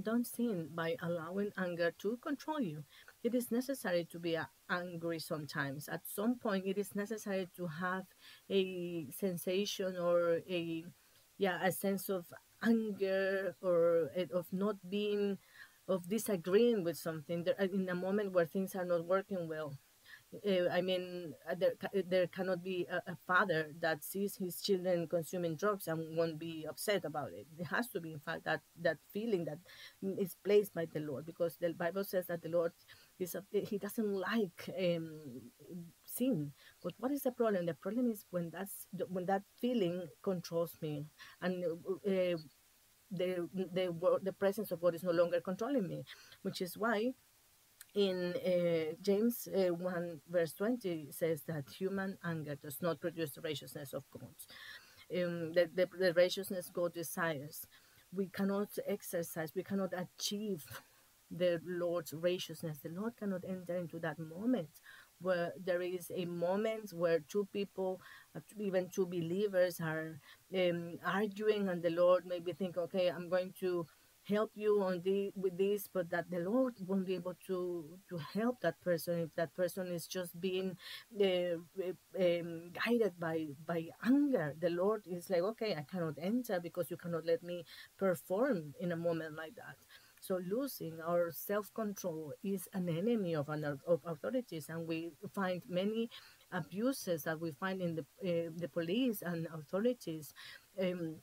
Don't 0.00 0.26
sin 0.26 0.68
by 0.74 0.96
allowing 1.02 1.50
anger 1.58 1.90
to 1.98 2.16
control 2.18 2.60
you. 2.60 2.84
it 3.24 3.34
is 3.34 3.50
necessary 3.50 4.04
to 4.12 4.18
be 4.18 4.36
uh, 4.36 4.44
angry 4.70 5.18
sometimes. 5.18 5.88
At 5.88 6.06
some 6.06 6.36
point, 6.38 6.66
it 6.66 6.78
is 6.78 6.94
necessary 6.94 7.48
to 7.56 7.66
have 7.66 8.06
a 8.50 9.06
sensation 9.10 9.96
or 9.98 10.40
a 10.48 10.84
yeah 11.36 11.58
a 11.62 11.72
sense 11.72 12.08
of 12.08 12.26
anger 12.62 13.54
or 13.62 14.10
of 14.32 14.46
not 14.52 14.76
being 14.88 15.38
of 15.88 16.08
disagreeing 16.08 16.84
with 16.84 16.96
something 16.96 17.44
there 17.44 17.54
in 17.60 17.88
a 17.88 17.94
moment 17.94 18.32
where 18.32 18.46
things 18.46 18.74
are 18.74 18.84
not 18.84 19.04
working 19.04 19.48
well 19.48 19.74
uh, 20.46 20.68
I 20.70 20.82
mean, 20.82 21.32
uh, 21.50 21.54
there 21.54 21.74
there 22.06 22.26
cannot 22.26 22.62
be 22.62 22.86
a, 22.90 22.96
a, 23.12 23.16
father 23.26 23.72
that 23.80 24.04
sees 24.04 24.36
his 24.36 24.60
children 24.60 25.06
consuming 25.08 25.56
drugs 25.56 25.88
and 25.88 26.16
won't 26.16 26.38
be 26.38 26.66
upset 26.68 27.06
about 27.06 27.32
it. 27.32 27.46
It 27.58 27.64
has 27.68 27.88
to 27.88 28.00
be, 28.00 28.12
in 28.12 28.18
fact, 28.18 28.44
that 28.44 28.60
that 28.82 28.98
feeling 29.12 29.46
that 29.46 29.58
is 30.02 30.36
placed 30.44 30.74
by 30.74 30.86
the 30.92 31.00
Lord, 31.00 31.24
because 31.24 31.56
the 31.56 31.72
Bible 31.72 32.04
says 32.04 32.26
that 32.26 32.42
the 32.42 32.50
Lord 32.50 32.72
is 33.18 33.34
a, 33.34 33.42
he 33.52 33.78
doesn't 33.78 34.12
like 34.12 34.68
um, 34.78 35.18
sin. 36.04 36.52
But 36.82 36.92
what 36.98 37.10
is 37.10 37.22
the 37.22 37.32
problem? 37.32 37.64
The 37.64 37.74
problem 37.74 38.10
is 38.10 38.26
when 38.30 38.50
that's 38.50 38.86
when 39.08 39.24
that 39.26 39.44
feeling 39.60 40.08
controls 40.22 40.76
me, 40.82 41.06
and 41.40 41.64
uh, 41.64 42.36
the 43.10 43.48
the 43.54 44.18
the 44.22 44.32
presence 44.34 44.72
of 44.72 44.82
God 44.82 44.94
is 44.94 45.02
no 45.02 45.12
longer 45.12 45.40
controlling 45.40 45.88
me, 45.88 46.04
which 46.42 46.60
is 46.60 46.76
why 46.76 47.14
in 47.94 48.34
uh, 48.34 48.94
James 49.02 49.48
uh, 49.48 49.72
1 49.74 50.20
verse 50.30 50.52
20 50.54 51.08
says 51.10 51.42
that 51.48 51.64
human 51.70 52.18
anger 52.24 52.54
does 52.56 52.80
not 52.82 53.00
produce 53.00 53.32
the 53.32 53.40
righteousness 53.40 53.92
of 53.92 54.04
God. 54.12 54.34
Um, 55.14 55.52
the, 55.52 55.68
the, 55.74 55.88
the 55.98 56.12
righteousness 56.14 56.70
God 56.72 56.94
desires. 56.94 57.66
We 58.12 58.28
cannot 58.28 58.68
exercise, 58.86 59.52
we 59.54 59.62
cannot 59.62 59.92
achieve 59.92 60.64
the 61.30 61.60
Lord's 61.64 62.12
righteousness. 62.14 62.78
The 62.82 62.90
Lord 62.90 63.16
cannot 63.16 63.44
enter 63.46 63.76
into 63.76 63.98
that 64.00 64.18
moment 64.18 64.70
where 65.20 65.52
there 65.62 65.82
is 65.82 66.10
a 66.14 66.24
moment 66.24 66.92
where 66.92 67.18
two 67.20 67.46
people, 67.52 68.00
uh, 68.36 68.40
even 68.56 68.88
two 68.88 69.06
believers, 69.06 69.80
are 69.80 70.20
um, 70.54 70.98
arguing, 71.04 71.68
and 71.68 71.82
the 71.82 71.90
Lord 71.90 72.24
maybe 72.26 72.52
think, 72.52 72.78
okay, 72.78 73.08
I'm 73.08 73.28
going 73.28 73.52
to 73.60 73.86
help 74.28 74.50
you 74.54 74.82
on 74.82 75.00
the 75.04 75.32
with 75.34 75.56
this 75.56 75.88
but 75.92 76.10
that 76.10 76.30
the 76.30 76.38
lord 76.40 76.74
won't 76.86 77.06
be 77.06 77.14
able 77.14 77.34
to 77.46 77.84
to 78.08 78.18
help 78.34 78.60
that 78.60 78.80
person 78.82 79.20
if 79.20 79.34
that 79.36 79.54
person 79.54 79.88
is 79.88 80.06
just 80.06 80.38
being 80.40 80.76
uh, 81.20 81.56
um, 82.18 82.70
guided 82.84 83.18
by 83.18 83.46
by 83.66 83.88
anger. 84.04 84.54
The 84.60 84.70
lord 84.70 85.02
is 85.06 85.30
like 85.30 85.42
okay 85.42 85.74
i 85.76 85.82
cannot 85.90 86.14
enter 86.20 86.60
because 86.60 86.90
you 86.90 86.96
cannot 86.96 87.24
let 87.24 87.42
me 87.42 87.64
perform 87.98 88.74
in 88.80 88.92
a 88.92 88.96
moment 88.96 89.36
like 89.36 89.54
that. 89.56 89.76
So 90.20 90.40
losing 90.44 91.00
our 91.00 91.30
self-control 91.30 92.34
is 92.42 92.68
an 92.74 92.88
enemy 92.88 93.36
of, 93.36 93.48
an, 93.48 93.64
of 93.86 94.00
authorities 94.04 94.68
and 94.68 94.86
we 94.86 95.12
find 95.32 95.62
many 95.68 96.10
abuses 96.50 97.22
that 97.22 97.40
we 97.40 97.52
find 97.52 97.80
in 97.80 97.94
the 97.94 98.02
uh, 98.24 98.50
the 98.56 98.68
police 98.68 99.22
and 99.22 99.46
authorities 99.54 100.32
um, 100.80 101.16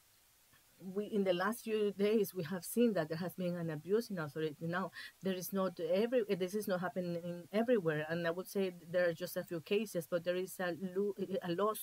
we 0.94 1.06
in 1.06 1.24
the 1.24 1.34
last 1.34 1.64
few 1.64 1.92
days 1.98 2.34
we 2.34 2.44
have 2.44 2.64
seen 2.64 2.94
that 2.94 3.10
there 3.10 3.18
has 3.18 3.34
been 3.34 3.56
an 3.56 3.70
abuse 3.70 4.10
in 4.10 4.20
authority 4.20 4.68
now 4.68 4.92
there 5.24 5.34
is 5.34 5.52
not 5.52 5.80
every 5.80 6.24
this 6.38 6.54
is 6.54 6.68
not 6.68 6.80
happening 6.82 7.44
everywhere 7.52 8.06
and 8.10 8.28
i 8.28 8.32
would 8.32 8.48
say 8.48 8.72
there 8.92 9.10
are 9.10 9.14
just 9.14 9.38
a 9.38 9.44
few 9.44 9.60
cases 9.62 10.08
but 10.10 10.24
there 10.24 10.36
is 10.36 10.56
a, 10.60 10.76
lo- 10.96 11.16
a 11.44 11.52
loss 11.54 11.80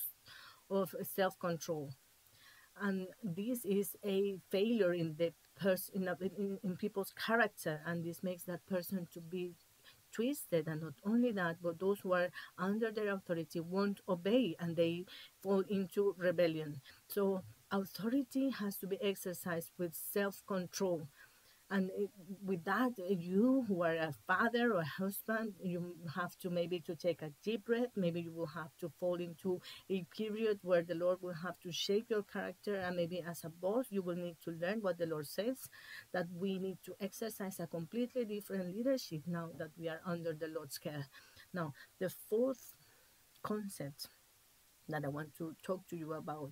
of 0.69 0.95
self-control. 1.03 1.91
And 2.81 3.07
this 3.23 3.63
is 3.65 3.95
a 4.03 4.37
failure 4.49 4.93
in 4.93 5.15
the 5.17 5.31
person 5.55 6.07
in, 6.07 6.31
in, 6.37 6.59
in 6.63 6.75
people's 6.77 7.13
character 7.13 7.81
and 7.85 8.03
this 8.03 8.23
makes 8.23 8.43
that 8.45 8.65
person 8.65 9.07
to 9.13 9.21
be 9.21 9.53
twisted 10.11 10.67
and 10.67 10.81
not 10.81 10.93
only 11.05 11.31
that 11.31 11.57
but 11.61 11.79
those 11.79 11.99
who 11.99 12.13
are 12.13 12.29
under 12.57 12.91
their 12.91 13.09
authority 13.13 13.59
won't 13.59 13.99
obey 14.07 14.55
and 14.59 14.75
they 14.75 15.05
fall 15.41 15.61
into 15.69 16.15
rebellion. 16.17 16.81
So 17.07 17.43
authority 17.73 18.51
has 18.51 18.77
to 18.77 18.87
be 18.87 19.01
exercised 19.01 19.71
with 19.77 19.95
self-control. 19.95 21.07
And 21.71 21.89
with 22.45 22.63
that 22.65 22.91
you 22.99 23.65
who 23.67 23.81
are 23.81 23.95
a 23.95 24.13
father 24.27 24.73
or 24.73 24.81
a 24.81 24.85
husband 24.85 25.53
you 25.63 25.95
have 26.13 26.37
to 26.39 26.51
maybe 26.51 26.79
to 26.81 26.95
take 26.95 27.23
a 27.23 27.31
deep 27.43 27.65
breath. 27.65 27.89
Maybe 27.95 28.21
you 28.21 28.31
will 28.31 28.53
have 28.61 28.75
to 28.81 28.89
fall 28.99 29.15
into 29.15 29.59
a 29.89 30.05
period 30.15 30.59
where 30.61 30.83
the 30.83 30.93
lord 30.93 31.19
will 31.21 31.33
have 31.33 31.59
to 31.61 31.71
shape 31.71 32.11
your 32.11 32.21
character. 32.21 32.75
And 32.75 32.95
maybe 32.95 33.23
as 33.27 33.43
a 33.43 33.49
boss 33.49 33.87
you 33.89 34.03
will 34.03 34.17
need 34.17 34.37
to 34.43 34.51
learn 34.51 34.81
what 34.81 34.99
the 34.99 35.07
lord 35.07 35.25
says 35.25 35.57
that 36.11 36.27
we 36.31 36.59
need 36.59 36.77
to 36.85 36.93
exercise 37.01 37.59
a 37.59 37.65
completely 37.65 38.25
different 38.25 38.75
leadership 38.75 39.21
now 39.25 39.49
that 39.57 39.71
we 39.75 39.89
are 39.89 40.01
under 40.05 40.33
the 40.33 40.49
lord's 40.49 40.77
care. 40.77 41.07
Now 41.53 41.73
the 41.99 42.09
fourth 42.09 42.75
concept 43.41 44.09
that 44.89 45.05
i 45.05 45.07
want 45.07 45.33
to 45.37 45.55
talk 45.63 45.87
to 45.87 45.95
you 45.95 46.13
about 46.13 46.51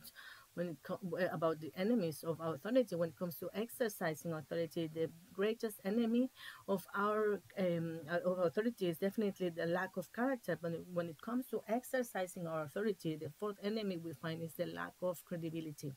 when 0.55 0.67
it 0.69 0.77
co- 0.83 0.99
about 1.31 1.59
the 1.59 1.71
enemies 1.77 2.23
of 2.23 2.39
authority 2.41 2.95
when 2.95 3.09
it 3.09 3.15
comes 3.17 3.35
to 3.37 3.49
exercising 3.53 4.33
authority 4.33 4.89
the 4.93 5.09
greatest 5.33 5.79
enemy 5.85 6.29
of 6.67 6.85
our 6.95 7.41
um, 7.57 7.99
of 8.25 8.39
authority 8.39 8.87
is 8.87 8.97
definitely 8.97 9.49
the 9.49 9.65
lack 9.65 9.95
of 9.97 10.11
character. 10.13 10.57
But 10.61 10.73
when 10.93 11.09
it 11.09 11.21
comes 11.21 11.47
to 11.47 11.61
exercising 11.67 12.47
our 12.47 12.63
authority 12.63 13.15
the 13.15 13.29
fourth 13.39 13.57
enemy 13.63 13.97
we 13.97 14.13
find 14.13 14.41
is 14.41 14.53
the 14.55 14.65
lack 14.65 14.93
of 15.01 15.23
credibility. 15.25 15.93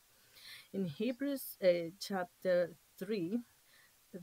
In 0.74 0.84
hebrews 0.84 1.56
uh, 1.62 1.90
chapter 2.00 2.74
3 2.98 3.40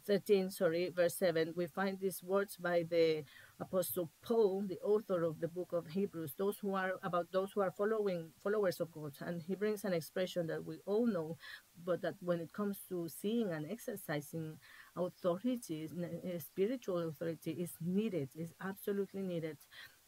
13 0.05 0.49
sorry 0.51 0.89
verse 0.89 1.15
7 1.15 1.53
we 1.55 1.67
find 1.67 1.99
these 1.99 2.23
words 2.23 2.57
by 2.57 2.83
the 2.83 3.23
apostle 3.61 4.09
paul 4.23 4.63
the 4.67 4.79
author 4.81 5.23
of 5.23 5.39
the 5.39 5.47
book 5.47 5.69
of 5.71 5.85
hebrews 5.87 6.33
those 6.37 6.57
who 6.59 6.73
are 6.73 6.93
about 7.03 7.31
those 7.31 7.51
who 7.53 7.61
are 7.61 7.71
following 7.71 8.31
followers 8.43 8.79
of 8.81 8.91
god. 8.91 9.13
And 9.21 9.41
he 9.41 9.55
brings 9.55 9.85
an 9.85 9.93
expression 9.93 10.47
that 10.47 10.65
we 10.65 10.79
all 10.85 11.05
know 11.07 11.37
but 11.85 12.01
that 12.01 12.15
when 12.21 12.39
it 12.41 12.53
comes 12.53 12.79
to 12.89 13.07
seeing 13.07 13.51
and 13.51 13.71
exercising 13.71 14.57
authority 14.95 15.89
eh, 16.23 16.39
spiritual 16.39 17.07
authority 17.09 17.51
is 17.51 17.73
needed 17.81 18.29
is 18.35 18.53
absolutely 18.61 19.21
needed 19.21 19.57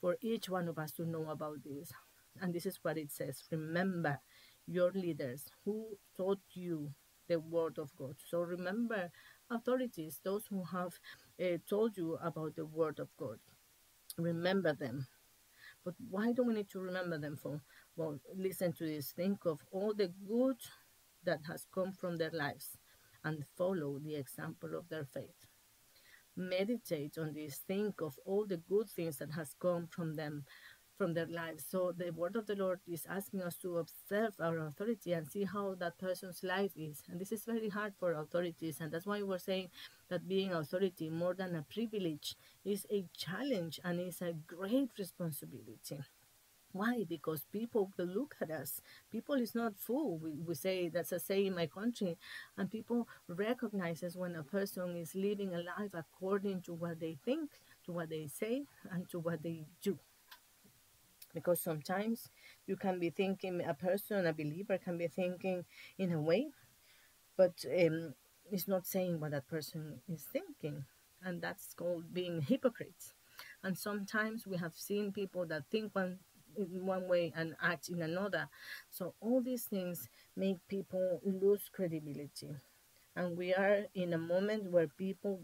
for 0.01 0.17
each 0.21 0.49
one 0.49 0.67
of 0.67 0.77
us 0.77 0.91
to 0.93 1.05
know 1.05 1.29
about 1.29 1.63
this. 1.63 1.91
And 2.41 2.53
this 2.53 2.65
is 2.65 2.79
what 2.81 2.97
it 2.97 3.11
says 3.11 3.43
remember 3.51 4.19
your 4.65 4.91
leaders 4.91 5.45
who 5.65 5.97
taught 6.17 6.41
you 6.53 6.91
the 7.29 7.39
word 7.39 7.77
of 7.77 7.95
god. 7.95 8.15
So 8.27 8.39
remember 8.41 9.11
authorities, 9.49 10.19
those 10.23 10.45
who 10.49 10.63
have 10.65 10.93
uh, 11.41 11.57
told 11.69 11.97
you 11.97 12.17
about 12.21 12.55
the 12.55 12.65
word 12.65 12.99
of 12.99 13.09
God. 13.17 13.39
Remember 14.17 14.73
them. 14.73 15.07
But 15.83 15.95
why 16.09 16.31
do 16.31 16.43
we 16.43 16.53
need 16.53 16.69
to 16.71 16.79
remember 16.79 17.17
them 17.17 17.35
for? 17.35 17.61
Well, 17.95 18.19
listen 18.35 18.73
to 18.73 18.85
this. 18.85 19.11
Think 19.11 19.45
of 19.45 19.59
all 19.71 19.93
the 19.93 20.11
good 20.27 20.57
that 21.25 21.39
has 21.47 21.65
come 21.73 21.91
from 21.93 22.17
their 22.17 22.31
lives 22.31 22.77
and 23.23 23.43
follow 23.57 23.99
the 23.99 24.15
example 24.15 24.75
of 24.77 24.87
their 24.89 25.05
faith. 25.05 25.47
Meditate 26.35 27.17
on 27.17 27.33
this. 27.33 27.61
Think 27.67 28.01
of 28.01 28.17
all 28.25 28.45
the 28.45 28.57
good 28.57 28.89
things 28.89 29.17
that 29.17 29.31
has 29.31 29.55
come 29.59 29.87
from 29.87 30.15
them 30.15 30.45
from 30.97 31.13
their 31.13 31.27
lives. 31.27 31.65
So 31.69 31.91
the 31.95 32.11
word 32.11 32.35
of 32.35 32.45
the 32.45 32.55
Lord 32.55 32.79
is 32.87 33.05
asking 33.09 33.41
us 33.41 33.57
to 33.57 33.77
observe 33.79 34.33
our 34.39 34.57
authority 34.59 35.13
and 35.13 35.27
see 35.27 35.43
how 35.43 35.75
that 35.75 35.97
person's 35.97 36.43
life 36.43 36.71
is. 36.75 37.03
And 37.09 37.19
this 37.19 37.31
is 37.31 37.45
very 37.45 37.69
hard 37.69 37.93
for 37.99 38.13
authorities. 38.13 38.77
And 38.79 38.91
that's 38.91 39.05
why 39.05 39.21
we're 39.23 39.39
saying 39.39 39.69
that 40.09 40.27
being 40.27 40.53
authority 40.53 41.09
more 41.09 41.33
than 41.33 41.55
a 41.55 41.63
privilege 41.63 42.35
is 42.63 42.85
a 42.91 43.05
challenge 43.17 43.79
and 43.83 43.99
is 43.99 44.21
a 44.21 44.33
great 44.47 44.89
responsibility. 44.97 45.99
Why? 46.71 47.05
Because 47.07 47.45
people 47.51 47.91
will 47.97 48.07
look 48.07 48.35
at 48.41 48.49
us. 48.49 48.81
People 49.11 49.35
is 49.35 49.53
not 49.53 49.77
fool. 49.77 50.17
We, 50.17 50.39
we 50.39 50.55
say 50.55 50.89
that's 50.89 51.11
a 51.11 51.19
say 51.19 51.45
in 51.45 51.53
my 51.53 51.67
country, 51.67 52.17
and 52.57 52.71
people 52.71 53.07
recognizes 53.27 54.17
when 54.17 54.35
a 54.35 54.41
person 54.41 54.95
is 54.97 55.13
living 55.13 55.53
a 55.53 55.59
life 55.59 55.91
according 55.93 56.63
to 56.63 56.73
what 56.73 56.99
they 56.99 57.19
think, 57.23 57.51
to 57.85 57.91
what 57.91 58.09
they 58.09 58.25
say, 58.27 58.63
and 58.89 59.07
to 59.09 59.19
what 59.19 59.43
they 59.43 59.65
do 59.83 59.99
because 61.33 61.61
sometimes 61.61 62.29
you 62.67 62.75
can 62.75 62.99
be 62.99 63.09
thinking 63.09 63.61
a 63.65 63.73
person 63.73 64.25
a 64.25 64.33
believer 64.33 64.77
can 64.77 64.97
be 64.97 65.07
thinking 65.07 65.65
in 65.97 66.11
a 66.11 66.21
way 66.21 66.47
but 67.37 67.65
um, 67.79 68.13
it's 68.51 68.67
not 68.67 68.85
saying 68.85 69.19
what 69.19 69.31
that 69.31 69.47
person 69.47 69.99
is 70.07 70.23
thinking 70.31 70.85
and 71.23 71.41
that's 71.41 71.73
called 71.73 72.13
being 72.13 72.41
hypocrites. 72.41 73.13
And 73.63 73.77
sometimes 73.77 74.45
we 74.45 74.57
have 74.57 74.75
seen 74.75 75.11
people 75.11 75.45
that 75.47 75.63
think 75.71 75.95
one 75.95 76.19
in 76.55 76.85
one 76.85 77.07
way 77.07 77.33
and 77.35 77.55
act 77.63 77.89
in 77.89 78.01
another. 78.03 78.47
So 78.91 79.15
all 79.21 79.41
these 79.41 79.63
things 79.63 80.07
make 80.35 80.57
people 80.67 81.19
lose 81.25 81.67
credibility 81.71 82.49
and 83.15 83.37
we 83.37 83.53
are 83.53 83.85
in 83.93 84.13
a 84.13 84.17
moment 84.17 84.71
where 84.71 84.87
people 84.87 85.39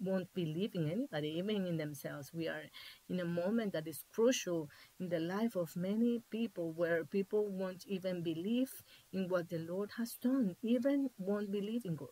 won't 0.00 0.32
believe 0.34 0.74
in 0.74 0.90
anybody, 0.90 1.28
even 1.38 1.66
in 1.66 1.76
themselves. 1.76 2.32
We 2.32 2.48
are 2.48 2.62
in 3.08 3.20
a 3.20 3.24
moment 3.24 3.72
that 3.72 3.86
is 3.88 4.04
crucial 4.12 4.68
in 5.00 5.08
the 5.08 5.20
life 5.20 5.56
of 5.56 5.74
many 5.76 6.22
people 6.30 6.72
where 6.72 7.04
people 7.04 7.48
won't 7.48 7.86
even 7.86 8.22
believe 8.22 8.72
in 9.12 9.28
what 9.28 9.48
the 9.48 9.58
Lord 9.58 9.90
has 9.96 10.14
done, 10.16 10.56
even 10.62 11.10
won't 11.18 11.50
believe 11.50 11.84
in 11.84 11.96
God. 11.96 12.08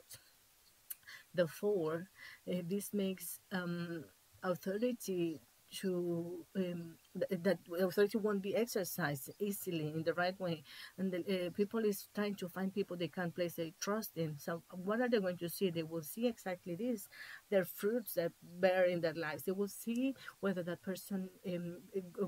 Therefore, 1.35 2.09
uh, 2.51 2.63
this 2.65 2.93
makes 2.93 3.41
um, 3.53 4.05
authority 4.43 5.41
to 5.81 6.45
um, 6.57 6.95
th- 7.29 7.43
that 7.43 7.59
authority 7.81 8.19
won't 8.19 8.43
be 8.43 8.55
exercised 8.57 9.31
easily 9.39 9.89
in 9.95 10.03
the 10.03 10.15
right 10.15 10.39
way. 10.41 10.63
And 10.99 11.13
the, 11.13 11.47
uh, 11.47 11.51
people 11.51 11.81
is 11.85 12.09
trying 12.15 12.35
to 12.37 12.49
find 12.49 12.73
people 12.75 12.97
they 12.97 13.09
can 13.09 13.31
place 13.31 13.55
their 13.55 13.71
trust 13.81 14.17
in. 14.17 14.39
So 14.39 14.63
what 14.71 15.01
are 15.01 15.09
they 15.09 15.19
going 15.21 15.39
to 15.39 15.49
see? 15.49 15.71
They 15.71 15.83
will 15.83 16.03
see 16.03 16.27
exactly 16.27 16.75
this 16.75 17.09
their 17.51 17.65
fruits 17.65 18.15
that 18.15 18.33
bear 18.61 18.85
in 18.85 19.01
their 19.01 19.15
lives. 19.15 19.45
They 19.45 19.53
will 19.53 19.69
see 19.69 20.15
whether 20.41 20.63
that 20.63 20.83
person 20.83 21.29
um, 21.47 21.77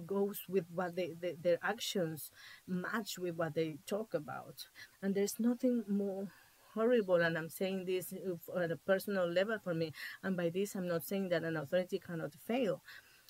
goes 0.06 0.40
with 0.48 0.64
what 0.74 0.96
they, 0.96 1.14
they 1.20 1.34
their 1.40 1.58
actions 1.62 2.30
match 2.66 3.18
with 3.18 3.36
what 3.36 3.54
they 3.54 3.78
talk 3.86 4.14
about. 4.14 4.66
And 5.02 5.14
there's 5.14 5.38
nothing 5.38 5.84
more 5.88 6.28
horrible 6.74 7.22
and 7.22 7.38
i'm 7.38 7.48
saying 7.48 7.84
this 7.84 8.12
at 8.60 8.70
a 8.72 8.76
personal 8.76 9.28
level 9.30 9.56
for 9.62 9.74
me. 9.74 9.92
And 10.22 10.36
by 10.36 10.48
this 10.50 10.74
i'm 10.74 10.88
not 10.88 11.04
saying 11.04 11.28
that 11.30 11.44
an 11.44 11.56
authority 11.56 11.98
cannot 12.04 12.32
fail 12.46 12.80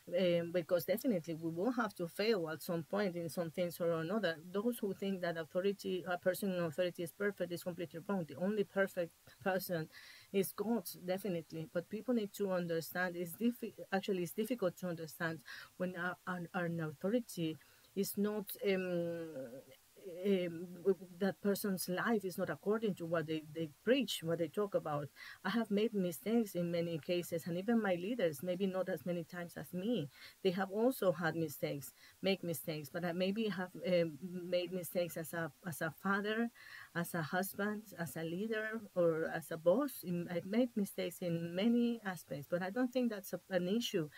um, 0.08 0.52
because 0.52 0.84
definitely 0.84 1.34
we 1.34 1.50
will 1.50 1.72
have 1.72 1.94
to 1.94 2.06
fail 2.06 2.48
at 2.50 2.62
some 2.62 2.82
point 2.82 3.16
in 3.16 3.28
some 3.28 3.50
things 3.50 3.80
or 3.80 3.92
another. 3.92 4.36
Those 4.52 4.78
who 4.78 4.92
think 4.92 5.22
that 5.22 5.38
authority, 5.38 6.04
a 6.06 6.18
person 6.18 6.52
in 6.52 6.62
authority 6.62 7.02
is 7.02 7.12
perfect, 7.12 7.52
is 7.52 7.62
completely 7.62 8.00
wrong. 8.06 8.24
The 8.28 8.36
only 8.36 8.64
perfect 8.64 9.12
person 9.42 9.88
is 10.32 10.52
God, 10.52 10.84
definitely. 11.04 11.68
But 11.72 11.88
people 11.88 12.14
need 12.14 12.32
to 12.34 12.52
understand. 12.52 13.16
It's 13.16 13.32
diffi- 13.32 13.74
actually 13.92 14.22
it's 14.24 14.32
difficult 14.32 14.76
to 14.78 14.88
understand 14.88 15.38
when 15.78 15.96
our, 15.96 16.16
our, 16.26 16.40
our 16.54 16.66
authority 16.66 17.56
is 17.96 18.18
not 18.18 18.44
um, 18.68 19.28
um, 20.26 20.66
that 21.18 21.40
person's 21.40 21.88
life 21.88 22.24
is 22.24 22.38
not 22.38 22.50
according 22.50 22.94
to 22.96 23.06
what 23.06 23.26
they, 23.26 23.42
they 23.54 23.68
preach, 23.84 24.20
what 24.22 24.38
they 24.38 24.48
talk 24.48 24.74
about. 24.74 25.08
I 25.44 25.50
have 25.50 25.70
made 25.70 25.94
mistakes 25.94 26.54
in 26.54 26.70
many 26.70 26.98
cases, 26.98 27.46
and 27.46 27.56
even 27.58 27.80
my 27.82 27.94
leaders, 27.94 28.42
maybe 28.42 28.66
not 28.66 28.88
as 28.88 29.06
many 29.06 29.24
times 29.24 29.56
as 29.56 29.72
me, 29.72 30.08
they 30.42 30.50
have 30.50 30.70
also 30.70 31.12
had 31.12 31.36
mistakes, 31.36 31.92
make 32.22 32.42
mistakes, 32.44 32.88
but 32.92 33.04
I 33.04 33.12
maybe 33.12 33.48
have 33.48 33.70
um, 33.86 34.18
made 34.22 34.72
mistakes 34.72 35.16
as 35.16 35.32
a, 35.32 35.50
as 35.66 35.80
a 35.80 35.90
father, 36.02 36.50
as 36.94 37.14
a 37.14 37.22
husband, 37.22 37.82
as 37.98 38.16
a 38.16 38.22
leader, 38.22 38.80
or 38.94 39.30
as 39.34 39.50
a 39.50 39.56
boss. 39.56 40.04
I've 40.30 40.46
made 40.46 40.70
mistakes 40.76 41.18
in 41.20 41.54
many 41.54 42.00
aspects, 42.04 42.46
but 42.50 42.62
I 42.62 42.70
don't 42.70 42.92
think 42.92 43.10
that's 43.10 43.32
a, 43.32 43.40
an 43.50 43.68
issue 43.68 44.08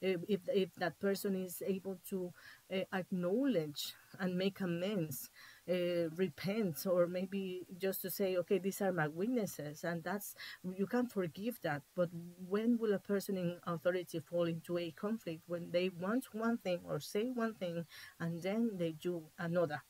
if, 0.00 0.20
if, 0.28 0.40
if 0.48 0.74
that 0.76 0.98
person 1.00 1.34
is 1.36 1.62
able 1.66 1.98
to 2.10 2.32
uh, 2.72 2.80
acknowledge 2.92 3.94
and 4.20 4.36
make 4.36 4.60
amends 4.60 5.30
uh, 5.70 6.08
repent 6.16 6.86
or 6.86 7.06
maybe 7.06 7.66
just 7.78 8.02
to 8.02 8.10
say 8.10 8.36
okay 8.36 8.58
these 8.58 8.82
are 8.82 8.92
my 8.92 9.08
weaknesses 9.08 9.82
and 9.84 10.04
that's 10.04 10.34
you 10.76 10.86
can 10.86 11.06
forgive 11.06 11.58
that 11.62 11.82
but 11.96 12.10
when 12.48 12.76
will 12.78 12.92
a 12.92 12.98
person 12.98 13.36
in 13.36 13.56
authority 13.66 14.20
fall 14.20 14.44
into 14.46 14.76
a 14.78 14.90
conflict 14.90 15.42
when 15.46 15.70
they 15.70 15.88
want 15.88 16.26
one 16.32 16.58
thing 16.58 16.80
or 16.86 17.00
say 17.00 17.30
one 17.30 17.54
thing 17.54 17.86
and 18.20 18.42
then 18.42 18.70
they 18.76 18.92
do 18.92 19.22
another? 19.38 19.82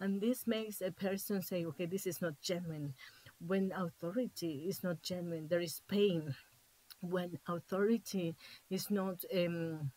And 0.00 0.20
this 0.20 0.46
makes 0.46 0.80
a 0.80 0.90
person 0.90 1.42
say 1.42 1.64
okay 1.66 1.86
this 1.86 2.06
is 2.06 2.20
not 2.22 2.40
genuine. 2.40 2.94
When 3.46 3.72
authority 3.72 4.66
is 4.68 4.82
not 4.82 5.02
genuine 5.02 5.48
there 5.48 5.60
is 5.60 5.82
pain. 5.88 6.34
When 7.02 7.38
authority 7.48 8.36
is 8.70 8.90
not 8.90 9.24
um, 9.34 9.92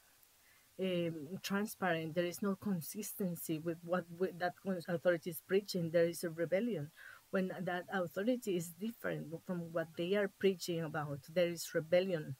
um, 0.83 1.39
transparent, 1.41 2.15
there 2.15 2.25
is 2.25 2.41
no 2.41 2.55
consistency 2.55 3.59
with 3.59 3.77
what 3.83 4.05
that 4.39 4.53
authority 4.87 5.29
is 5.29 5.41
preaching. 5.47 5.91
There 5.91 6.07
is 6.07 6.23
a 6.23 6.29
rebellion. 6.29 6.91
When 7.31 7.51
that 7.61 7.85
authority 7.91 8.57
is 8.57 8.69
different 8.69 9.27
from 9.45 9.71
what 9.71 9.87
they 9.97 10.13
are 10.15 10.27
preaching 10.39 10.81
about, 10.81 11.19
there 11.33 11.47
is 11.47 11.73
rebellion 11.73 12.35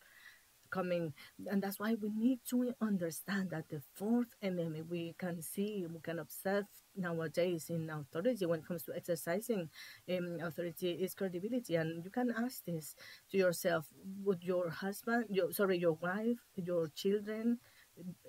coming, 0.71 1.13
and 1.47 1.61
that's 1.61 1.79
why 1.79 1.95
we 2.01 2.09
need 2.09 2.39
to 2.49 2.73
understand 2.81 3.51
that 3.51 3.69
the 3.69 3.81
fourth 3.93 4.33
enemy 4.41 4.81
we 4.81 5.13
can 5.19 5.41
see, 5.41 5.85
we 5.87 5.99
can 5.99 6.17
observe 6.19 6.65
nowadays 6.95 7.69
in 7.69 7.89
authority 7.89 8.45
when 8.45 8.59
it 8.59 8.65
comes 8.67 8.83
to 8.83 8.95
exercising 8.95 9.69
um, 10.09 10.37
authority 10.41 10.91
is 10.91 11.13
credibility 11.13 11.75
and 11.75 12.03
you 12.03 12.11
can 12.11 12.31
ask 12.37 12.63
this 12.65 12.95
to 13.31 13.37
yourself 13.37 13.85
would 14.23 14.43
your 14.43 14.69
husband 14.69 15.25
your 15.29 15.51
sorry 15.51 15.75
your 15.75 15.93
wife 15.93 16.37
your 16.55 16.87
children 16.95 17.57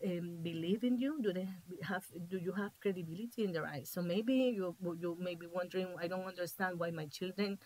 um, 0.06 0.38
believe 0.42 0.84
in 0.84 0.98
you? 0.98 1.20
Do 1.22 1.32
they 1.32 1.48
have? 1.82 2.04
Do 2.28 2.38
you 2.38 2.52
have 2.52 2.72
credibility 2.80 3.44
in 3.44 3.52
their 3.52 3.66
eyes? 3.66 3.90
So 3.90 4.02
maybe 4.02 4.34
you 4.34 4.76
you 4.98 5.16
may 5.18 5.34
be 5.34 5.46
wondering, 5.46 5.88
I 6.00 6.08
don't 6.08 6.24
understand 6.26 6.78
why 6.78 6.90
my 6.90 7.06
children 7.06 7.58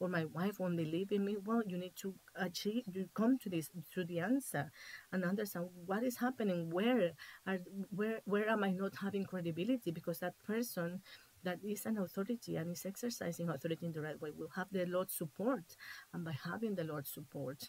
or 0.00 0.08
my 0.08 0.24
wife 0.24 0.58
won't 0.58 0.76
believe 0.76 1.12
in 1.12 1.24
me. 1.24 1.36
Well, 1.44 1.62
you 1.66 1.78
need 1.78 1.94
to 2.02 2.14
achieve, 2.34 2.84
you 2.92 3.08
come 3.14 3.38
to 3.38 3.48
this 3.48 3.70
to 3.94 4.04
the 4.04 4.18
answer 4.20 4.70
and 5.12 5.24
understand 5.24 5.68
what 5.86 6.02
is 6.02 6.16
happening. 6.18 6.70
Where 6.70 7.12
are 7.46 7.58
where 7.90 8.20
where 8.24 8.48
am 8.48 8.64
I 8.64 8.70
not 8.70 8.94
having 9.00 9.24
credibility? 9.24 9.90
Because 9.92 10.18
that 10.18 10.34
person 10.44 11.02
that 11.44 11.58
is 11.62 11.84
an 11.86 11.98
authority 11.98 12.56
and 12.56 12.72
is 12.72 12.86
exercising 12.86 13.50
authority 13.50 13.86
in 13.86 13.92
the 13.92 14.00
right 14.00 14.20
way 14.20 14.30
will 14.30 14.48
have 14.56 14.68
the 14.72 14.86
Lord's 14.86 15.14
support, 15.14 15.76
and 16.12 16.24
by 16.24 16.34
having 16.44 16.74
the 16.74 16.84
Lord's 16.84 17.10
support 17.10 17.68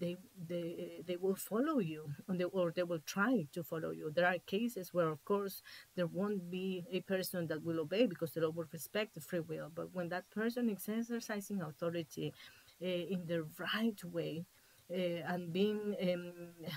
they 0.00 0.16
they 0.48 1.02
they 1.06 1.16
will 1.16 1.34
follow 1.36 1.78
you 1.78 2.10
or 2.52 2.72
they 2.72 2.82
will 2.82 3.00
try 3.06 3.46
to 3.52 3.62
follow 3.62 3.90
you. 3.90 4.10
There 4.14 4.26
are 4.26 4.38
cases 4.46 4.92
where 4.92 5.08
of 5.08 5.24
course 5.24 5.62
there 5.94 6.06
won't 6.06 6.50
be 6.50 6.84
a 6.90 7.00
person 7.00 7.46
that 7.48 7.62
will 7.64 7.80
obey 7.80 8.06
because 8.06 8.32
they 8.32 8.40
will 8.40 8.66
respect 8.72 9.14
the 9.14 9.20
free 9.20 9.40
will. 9.40 9.70
But 9.74 9.94
when 9.94 10.08
that 10.10 10.28
person 10.30 10.68
is 10.70 10.88
exercising 10.88 11.62
authority 11.62 12.32
uh, 12.82 12.86
in 12.86 13.24
the 13.26 13.46
right 13.74 14.04
way 14.04 14.44
uh, 14.90 14.94
and 15.32 15.52
being 15.52 15.96
um, 16.02 16.32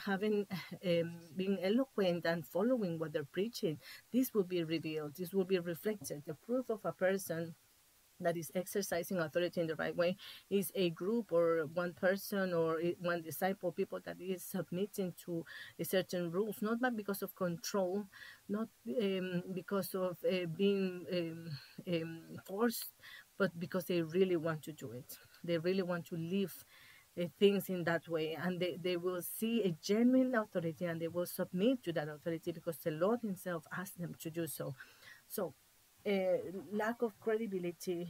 having 0.05 0.45
um, 0.86 1.11
being 1.36 1.57
eloquent 1.61 2.26
and 2.26 2.45
following 2.45 2.97
what 2.97 3.13
they're 3.13 3.24
preaching 3.32 3.78
this 4.11 4.34
will 4.34 4.43
be 4.43 4.63
revealed. 4.63 5.15
This 5.15 5.34
will 5.34 5.45
be 5.45 5.59
reflected. 5.59 6.24
The 6.26 6.34
proof 6.34 6.70
of 6.70 6.80
a 6.86 6.91
person 6.91 7.55
that 8.20 8.38
is 8.38 8.51
exercising 8.55 9.17
authority 9.20 9.61
in 9.61 9.67
the 9.67 9.76
right 9.76 9.95
way 9.95 10.15
is 10.49 10.72
a 10.76 10.89
group 10.91 11.32
or 11.32 11.67
one 11.74 11.93
person 11.93 12.53
or 12.53 12.82
one 13.01 13.22
disciple 13.22 13.72
people 13.72 13.99
that 14.05 14.17
is 14.20 14.43
submitting 14.43 15.13
to 15.26 15.45
a 15.80 15.86
certain 15.86 16.32
rules 16.32 16.61
not 16.61 16.80
but 16.80 16.95
because 16.95 17.22
of 17.22 17.36
control 17.36 18.05
not 18.47 18.67
um, 19.01 19.43
because 19.53 19.93
of 19.95 20.17
uh, 20.26 20.45
being 20.57 21.05
um, 21.13 21.49
um, 21.93 22.22
forced 22.45 22.91
but 23.38 23.57
because 23.59 23.86
they 23.86 24.01
really 24.01 24.36
want 24.36 24.61
to 24.63 24.74
do 24.74 24.91
it. 24.91 25.17
They 25.43 25.57
really 25.57 25.82
want 25.82 26.05
to 26.07 26.17
live 26.17 26.53
uh, 27.20 27.26
things 27.39 27.70
in 27.70 27.84
that 27.86 28.07
way 28.07 28.38
and 28.41 28.59
they, 28.59 28.78
they 28.82 28.97
will 28.97 29.22
see 29.22 29.63
a 29.63 29.72
genuine 29.82 30.36
authority 30.36 30.86
and 30.86 31.01
they 31.01 31.07
will 31.07 31.26
submit 31.26 31.84
to 31.84 31.93
that 31.93 32.07
authority 32.07 32.51
because 32.51 32.78
the 32.78 32.91
lord 32.91 33.22
himself 33.22 33.63
asked 33.76 33.99
them 33.99 34.15
to 34.20 34.30
do 34.30 34.45
so. 34.47 34.76
So 35.28 35.53
a 36.10 36.41
lack 36.72 37.01
of 37.01 37.20
credibility 37.20 38.10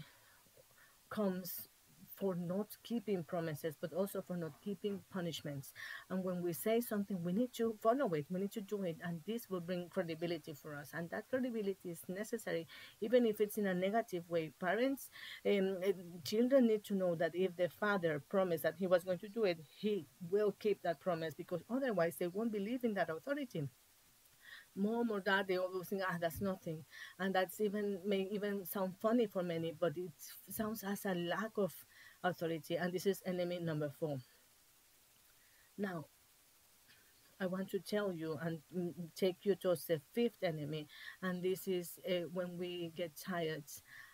comes 1.09 1.67
for 2.15 2.35
not 2.35 2.67
keeping 2.83 3.23
promises, 3.23 3.75
but 3.79 3.93
also 3.93 4.21
for 4.21 4.35
not 4.35 4.51
keeping 4.61 4.99
punishments. 5.09 5.71
And 6.09 6.21
when 6.21 6.41
we 6.41 6.51
say 6.51 6.81
something, 6.81 7.23
we 7.23 7.31
need 7.31 7.53
to 7.53 7.77
follow 7.81 8.09
it, 8.09 8.25
we 8.29 8.41
need 8.41 8.51
to 8.51 8.61
do 8.61 8.83
it, 8.83 8.97
and 9.01 9.21
this 9.25 9.49
will 9.49 9.61
bring 9.61 9.87
credibility 9.89 10.53
for 10.53 10.75
us. 10.75 10.89
And 10.93 11.09
that 11.11 11.29
credibility 11.29 11.89
is 11.91 12.01
necessary, 12.09 12.67
even 12.99 13.25
if 13.25 13.39
it's 13.39 13.57
in 13.57 13.67
a 13.67 13.73
negative 13.73 14.29
way. 14.29 14.51
Parents, 14.59 15.09
um, 15.45 15.77
children 16.25 16.67
need 16.67 16.83
to 16.85 16.93
know 16.95 17.15
that 17.15 17.33
if 17.35 17.55
the 17.55 17.69
father 17.69 18.21
promised 18.29 18.63
that 18.63 18.75
he 18.77 18.87
was 18.87 19.05
going 19.05 19.19
to 19.19 19.29
do 19.29 19.45
it, 19.45 19.59
he 19.77 20.05
will 20.29 20.53
keep 20.59 20.81
that 20.81 20.99
promise 20.99 21.33
because 21.33 21.61
otherwise 21.69 22.17
they 22.19 22.27
won't 22.27 22.51
believe 22.51 22.83
in 22.83 22.93
that 22.95 23.09
authority 23.09 23.69
mom 24.75 25.11
or 25.11 25.19
dad, 25.19 25.47
they 25.47 25.57
always 25.57 25.87
think, 25.87 26.01
ah, 26.07 26.17
that's 26.19 26.41
nothing. 26.41 26.83
And 27.19 27.33
that's 27.33 27.59
even 27.61 27.99
may 28.05 28.27
even 28.31 28.65
sound 28.65 28.95
funny 29.01 29.27
for 29.27 29.43
many, 29.43 29.73
but 29.77 29.97
it 29.97 30.11
sounds 30.49 30.83
as 30.83 31.05
a 31.05 31.13
lack 31.13 31.51
of 31.57 31.73
authority. 32.23 32.75
And 32.75 32.93
this 32.93 33.05
is 33.05 33.21
enemy 33.25 33.59
number 33.59 33.89
four. 33.99 34.17
Now, 35.77 36.05
I 37.41 37.45
want 37.45 37.69
to 37.71 37.79
tell 37.79 38.11
you 38.11 38.37
and 38.41 38.59
take 39.15 39.37
you 39.43 39.55
towards 39.55 39.85
the 39.85 40.01
fifth 40.13 40.43
enemy, 40.43 40.87
and 41.21 41.41
this 41.41 41.67
is 41.67 41.97
uh, 42.09 42.27
when 42.33 42.57
we 42.57 42.91
get 42.97 43.15
tired 43.15 43.63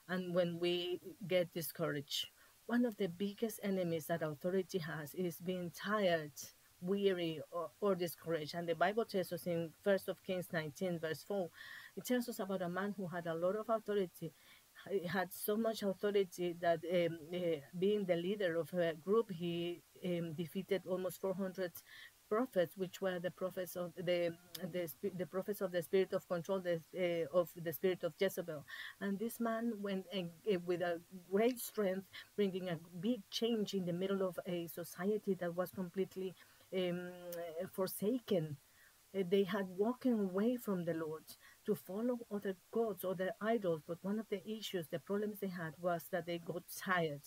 and 0.08 0.36
when 0.36 0.60
we 0.60 1.02
get 1.28 1.52
discouraged. 1.52 2.28
One 2.68 2.86
of 2.86 2.98
the 2.98 3.08
biggest 3.08 3.60
enemies 3.64 4.06
that 4.08 4.22
authority 4.22 4.78
has 4.80 5.14
is 5.16 5.38
being 5.38 5.72
tired 5.72 6.32
weary 6.82 7.42
or, 7.52 7.70
or 7.82 7.96
discouraged. 7.96 8.56
And 8.56 8.68
the 8.68 8.76
Bible 8.76 9.06
tells 9.06 9.32
us 9.32 9.48
in 9.48 9.72
First 9.84 10.10
of 10.10 10.22
Kings 10.24 10.48
19, 10.52 11.00
verse 11.00 11.24
4, 11.28 11.50
it 11.98 12.06
tells 12.06 12.30
us 12.30 12.40
about 12.40 12.62
a 12.62 12.70
man 12.70 12.94
who 12.98 13.08
had 13.08 13.28
a 13.28 13.34
lot 13.34 13.56
of 13.56 13.70
authority. 13.70 14.34
He 14.92 15.08
had 15.08 15.34
so 15.34 15.58
much 15.58 15.82
authority 15.84 16.56
that 16.62 16.80
um, 16.94 17.18
uh, 17.34 17.40
being 17.80 18.06
the 18.06 18.16
leader 18.16 18.58
of 18.58 18.72
a 18.74 18.94
group, 18.94 19.32
he 19.32 19.82
um, 20.06 20.34
defeated 20.34 20.84
almost 20.86 21.22
400 21.22 21.72
prophets, 22.30 22.76
which 22.78 23.02
were 23.02 23.20
the 23.20 23.32
prophets 23.32 23.76
of 23.76 23.94
the 23.96 24.34
the, 24.72 24.90
the 25.18 25.26
prophets 25.26 25.62
of 25.62 25.72
the 25.72 25.82
spirit 25.82 26.14
of 26.14 26.28
control, 26.28 26.60
the, 26.60 26.82
uh, 26.98 27.38
of 27.38 27.50
the 27.56 27.72
spirit 27.72 28.04
of 28.04 28.14
Jezebel. 28.20 28.66
And 29.02 29.18
this 29.20 29.40
man 29.40 29.74
went 29.82 30.06
uh, 30.16 30.60
with 30.66 30.82
a 30.82 31.00
great 31.32 31.60
strength, 31.60 32.08
bringing 32.36 32.70
a 32.70 32.80
big 33.00 33.22
change 33.30 33.74
in 33.74 33.86
the 33.86 33.94
middle 33.94 34.24
of 34.28 34.40
a 34.46 34.68
society 34.68 35.36
that 35.36 35.56
was 35.56 35.72
completely 35.72 36.36
um, 36.76 37.12
forsaken. 37.72 38.58
Uh, 39.18 39.24
they 39.30 39.44
had 39.44 39.68
walked 39.78 40.06
away 40.06 40.58
from 40.58 40.86
the 40.86 40.94
Lord 40.94 41.24
to 41.66 41.76
follow 41.76 42.20
other 42.32 42.56
gods, 42.72 43.06
other 43.06 43.32
idols. 43.42 43.82
But 43.88 43.98
one 44.02 44.20
of 44.20 44.28
the 44.30 44.42
issues, 44.50 44.88
the 44.88 45.00
problems 45.00 45.40
they 45.40 45.48
had 45.48 45.74
was 45.82 46.04
that 46.12 46.26
they 46.26 46.40
got 46.40 46.64
tired. 46.78 47.22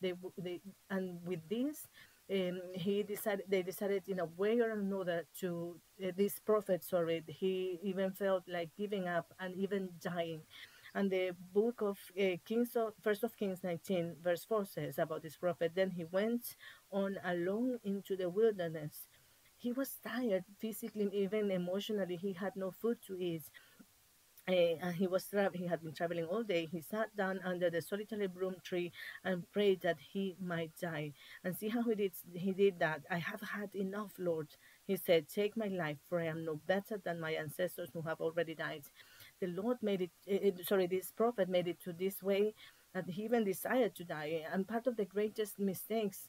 They, 0.00 0.14
they 0.38 0.60
and 0.90 1.18
with 1.24 1.48
this, 1.48 1.86
um, 2.30 2.60
he 2.74 3.02
decided 3.02 3.44
they 3.48 3.62
decided 3.62 4.08
in 4.08 4.20
a 4.20 4.24
way 4.24 4.58
or 4.60 4.70
another 4.70 5.24
to 5.40 5.76
uh, 6.02 6.10
this 6.16 6.38
prophet 6.38 6.82
sorry 6.82 7.22
he 7.28 7.78
even 7.82 8.10
felt 8.12 8.42
like 8.48 8.70
giving 8.78 9.06
up 9.06 9.34
and 9.40 9.54
even 9.54 9.90
dying 10.00 10.40
and 10.94 11.10
the 11.10 11.32
book 11.52 11.82
of 11.82 11.98
uh, 12.20 12.36
kings 12.44 12.76
of 12.76 12.92
first 13.02 13.24
of 13.24 13.36
kings 13.36 13.62
19 13.64 14.16
verse 14.22 14.44
4 14.44 14.64
says 14.64 14.98
about 14.98 15.22
this 15.22 15.36
prophet 15.36 15.72
then 15.74 15.90
he 15.90 16.04
went 16.04 16.56
on 16.92 17.16
alone 17.24 17.78
into 17.84 18.16
the 18.16 18.28
wilderness 18.28 19.06
he 19.56 19.72
was 19.72 19.98
tired 20.06 20.44
physically 20.58 21.08
even 21.12 21.50
emotionally 21.50 22.16
he 22.16 22.32
had 22.32 22.54
no 22.56 22.70
food 22.70 22.98
to 23.06 23.16
eat 23.18 23.44
uh, 24.46 24.52
and 24.52 24.94
he 24.96 25.06
was 25.06 25.26
tra- 25.26 25.50
he 25.54 25.66
had 25.66 25.82
been 25.82 25.94
traveling 25.94 26.24
all 26.26 26.42
day. 26.42 26.66
He 26.70 26.80
sat 26.82 27.14
down 27.16 27.40
under 27.44 27.70
the 27.70 27.80
solitary 27.80 28.26
broom 28.26 28.56
tree 28.62 28.92
and 29.24 29.50
prayed 29.52 29.80
that 29.82 29.96
he 30.12 30.36
might 30.38 30.72
die. 30.80 31.12
And 31.42 31.56
see 31.56 31.68
how 31.68 31.82
he 31.82 31.94
did 31.94 32.12
he 32.34 32.52
did 32.52 32.78
that. 32.80 33.02
I 33.10 33.18
have 33.18 33.40
had 33.40 33.70
enough, 33.74 34.12
Lord. 34.18 34.48
He 34.86 34.96
said, 34.96 35.28
"Take 35.28 35.56
my 35.56 35.68
life, 35.68 35.96
for 36.08 36.20
I 36.20 36.26
am 36.26 36.44
no 36.44 36.56
better 36.66 36.98
than 37.02 37.20
my 37.20 37.32
ancestors 37.32 37.90
who 37.94 38.02
have 38.02 38.20
already 38.20 38.54
died." 38.54 38.84
The 39.40 39.48
Lord 39.48 39.78
made 39.82 40.02
it. 40.02 40.10
Uh, 40.58 40.62
sorry, 40.64 40.86
this 40.86 41.12
prophet 41.12 41.48
made 41.48 41.68
it 41.68 41.80
to 41.82 41.92
this 41.92 42.22
way 42.22 42.54
that 42.94 43.08
he 43.08 43.24
even 43.24 43.44
desired 43.44 43.94
to 43.96 44.04
die. 44.04 44.44
And 44.52 44.66
part 44.66 44.86
of 44.86 44.96
the 44.96 45.04
greatest 45.04 45.58
mistakes 45.58 46.28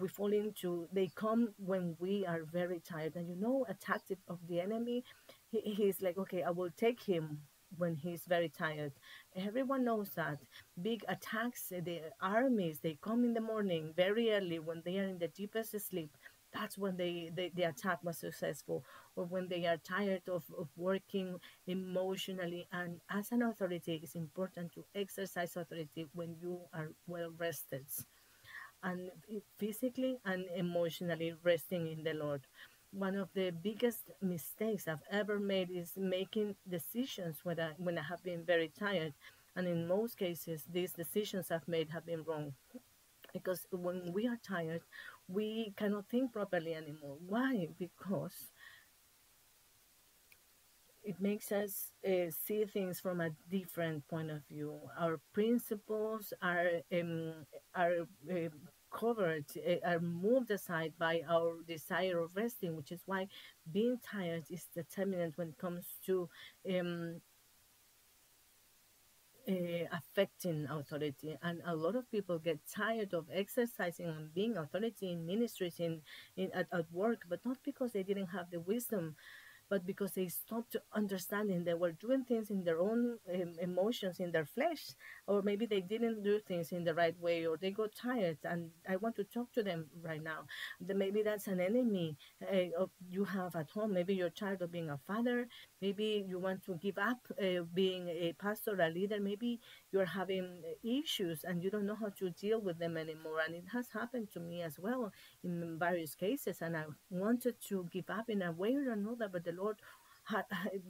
we 0.00 0.08
fall 0.08 0.32
into, 0.32 0.88
they 0.92 1.10
come 1.14 1.50
when 1.58 1.96
we 2.00 2.26
are 2.26 2.42
very 2.44 2.80
tired. 2.80 3.14
And 3.16 3.28
you 3.28 3.36
know, 3.36 3.64
a 3.68 3.74
tactic 3.74 4.18
of 4.28 4.38
the 4.48 4.60
enemy, 4.60 5.04
he, 5.50 5.60
he's 5.60 6.02
like, 6.02 6.18
okay, 6.18 6.42
I 6.42 6.50
will 6.50 6.70
take 6.76 7.02
him 7.02 7.40
when 7.78 7.94
he's 7.94 8.22
very 8.26 8.48
tired. 8.48 8.92
Everyone 9.36 9.84
knows 9.84 10.10
that. 10.16 10.38
Big 10.80 11.04
attacks, 11.08 11.68
the 11.70 12.00
armies, 12.20 12.80
they 12.80 12.98
come 13.02 13.24
in 13.24 13.34
the 13.34 13.40
morning 13.40 13.92
very 13.96 14.32
early 14.32 14.58
when 14.58 14.82
they 14.84 14.98
are 14.98 15.04
in 15.04 15.18
the 15.18 15.28
deepest 15.28 15.78
sleep. 15.80 16.16
That's 16.56 16.78
when 16.78 16.96
they, 16.96 17.30
they 17.36 17.50
the 17.54 17.64
attack 17.64 17.98
was 18.02 18.18
successful, 18.18 18.84
or 19.16 19.24
when 19.24 19.48
they 19.48 19.66
are 19.66 19.76
tired 19.76 20.22
of, 20.28 20.44
of 20.58 20.68
working 20.76 21.40
emotionally. 21.66 22.66
And 22.72 23.00
as 23.10 23.32
an 23.32 23.42
authority, 23.42 24.00
it's 24.02 24.14
important 24.16 24.72
to 24.74 24.84
exercise 24.94 25.56
authority 25.56 26.06
when 26.14 26.36
you 26.40 26.60
are 26.72 26.88
well 27.06 27.30
rested 27.38 27.86
and 28.82 29.10
physically 29.58 30.18
and 30.24 30.44
emotionally 30.56 31.34
resting 31.42 31.86
in 31.88 32.04
the 32.04 32.14
Lord 32.14 32.42
one 32.92 33.16
of 33.16 33.28
the 33.34 33.50
biggest 33.50 34.10
mistakes 34.22 34.88
I've 34.88 35.02
ever 35.10 35.38
made 35.38 35.70
is 35.70 35.92
making 35.96 36.56
decisions 36.68 37.38
when 37.42 37.60
I, 37.60 37.72
when 37.76 37.98
I 37.98 38.02
have 38.02 38.22
been 38.22 38.44
very 38.44 38.72
tired. 38.78 39.12
And 39.54 39.66
in 39.68 39.86
most 39.86 40.16
cases, 40.16 40.64
these 40.72 40.92
decisions 40.92 41.50
I've 41.50 41.68
made 41.68 41.90
have 41.90 42.06
been 42.06 42.22
wrong. 42.24 42.54
Because 43.32 43.66
when 43.70 44.12
we 44.12 44.26
are 44.26 44.38
tired, 44.46 44.82
we 45.28 45.72
cannot 45.76 46.08
think 46.08 46.32
properly 46.32 46.74
anymore. 46.74 47.16
Why? 47.26 47.68
Because 47.78 48.50
it 51.02 51.20
makes 51.20 51.52
us 51.52 51.92
uh, 52.04 52.30
see 52.46 52.64
things 52.64 52.98
from 52.98 53.20
a 53.20 53.30
different 53.50 54.06
point 54.08 54.30
of 54.30 54.42
view. 54.50 54.80
Our 54.98 55.20
principles 55.32 56.32
are 56.42 56.68
um, 56.92 57.46
are 57.74 58.06
uh, 58.30 58.48
covered, 58.92 59.44
uh, 59.56 59.88
are 59.88 60.00
moved 60.00 60.50
aside 60.50 60.92
by 60.98 61.22
our 61.28 61.54
desire 61.66 62.18
of 62.20 62.34
resting, 62.34 62.76
which 62.76 62.92
is 62.92 63.02
why 63.06 63.28
being 63.72 63.98
tired 64.02 64.44
is 64.50 64.66
determinant 64.74 65.36
when 65.38 65.48
it 65.48 65.58
comes 65.58 65.86
to 66.06 66.28
um, 66.68 67.20
uh, 69.48 69.86
affecting 69.92 70.66
authority. 70.66 71.36
And 71.42 71.60
a 71.66 71.74
lot 71.74 71.96
of 71.96 72.10
people 72.10 72.38
get 72.38 72.60
tired 72.74 73.14
of 73.14 73.26
exercising 73.32 74.06
and 74.06 74.34
being 74.34 74.56
authority 74.56 75.12
in 75.12 75.26
ministries, 75.26 75.78
in, 75.78 76.02
in 76.36 76.50
at, 76.52 76.66
at 76.72 76.90
work, 76.92 77.22
but 77.28 77.40
not 77.44 77.58
because 77.64 77.92
they 77.92 78.02
didn't 78.02 78.28
have 78.28 78.50
the 78.50 78.60
wisdom 78.60 79.16
but 79.68 79.84
because 79.86 80.12
they 80.12 80.28
stopped 80.28 80.76
understanding 80.94 81.64
they 81.64 81.74
were 81.74 81.92
doing 81.92 82.24
things 82.24 82.50
in 82.50 82.64
their 82.64 82.80
own 82.80 83.18
um, 83.32 83.52
emotions 83.60 84.20
in 84.20 84.30
their 84.32 84.44
flesh 84.46 84.84
or 85.26 85.42
maybe 85.42 85.66
they 85.66 85.80
didn't 85.80 86.22
do 86.22 86.38
things 86.40 86.72
in 86.72 86.84
the 86.84 86.94
right 86.94 87.18
way 87.20 87.46
or 87.46 87.56
they 87.56 87.70
got 87.70 87.94
tired 87.94 88.38
and 88.44 88.70
i 88.88 88.96
want 88.96 89.14
to 89.16 89.24
talk 89.24 89.50
to 89.52 89.62
them 89.62 89.86
right 90.02 90.22
now. 90.22 90.44
Maybe 90.80 91.22
that's 91.22 91.46
an 91.48 91.60
enemy 91.60 92.16
uh, 92.42 92.86
you 93.08 93.24
have 93.24 93.54
at 93.56 93.70
home. 93.70 93.92
Maybe 93.94 94.14
your 94.14 94.30
child 94.30 94.62
of 94.62 94.72
being 94.72 94.90
a 94.90 94.98
father. 94.98 95.48
Maybe 95.80 96.24
you 96.26 96.38
want 96.38 96.64
to 96.64 96.74
give 96.76 96.98
up 96.98 97.18
uh, 97.40 97.62
being 97.74 98.08
a 98.08 98.32
pastor 98.38 98.76
a 98.80 98.88
leader. 98.88 99.20
Maybe 99.20 99.60
you're 99.92 100.04
having 100.06 100.62
issues 100.82 101.44
and 101.44 101.62
you 101.62 101.70
don't 101.70 101.86
know 101.86 101.94
how 101.96 102.10
to 102.18 102.30
deal 102.30 102.60
with 102.60 102.78
them 102.78 102.96
anymore. 102.96 103.40
And 103.44 103.54
it 103.54 103.64
has 103.72 103.88
happened 103.92 104.30
to 104.32 104.40
me 104.40 104.62
as 104.62 104.78
well 104.78 105.12
in 105.44 105.78
various 105.78 106.14
cases 106.14 106.60
and 106.62 106.76
i 106.76 106.84
wanted 107.10 107.54
to 107.68 107.86
give 107.92 108.08
up 108.10 108.28
in 108.28 108.42
a 108.42 108.52
way 108.52 108.74
or 108.74 108.90
another 108.92 109.28
but 109.30 109.44
the 109.44 109.52
Lord 109.56 109.76
ha, 110.26 110.42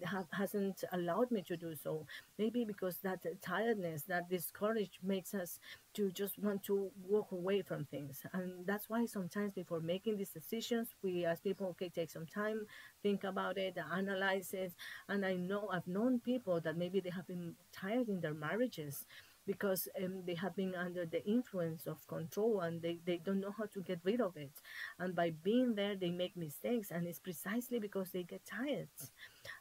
ha, 0.05 0.25
hasn't 0.33 0.83
allowed 0.93 1.31
me 1.31 1.43
to 1.43 1.57
do 1.57 1.75
so. 1.75 2.07
Maybe 2.39 2.65
because 2.65 2.97
that 3.03 3.21
tiredness, 3.43 4.03
that 4.03 4.29
discourage 4.29 4.99
makes 5.03 5.35
us 5.35 5.59
to 5.95 6.11
just 6.11 6.39
want 6.39 6.63
to 6.65 6.91
walk 7.09 7.33
away 7.33 7.63
from 7.63 7.85
things. 7.85 8.23
And 8.33 8.67
that's 8.67 8.89
why 8.89 9.07
sometimes 9.07 9.53
before 9.53 9.81
making 9.81 10.17
these 10.17 10.31
decisions, 10.31 10.89
we 11.03 11.25
as 11.25 11.41
people, 11.41 11.69
okay, 11.69 11.91
take 11.91 12.11
some 12.11 12.27
time, 12.27 12.67
think 13.03 13.25
about 13.25 13.59
it, 13.59 13.77
analyze 13.93 14.53
it. 14.53 14.73
And 15.09 15.25
I 15.25 15.35
know 15.35 15.69
I've 15.73 15.87
known 15.87 16.21
people 16.21 16.61
that 16.61 16.77
maybe 16.77 17.01
they 17.01 17.11
have 17.11 17.27
been 17.27 17.55
tired 17.73 18.09
in 18.09 18.21
their 18.21 18.35
marriages 18.35 19.05
because 19.47 19.89
um, 20.03 20.23
they 20.27 20.35
have 20.35 20.57
been 20.57 20.75
under 20.75 21.07
the 21.07 21.25
influence 21.27 21.87
of 21.87 22.07
control 22.07 22.61
and 22.61 22.83
they, 22.83 22.99
they 23.05 23.19
don't 23.19 23.41
know 23.41 23.55
how 23.57 23.67
to 23.67 23.81
get 23.81 24.01
rid 24.05 24.21
of 24.21 24.37
it. 24.37 24.53
And 24.99 25.15
by 25.15 25.31
being 25.43 25.75
there, 25.75 25.95
they 25.95 26.11
make 26.11 26.37
mistakes, 26.37 26.91
and 26.91 27.07
it's 27.07 27.19
precisely 27.19 27.79
because 27.79 28.11
they 28.11 28.23
get 28.23 28.45
tired. 28.45 28.89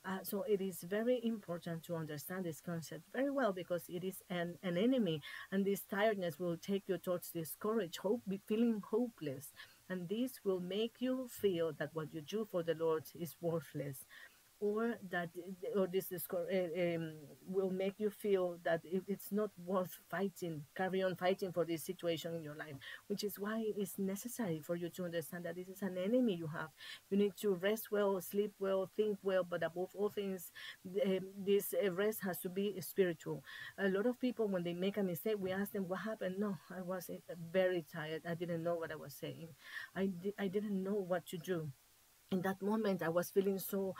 Uh, 0.04 0.20
so 0.24 0.44
it 0.44 0.62
is 0.62 0.82
very 0.84 1.20
important 1.24 1.84
to 1.84 1.96
understand 1.96 2.46
this 2.46 2.62
concept 2.62 3.04
very 3.14 3.30
well 3.32 3.52
because 3.54 3.84
it 3.90 4.04
is 4.04 4.22
an, 4.30 4.56
an 4.64 4.78
enemy, 4.78 5.22
and 5.52 5.66
this 5.66 5.82
tiredness 5.82 6.40
will 6.40 6.58
take 6.58 6.84
you 6.88 6.98
towards 6.98 7.32
discourage, 7.32 7.98
hope, 7.98 8.22
feeling 8.48 8.82
hopeless. 8.90 9.54
And 9.90 10.10
this 10.10 10.40
will 10.44 10.60
make 10.60 10.96
you 11.00 11.28
feel 11.30 11.72
that 11.74 11.92
what 11.94 12.14
you 12.14 12.22
do 12.22 12.48
for 12.50 12.64
the 12.64 12.74
Lord 12.74 13.04
is 13.20 13.36
worthless 13.40 14.06
or 14.62 14.96
that 15.12 15.30
or 15.76 15.86
this 15.88 16.12
uh, 16.14 16.38
um, 16.96 17.14
will 17.46 17.70
make 17.70 17.96
you 18.00 18.10
feel 18.10 18.58
that 18.64 18.82
it's 19.08 19.32
not 19.32 19.52
worth 19.66 20.00
fighting 20.10 20.62
carry 20.76 21.04
on 21.04 21.14
fighting 21.16 21.52
for 21.52 21.66
this 21.66 21.84
situation 21.84 22.34
in 22.36 22.42
your 22.44 22.56
life 22.56 22.76
which 23.08 23.24
is 23.24 23.38
why 23.38 23.64
it's 23.78 24.00
necessary 24.00 24.62
for 24.64 24.76
you 24.76 24.90
to 24.90 25.04
understand 25.04 25.44
that 25.46 25.56
this 25.56 25.68
is 25.68 25.82
an 25.82 25.98
enemy 25.98 26.36
you 26.36 26.48
have. 26.48 26.70
You 27.10 27.18
need 27.18 27.34
to 27.42 27.54
rest 27.54 27.92
well 27.92 28.20
sleep 28.22 28.54
well 28.60 28.90
think 28.96 29.18
well 29.24 29.44
but 29.44 29.64
above 29.64 29.90
all 29.94 30.10
things 30.10 30.52
um, 31.06 31.20
this 31.38 31.74
uh, 31.74 31.92
rest 31.92 32.22
has 32.24 32.40
to 32.40 32.50
be 32.50 32.80
spiritual. 32.82 33.44
A 33.78 33.90
lot 33.90 34.06
of 34.06 34.20
people 34.20 34.48
when 34.48 34.64
they 34.64 34.74
make 34.74 34.98
a 34.98 35.04
mistake 35.04 35.36
we 35.38 35.52
ask 35.52 35.72
them 35.74 35.88
what 35.88 36.00
happened? 36.02 36.36
No 36.40 36.58
i 36.76 36.82
was 36.82 37.10
very 37.52 37.86
tired. 37.92 38.22
I 38.28 38.36
didn't 38.36 38.64
know 38.64 38.76
what 38.76 38.92
i 38.92 38.96
was 38.96 39.14
saying. 39.14 39.50
I, 39.96 40.08
di- 40.08 40.34
I 40.40 40.48
didn't 40.48 40.82
know 40.84 40.96
what 40.96 41.26
to 41.28 41.38
do. 41.38 41.70
In 42.32 42.42
that 42.44 42.62
moment 42.62 43.02
i 43.04 43.10
was 43.10 43.30
feeling 43.30 43.60
so 43.60 43.96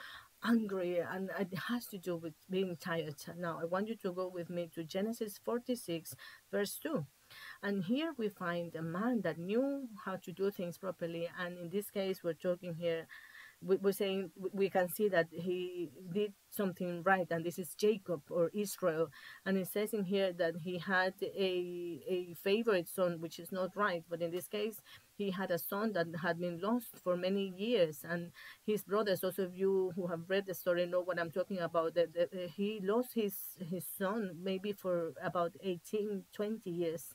angry 0.46 0.98
and 0.98 1.30
it 1.38 1.58
has 1.68 1.86
to 1.86 1.98
do 1.98 2.16
with 2.16 2.34
being 2.50 2.76
tired. 2.76 3.16
Now, 3.38 3.58
I 3.60 3.64
want 3.64 3.88
you 3.88 3.96
to 3.96 4.12
go 4.12 4.28
with 4.28 4.50
me 4.50 4.68
to 4.74 4.84
Genesis 4.84 5.38
46, 5.44 6.14
verse 6.50 6.78
2. 6.82 7.04
And 7.62 7.84
here 7.84 8.12
we 8.16 8.28
find 8.28 8.74
a 8.76 8.82
man 8.82 9.22
that 9.22 9.38
knew 9.38 9.88
how 10.04 10.16
to 10.16 10.32
do 10.32 10.50
things 10.50 10.78
properly. 10.78 11.28
And 11.38 11.58
in 11.58 11.70
this 11.70 11.90
case, 11.90 12.22
we're 12.22 12.34
talking 12.34 12.74
here 12.74 13.06
we're 13.62 13.92
saying 13.92 14.30
we 14.52 14.68
can 14.68 14.88
see 14.88 15.08
that 15.08 15.26
he 15.30 15.88
did 16.12 16.32
something 16.50 17.02
right 17.04 17.26
and 17.30 17.44
this 17.44 17.58
is 17.58 17.74
jacob 17.74 18.20
or 18.30 18.50
israel 18.54 19.08
and 19.46 19.56
it 19.56 19.66
says 19.66 19.94
in 19.94 20.04
here 20.04 20.32
that 20.32 20.54
he 20.62 20.78
had 20.78 21.14
a 21.22 22.00
a 22.06 22.34
favorite 22.34 22.88
son 22.88 23.18
which 23.18 23.38
is 23.38 23.50
not 23.50 23.74
right 23.74 24.04
but 24.10 24.20
in 24.20 24.30
this 24.30 24.46
case 24.46 24.82
he 25.16 25.30
had 25.30 25.50
a 25.50 25.58
son 25.58 25.92
that 25.92 26.06
had 26.22 26.38
been 26.38 26.60
lost 26.60 26.88
for 27.02 27.16
many 27.16 27.52
years 27.56 28.04
and 28.08 28.30
his 28.66 28.82
brothers 28.84 29.20
those 29.20 29.38
of 29.38 29.56
you 29.56 29.92
who 29.96 30.06
have 30.06 30.20
read 30.28 30.46
the 30.46 30.54
story 30.54 30.86
know 30.86 31.00
what 31.00 31.18
i'm 31.18 31.30
talking 31.30 31.58
about 31.58 31.94
that, 31.94 32.12
that 32.14 32.30
he 32.56 32.80
lost 32.82 33.14
his 33.14 33.34
his 33.70 33.84
son 33.98 34.36
maybe 34.42 34.72
for 34.72 35.12
about 35.22 35.52
18 35.62 36.24
20 36.32 36.70
years 36.70 37.14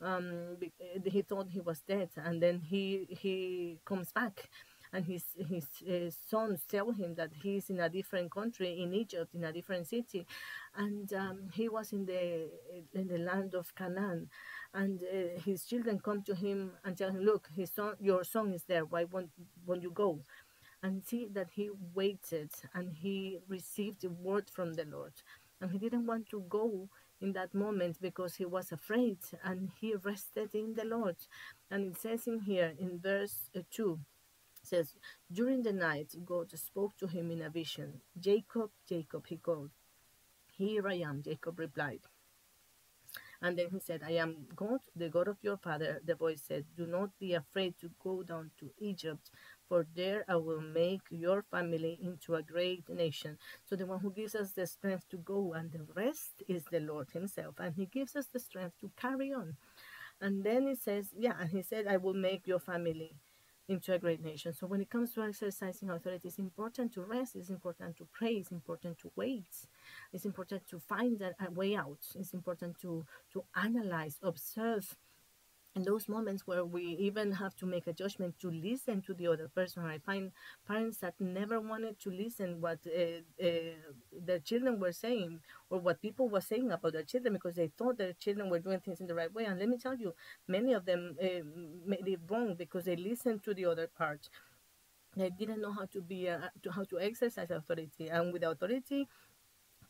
um, 0.00 0.56
he 1.04 1.22
thought 1.22 1.48
he 1.50 1.60
was 1.60 1.80
dead, 1.80 2.10
and 2.16 2.42
then 2.42 2.60
he 2.60 3.06
he 3.10 3.78
comes 3.84 4.12
back, 4.12 4.48
and 4.92 5.04
his 5.04 5.24
his, 5.48 5.66
his 5.84 6.16
sons 6.30 6.60
tell 6.68 6.92
him 6.92 7.14
that 7.16 7.30
he's 7.42 7.68
in 7.68 7.80
a 7.80 7.88
different 7.88 8.30
country 8.30 8.80
in 8.80 8.94
Egypt, 8.94 9.34
in 9.34 9.44
a 9.44 9.52
different 9.52 9.88
city, 9.88 10.26
and 10.76 11.12
um, 11.14 11.48
he 11.52 11.68
was 11.68 11.92
in 11.92 12.06
the 12.06 12.48
in 12.94 13.08
the 13.08 13.18
land 13.18 13.54
of 13.54 13.74
Canaan, 13.74 14.30
and 14.74 15.02
uh, 15.02 15.40
his 15.44 15.64
children 15.64 16.00
come 16.00 16.22
to 16.22 16.34
him 16.34 16.72
and 16.84 16.96
tell 16.96 17.10
him, 17.10 17.22
"Look, 17.24 17.48
his 17.54 17.70
son, 17.70 17.94
your 18.00 18.24
son 18.24 18.52
is 18.52 18.64
there. 18.64 18.84
Why 18.84 19.04
won't 19.04 19.30
won't 19.66 19.82
you 19.82 19.90
go?" 19.90 20.20
And 20.82 21.04
see 21.04 21.26
that 21.32 21.50
he 21.54 21.70
waited 21.94 22.50
and 22.72 22.92
he 22.92 23.40
received 23.48 24.02
the 24.02 24.10
word 24.10 24.48
from 24.50 24.74
the 24.74 24.84
Lord, 24.84 25.14
and 25.60 25.70
he 25.72 25.78
didn't 25.78 26.06
want 26.06 26.28
to 26.30 26.40
go 26.48 26.88
in 27.20 27.32
that 27.32 27.54
moment 27.54 27.98
because 28.00 28.36
he 28.36 28.44
was 28.44 28.70
afraid 28.72 29.18
and 29.42 29.70
he 29.80 29.94
rested 29.94 30.54
in 30.54 30.74
the 30.74 30.84
Lord. 30.84 31.16
And 31.70 31.92
it 31.92 32.00
says 32.00 32.26
in 32.26 32.40
here 32.40 32.74
in 32.78 33.00
verse 33.00 33.50
uh, 33.56 33.60
2 33.70 33.98
says, 34.62 34.94
During 35.32 35.62
the 35.62 35.72
night, 35.72 36.14
God 36.24 36.56
spoke 36.58 36.96
to 36.98 37.06
him 37.06 37.30
in 37.30 37.42
a 37.42 37.50
vision. 37.50 38.00
Jacob, 38.18 38.70
Jacob, 38.88 39.26
he 39.26 39.36
called. 39.36 39.70
Here 40.56 40.86
I 40.88 40.94
am, 40.96 41.22
Jacob 41.22 41.58
replied. 41.58 42.00
And 43.40 43.58
then 43.58 43.68
he 43.70 43.78
said, 43.80 44.02
I 44.04 44.12
am 44.12 44.46
God, 44.56 44.80
the 44.96 45.08
God 45.08 45.28
of 45.28 45.38
your 45.42 45.56
father. 45.56 46.00
The 46.04 46.16
voice 46.16 46.42
said, 46.46 46.64
Do 46.76 46.86
not 46.86 47.10
be 47.20 47.34
afraid 47.34 47.78
to 47.80 47.90
go 48.02 48.22
down 48.22 48.50
to 48.58 48.70
Egypt, 48.80 49.30
for 49.68 49.86
there 49.94 50.24
I 50.28 50.36
will 50.36 50.60
make 50.60 51.02
your 51.10 51.42
family 51.42 51.98
into 52.02 52.34
a 52.34 52.42
great 52.42 52.88
nation. 52.88 53.38
So 53.64 53.76
the 53.76 53.86
one 53.86 54.00
who 54.00 54.10
gives 54.12 54.34
us 54.34 54.52
the 54.52 54.66
strength 54.66 55.08
to 55.10 55.18
go, 55.18 55.52
and 55.54 55.70
the 55.70 55.86
rest 55.94 56.42
is 56.48 56.64
the 56.64 56.80
Lord 56.80 57.10
Himself. 57.12 57.54
And 57.58 57.74
He 57.74 57.86
gives 57.86 58.16
us 58.16 58.26
the 58.26 58.40
strength 58.40 58.78
to 58.80 58.90
carry 58.96 59.32
on. 59.32 59.56
And 60.20 60.44
then 60.44 60.66
He 60.66 60.74
says, 60.74 61.10
Yeah, 61.16 61.34
and 61.40 61.50
He 61.50 61.62
said, 61.62 61.86
I 61.86 61.96
will 61.98 62.14
make 62.14 62.46
your 62.46 62.60
family 62.60 63.14
into 63.68 63.92
a 63.92 63.98
great 63.98 64.22
nation. 64.22 64.52
So 64.54 64.66
when 64.66 64.80
it 64.80 64.90
comes 64.90 65.12
to 65.14 65.22
exercising 65.22 65.90
authority, 65.90 66.28
it's 66.28 66.38
important 66.38 66.92
to 66.94 67.02
rest, 67.02 67.36
it's 67.36 67.50
important 67.50 67.96
to 67.98 68.08
pray, 68.12 68.34
it's 68.34 68.50
important 68.50 68.98
to 69.00 69.10
wait, 69.14 69.54
it's 70.12 70.24
important 70.24 70.66
to 70.68 70.78
find 70.78 71.20
a, 71.20 71.34
a 71.46 71.50
way 71.50 71.76
out, 71.76 71.98
it's 72.14 72.32
important 72.32 72.78
to 72.80 73.04
to 73.32 73.44
analyze, 73.54 74.18
observe 74.22 74.96
in 75.74 75.82
those 75.82 76.08
moments 76.08 76.46
where 76.46 76.64
we 76.64 76.82
even 76.82 77.32
have 77.32 77.54
to 77.56 77.66
make 77.66 77.86
a 77.86 77.92
judgment 77.92 78.34
to 78.40 78.50
listen 78.50 79.00
to 79.02 79.14
the 79.14 79.26
other 79.26 79.48
person 79.48 79.84
i 79.84 79.98
find 79.98 80.32
parents 80.66 80.98
that 80.98 81.14
never 81.20 81.60
wanted 81.60 81.98
to 82.00 82.10
listen 82.10 82.60
what 82.60 82.78
uh, 82.86 83.44
uh, 83.44 83.48
their 84.12 84.38
children 84.40 84.80
were 84.80 84.92
saying 84.92 85.40
or 85.70 85.78
what 85.78 86.00
people 86.02 86.28
were 86.28 86.40
saying 86.40 86.70
about 86.72 86.92
their 86.92 87.02
children 87.02 87.34
because 87.34 87.54
they 87.54 87.70
thought 87.78 87.98
their 87.98 88.12
children 88.14 88.50
were 88.50 88.58
doing 88.58 88.80
things 88.80 89.00
in 89.00 89.06
the 89.06 89.14
right 89.14 89.32
way. 89.32 89.44
And 89.44 89.58
let 89.58 89.68
me 89.68 89.76
tell 89.78 89.94
you 89.96 90.14
many 90.46 90.72
of 90.72 90.84
them 90.84 91.16
uh, 91.22 91.26
made 91.86 92.06
it 92.08 92.20
wrong 92.28 92.54
because 92.56 92.84
they 92.84 92.96
listened 92.96 93.42
to 93.44 93.54
the 93.54 93.66
other 93.66 93.86
part. 93.86 94.28
They 95.16 95.30
didn't 95.30 95.60
know 95.60 95.72
how 95.72 95.86
to 95.86 96.00
be 96.00 96.28
uh, 96.30 96.48
to 96.62 96.70
how 96.72 96.84
to 96.84 97.00
exercise 97.00 97.50
authority. 97.50 98.08
And 98.08 98.32
with 98.32 98.42
authority 98.44 99.08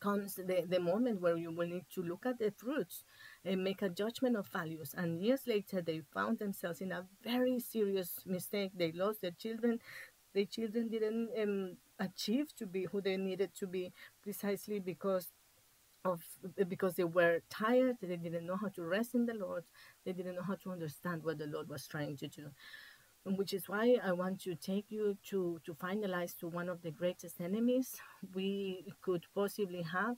comes 0.01 0.35
the, 0.37 0.65
the 0.69 0.81
moment 0.81 1.21
where 1.21 1.37
you 1.37 1.51
will 1.53 1.69
need 1.69 1.87
to 1.95 2.03
look 2.03 2.27
at 2.27 2.39
the 2.39 2.53
fruits 2.53 3.05
and 3.45 3.63
make 3.65 3.83
a 3.83 3.89
judgment 3.89 4.37
of 4.37 4.47
values. 4.49 4.95
And 4.97 5.21
years 5.23 5.47
later, 5.47 5.81
they 5.81 6.03
found 6.13 6.39
themselves 6.39 6.81
in 6.81 6.93
a 6.93 7.07
very 7.23 7.61
serious 7.61 8.21
mistake. 8.27 8.73
They 8.75 8.93
lost 8.93 9.23
their 9.23 9.31
children. 9.33 9.81
Their 10.35 10.45
children 10.45 10.89
didn't 10.89 11.31
um, 11.41 11.77
achieve 11.99 12.55
to 12.57 12.67
be 12.67 12.85
who 12.85 13.01
they 13.01 13.17
needed 13.17 13.55
to 13.57 13.67
be 13.67 13.93
precisely 14.23 14.79
because 14.79 15.29
of 16.05 16.23
because 16.69 16.95
they 16.95 17.05
were 17.05 17.41
tired. 17.51 17.97
They 18.01 18.17
didn't 18.17 18.47
know 18.47 18.57
how 18.57 18.69
to 18.69 18.83
rest 18.85 19.15
in 19.15 19.27
the 19.27 19.35
Lord. 19.35 19.65
They 20.05 20.13
didn't 20.13 20.37
know 20.37 20.43
how 20.43 20.55
to 20.57 20.71
understand 20.73 21.25
what 21.25 21.39
the 21.39 21.47
Lord 21.47 21.69
was 21.69 21.87
trying 21.87 22.17
to 22.19 22.29
do 22.29 22.51
which 23.25 23.53
is 23.53 23.69
why 23.69 23.99
I 24.03 24.13
want 24.13 24.41
to 24.43 24.55
take 24.55 24.87
you 24.91 25.17
to, 25.31 25.61
to 25.65 25.75
finalize 25.75 26.37
to 26.39 26.49
one 26.49 26.69
of 26.69 26.83
the 26.83 26.91
greatest 26.91 27.41
enemies 27.41 27.97
we 28.35 28.87
could 29.03 29.25
possibly 29.35 29.83
have. 29.83 30.17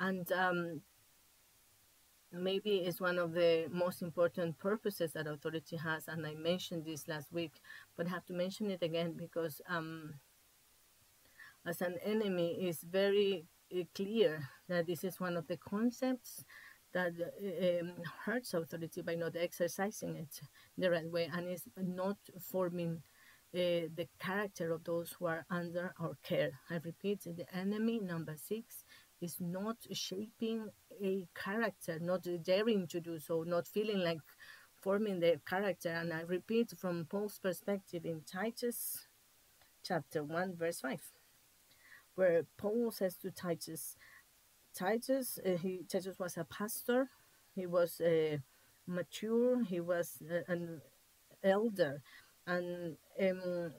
And 0.00 0.30
um, 0.32 0.82
maybe 2.32 2.76
is 2.76 3.00
one 3.00 3.18
of 3.18 3.32
the 3.32 3.66
most 3.70 4.02
important 4.02 4.58
purposes 4.58 5.12
that 5.12 5.26
authority 5.26 5.76
has. 5.76 6.08
And 6.08 6.26
I 6.26 6.34
mentioned 6.34 6.84
this 6.84 7.08
last 7.08 7.32
week, 7.32 7.60
but 7.96 8.08
have 8.08 8.24
to 8.26 8.32
mention 8.32 8.70
it 8.70 8.82
again 8.82 9.14
because 9.16 9.60
um, 9.68 10.14
as 11.66 11.80
an 11.80 11.96
enemy, 12.04 12.56
it's 12.60 12.82
very 12.82 13.44
uh, 13.74 13.82
clear 13.94 14.48
that 14.68 14.86
this 14.86 15.04
is 15.04 15.20
one 15.20 15.36
of 15.36 15.46
the 15.46 15.56
concepts 15.58 16.44
that 16.92 17.12
um, 17.80 17.92
hurts 18.24 18.54
authority 18.54 19.00
by 19.02 19.14
not 19.14 19.36
exercising 19.36 20.16
it 20.16 20.40
the 20.76 20.90
right 20.90 21.10
way 21.10 21.30
and 21.32 21.48
is 21.48 21.64
not 21.76 22.16
forming 22.40 23.02
uh, 23.54 23.88
the 23.96 24.08
character 24.18 24.72
of 24.72 24.84
those 24.84 25.14
who 25.18 25.26
are 25.26 25.44
under 25.50 25.94
our 26.00 26.16
care. 26.22 26.50
I 26.70 26.80
repeat, 26.84 27.22
the 27.24 27.46
enemy, 27.54 28.00
number 28.00 28.34
six, 28.36 28.81
is 29.22 29.36
not 29.40 29.76
shaping 29.92 30.68
a 31.02 31.26
character, 31.34 31.98
not 32.00 32.26
daring 32.42 32.86
to 32.88 33.00
do 33.00 33.18
so, 33.18 33.44
not 33.44 33.66
feeling 33.66 34.00
like 34.00 34.20
forming 34.80 35.20
the 35.20 35.40
character. 35.46 35.90
And 35.90 36.12
I 36.12 36.22
repeat 36.22 36.72
from 36.78 37.06
Paul's 37.06 37.38
perspective 37.38 38.04
in 38.04 38.22
Titus 38.22 39.06
chapter 39.82 40.22
1, 40.24 40.56
verse 40.56 40.80
5, 40.80 41.00
where 42.16 42.42
Paul 42.58 42.90
says 42.90 43.16
to 43.18 43.30
Titus, 43.30 43.96
Titus, 44.74 45.38
uh, 45.44 45.56
he 45.58 45.84
Titus 45.88 46.18
was 46.18 46.36
a 46.36 46.44
pastor. 46.44 47.08
He 47.54 47.66
was 47.66 48.00
uh, 48.00 48.38
mature. 48.86 49.62
He 49.64 49.80
was 49.80 50.22
uh, 50.22 50.50
an 50.50 50.80
elder, 51.44 52.00
and 52.46 52.96
um, 53.20 53.72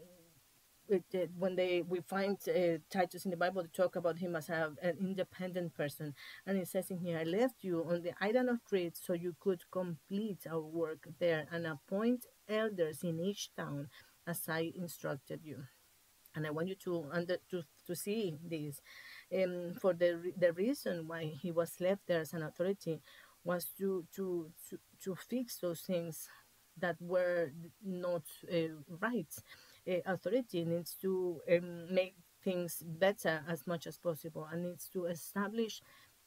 when 1.38 1.56
they 1.56 1.82
we 1.82 2.02
find 2.02 2.38
uh, 2.48 2.78
Titus 2.90 3.26
in 3.26 3.32
the 3.32 3.38
Bible, 3.38 3.64
they 3.64 3.70
talk 3.70 3.96
about 3.96 4.20
him 4.20 4.36
as 4.36 4.50
a, 4.50 4.74
an 4.82 4.98
independent 5.00 5.74
person, 5.74 6.14
and 6.46 6.58
it 6.58 6.68
says 6.68 6.92
in 6.92 7.00
here, 7.00 7.18
"I 7.20 7.24
left 7.24 7.64
you 7.64 7.86
on 7.90 8.02
the 8.02 8.14
island 8.22 8.50
of 8.50 8.64
Crete 8.66 8.98
so 8.98 9.14
you 9.14 9.36
could 9.40 9.64
complete 9.72 10.46
our 10.50 10.62
work 10.62 11.08
there 11.20 11.48
and 11.52 11.66
appoint 11.66 12.26
elders 12.50 13.04
in 13.04 13.20
each 13.20 13.54
town, 13.56 13.90
as 14.28 14.48
I 14.50 14.72
instructed 14.76 15.42
you." 15.44 15.64
And 16.36 16.48
I 16.48 16.52
want 16.52 16.68
you 16.70 16.76
to 16.86 17.06
under 17.12 17.38
to 17.52 17.64
to 17.88 17.96
see 17.96 18.38
this 18.44 18.82
um, 19.34 19.76
for 19.82 19.94
the 19.94 20.34
the 20.38 20.54
reason 20.54 21.08
why 21.08 21.26
he 21.26 21.52
was 21.52 21.80
left 21.80 22.08
there 22.08 22.22
as 22.22 22.34
an 22.34 22.44
authority 22.44 23.02
was 23.44 23.66
to 23.78 24.06
to 24.16 24.52
to, 24.70 24.80
to 25.04 25.16
fix 25.16 25.58
those 25.58 25.82
things 25.82 26.28
that 26.78 26.98
were 27.02 27.52
not 27.84 28.24
uh, 28.52 28.74
right. 29.02 29.34
Uh, 29.88 30.00
authority 30.06 30.64
needs 30.66 30.96
to 31.02 31.42
um, 31.52 31.94
make 31.94 32.16
things 32.44 32.84
better 32.86 33.42
as 33.50 33.66
much 33.68 33.88
as 33.88 33.98
possible 33.98 34.48
and 34.52 34.64
needs 34.64 34.90
to 34.92 35.06
establish 35.06 35.82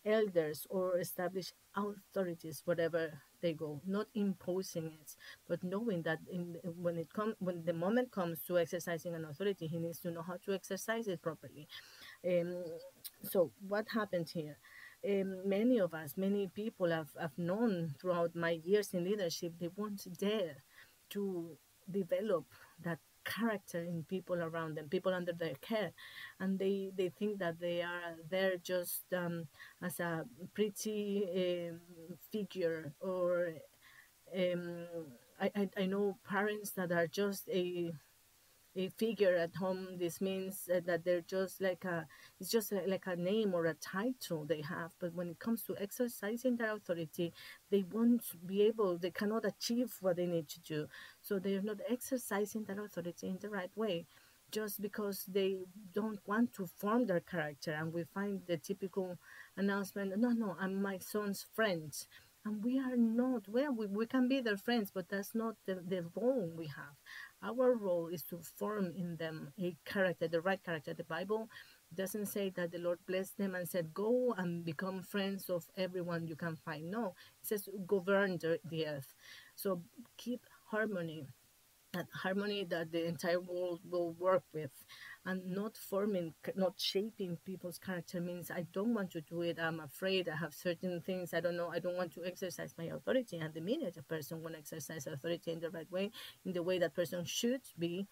elders 0.04 0.66
or 0.70 0.98
establish 0.98 1.52
authorities 1.74 2.62
wherever 2.64 3.12
they 3.42 3.52
go 3.52 3.80
not 3.86 4.07
imposing 4.14 4.86
it 4.86 5.16
but 5.48 5.62
knowing 5.64 6.00
that 6.02 6.18
in, 6.30 6.57
when 6.80 6.96
it 6.96 7.12
comes 7.12 7.34
when 7.40 7.64
the 7.64 7.72
moment 7.72 8.11
comes 8.12 8.38
to 8.46 8.57
exercising 8.57 9.14
an 9.16 9.24
authority 9.24 9.66
he 9.66 9.78
needs 9.78 9.98
to 9.98 10.11
know 10.11 10.22
how 10.22 10.36
to 10.44 10.54
exercise 10.54 11.09
it 11.09 11.20
properly 11.20 11.66
um, 12.26 12.64
so 13.22 13.52
what 13.68 13.86
happened 13.88 14.30
here? 14.32 14.57
Um, 15.07 15.48
many 15.48 15.78
of 15.78 15.94
us, 15.94 16.14
many 16.16 16.48
people 16.48 16.90
have, 16.90 17.09
have 17.20 17.36
known 17.38 17.94
throughout 18.00 18.34
my 18.34 18.61
years 18.64 18.92
in 18.94 19.04
leadership, 19.04 19.52
they 19.59 19.70
won't 19.76 20.07
dare 20.18 20.57
to 21.11 21.57
develop 21.90 22.44
that 22.82 22.98
character 23.27 23.81
in 23.81 24.05
people 24.05 24.37
around 24.43 24.77
them, 24.77 24.89
people 24.89 25.12
under 25.14 25.33
their 25.35 25.57
care, 25.61 25.93
and 26.41 26.59
they 26.59 26.91
they 26.97 27.11
think 27.11 27.39
that 27.41 27.61
they 27.61 27.83
are 27.83 28.16
there 28.31 28.57
just 28.62 29.03
um, 29.14 29.49
as 29.83 30.01
a 30.01 30.24
pretty 30.55 31.70
um, 31.70 31.81
figure 32.33 32.93
or 33.01 33.53
um, 34.37 34.87
I, 35.41 35.51
I 35.55 35.70
I 35.77 35.87
know 35.87 36.18
parents 36.29 36.70
that 36.72 36.93
are 36.93 37.07
just 37.07 37.49
a 37.49 37.93
a 37.93 37.93
figure 38.89 39.35
at 39.37 39.55
home 39.57 39.97
this 39.99 40.20
means 40.20 40.68
uh, 40.74 40.81
that 40.87 41.05
they're 41.05 41.22
just 41.22 41.61
like 41.61 41.85
a 41.85 42.07
it's 42.41 42.51
just 42.51 42.72
like 42.72 43.07
a 43.07 43.16
name 43.16 43.55
or 43.55 43.66
a 43.66 43.74
title 43.74 44.45
they 44.45 44.61
have. 44.62 44.93
But 45.01 45.14
when 45.14 45.29
it 45.31 45.39
comes 45.39 45.62
to 45.64 45.77
exercising 45.81 46.57
their 46.57 46.74
authority 46.74 47.33
they 47.70 47.85
won't 47.91 48.24
be 48.47 48.62
able 48.62 48.99
they 48.99 49.11
cannot 49.11 49.45
achieve 49.45 49.93
what 50.01 50.16
they 50.16 50.27
need 50.27 50.49
to 50.49 50.61
do. 50.61 50.87
So 51.22 51.39
they're 51.39 51.62
not 51.62 51.81
exercising 51.89 52.64
their 52.64 52.85
authority 52.85 53.29
in 53.29 53.39
the 53.41 53.51
right 53.51 53.74
way 53.77 54.07
just 54.51 54.81
because 54.81 55.24
they 55.27 55.57
don't 55.93 56.20
want 56.27 56.53
to 56.55 56.66
form 56.66 57.07
their 57.07 57.20
character. 57.20 57.72
And 57.72 57.93
we 57.93 58.05
find 58.05 58.43
the 58.47 58.57
typical 58.57 59.18
announcement 59.57 60.16
no 60.18 60.31
no 60.31 60.57
i'm 60.61 60.81
my 60.83 60.99
son's 60.99 61.47
friend. 61.55 61.93
And 62.45 62.62
we 62.62 62.79
are 62.79 62.97
not 62.97 63.49
well 63.49 63.72
we, 63.72 63.87
we 63.87 64.07
can 64.07 64.29
be 64.29 64.41
their 64.41 64.57
friends 64.57 64.91
but 64.95 65.09
that's 65.09 65.35
not 65.35 65.57
the, 65.66 65.74
the 65.74 66.05
role 66.14 66.49
we 66.57 66.66
have 66.68 66.95
our 67.43 67.74
role 67.74 68.09
is 68.09 68.22
to 68.24 68.39
form 68.39 68.93
in 68.97 69.16
them 69.16 69.53
a 69.61 69.76
character, 69.84 70.28
the 70.28 70.41
right 70.41 70.62
character. 70.62 70.95
The 70.95 71.05
Bible 71.05 71.49
doesn't 71.95 72.26
say 72.26 72.51
that 72.51 72.72
the 72.72 72.78
Lord 72.78 72.99
blessed 73.07 73.39
them 73.39 73.55
and 73.55 73.68
said, 73.68 73.95
Go 73.95 74.34
and 74.37 74.64
become 74.64 75.03
friends 75.03 75.49
of 75.51 75.64
everyone 75.76 76.26
you 76.26 76.37
can 76.37 76.57
find. 76.57 76.91
No, 76.91 77.14
it 77.41 77.47
says, 77.47 77.68
Govern 77.87 78.39
the, 78.39 78.59
the 78.68 78.87
earth. 78.87 79.14
So 79.55 79.82
keep 80.16 80.47
harmony 80.70 81.26
that 81.93 82.07
harmony 82.12 82.64
that 82.64 82.93
the 82.93 83.07
entire 83.07 83.41
world 83.41 83.80
will 83.89 84.12
work 84.14 84.43
with 84.53 84.70
and 85.27 85.45
not 85.47 85.77
forming 85.77 86.33
not 86.55 86.74
shaping 86.79 87.37
people's 87.45 87.79
character 87.79 88.20
means 88.20 88.51
i 88.51 88.64
don't 88.72 88.95
want 88.95 89.11
to 89.11 89.20
do 89.20 89.43
it. 89.43 89.59
I'm 89.61 89.81
afraid 89.81 90.29
i 90.29 90.37
have 90.37 90.55
certain 90.55 91.01
things. 91.01 91.35
I 91.35 91.41
don't 91.41 91.57
know. 91.57 91.68
I 91.68 91.81
don't 91.81 91.97
want 91.97 92.12
to 92.14 92.24
exercise 92.24 92.74
my 92.79 92.85
authority. 92.85 93.39
And 93.39 93.53
the 93.53 93.61
minute 93.61 93.97
a 93.99 94.03
person 94.03 94.43
want 94.43 94.55
to 94.55 94.61
exercise 94.61 95.07
authority 95.07 95.53
in 95.53 95.61
the 95.61 95.70
right 95.70 95.91
way 95.91 96.11
in 96.45 96.53
the 96.53 96.62
way 96.62 96.79
that 96.79 96.95
person 96.95 97.24
should 97.24 97.62
be 97.79 98.07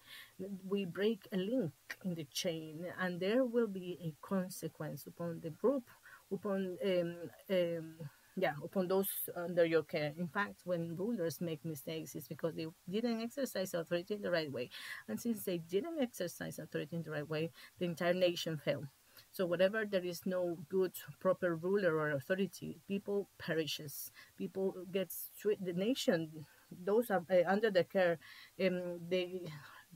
we 0.67 0.85
break 0.85 1.27
a 1.31 1.37
link 1.37 1.71
in 2.03 2.15
the 2.15 2.25
chain. 2.25 2.85
And 2.99 3.19
there 3.19 3.45
will 3.45 3.67
be 3.67 3.97
a 4.03 4.13
consequence 4.25 5.07
upon 5.07 5.39
the 5.41 5.49
group 5.51 5.83
upon 6.31 6.77
um, 6.83 7.15
um, 7.49 7.95
yeah 8.35 8.53
upon 8.63 8.87
those 8.87 9.07
under 9.35 9.65
your 9.65 9.83
care. 9.83 10.11
In 10.17 10.27
fact 10.27 10.61
when 10.65 10.95
rulers 10.95 11.39
make 11.41 11.63
mistakes 11.63 12.15
it's 12.15 12.27
because 12.27 12.53
they 12.55 12.67
didn't 12.89 13.21
exercise 13.21 13.73
authority 13.73 14.15
in 14.15 14.21
the 14.21 14.31
right 14.31 14.51
way. 14.51 14.69
And 15.07 15.19
since 15.19 15.43
they 15.43 15.57
didn't 15.59 15.99
exercise 16.01 16.59
authority 16.59 16.95
in 16.97 17.03
the 17.03 17.11
right 17.11 17.27
way 17.29 17.51
the 17.79 17.85
entire 17.85 18.13
nation 18.13 18.57
fell. 18.57 18.83
So 19.31 19.45
whatever 19.45 19.85
there 19.85 20.03
is 20.03 20.25
no 20.25 20.57
good 20.69 20.91
proper 21.19 21.55
ruler 21.55 21.95
or 21.97 22.11
authority 22.11 22.81
people 22.87 23.29
perishes. 23.37 24.11
People 24.37 24.75
gets 24.91 25.29
the 25.43 25.73
nation 25.73 26.45
those 26.83 27.09
are 27.11 27.23
uh, 27.31 27.47
under 27.47 27.69
the 27.71 27.83
care 27.83 28.17
um, 28.59 28.99
they 29.07 29.43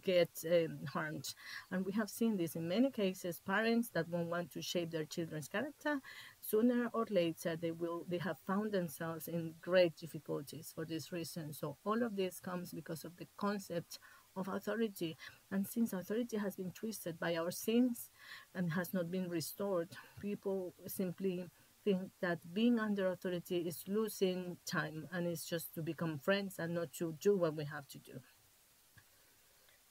get 0.04 0.30
um, 0.45 0.80
harmed. 0.86 1.34
And 1.72 1.86
we 1.86 1.91
have 1.93 2.10
seen 2.10 2.38
this 2.38 2.56
in 2.56 2.68
many 2.68 2.89
cases. 2.91 3.41
Parents 3.45 3.89
that 3.89 4.10
won't 4.10 4.30
want 4.30 4.52
to 4.54 4.62
shape 4.62 4.91
their 4.91 5.06
children's 5.06 5.47
character, 5.47 6.00
sooner 6.41 6.89
or 6.93 7.06
later 7.10 7.56
they 7.56 7.72
will 7.72 8.06
they 8.08 8.18
have 8.18 8.38
found 8.47 8.72
themselves 8.72 9.28
in 9.28 9.54
great 9.62 9.95
difficulties 9.95 10.72
for 10.74 10.86
this 10.86 11.12
reason. 11.12 11.54
So 11.54 11.78
all 11.86 12.04
of 12.04 12.16
this 12.16 12.39
comes 12.39 12.72
because 12.72 13.04
of 13.04 13.16
the 13.18 13.28
concept 13.38 14.00
of 14.36 14.47
authority. 14.47 15.18
And 15.52 15.68
since 15.68 15.93
authority 15.93 16.38
has 16.38 16.56
been 16.56 16.72
twisted 16.72 17.20
by 17.20 17.36
our 17.36 17.52
sins 17.52 18.10
and 18.56 18.72
has 18.74 18.93
not 18.93 19.12
been 19.12 19.30
restored, 19.30 19.89
people 20.22 20.74
simply 20.88 21.47
think 21.84 22.12
that 22.22 22.39
being 22.54 22.80
under 22.80 23.08
authority 23.12 23.60
is 23.60 23.84
losing 23.88 24.58
time 24.66 25.08
and 25.12 25.28
it's 25.28 25.45
just 25.45 25.74
to 25.74 25.82
become 25.82 26.20
friends 26.20 26.60
and 26.60 26.74
not 26.74 26.91
to 26.93 27.16
do 27.22 27.38
what 27.38 27.56
we 27.56 27.64
have 27.64 27.88
to 27.88 27.97
do 28.00 28.20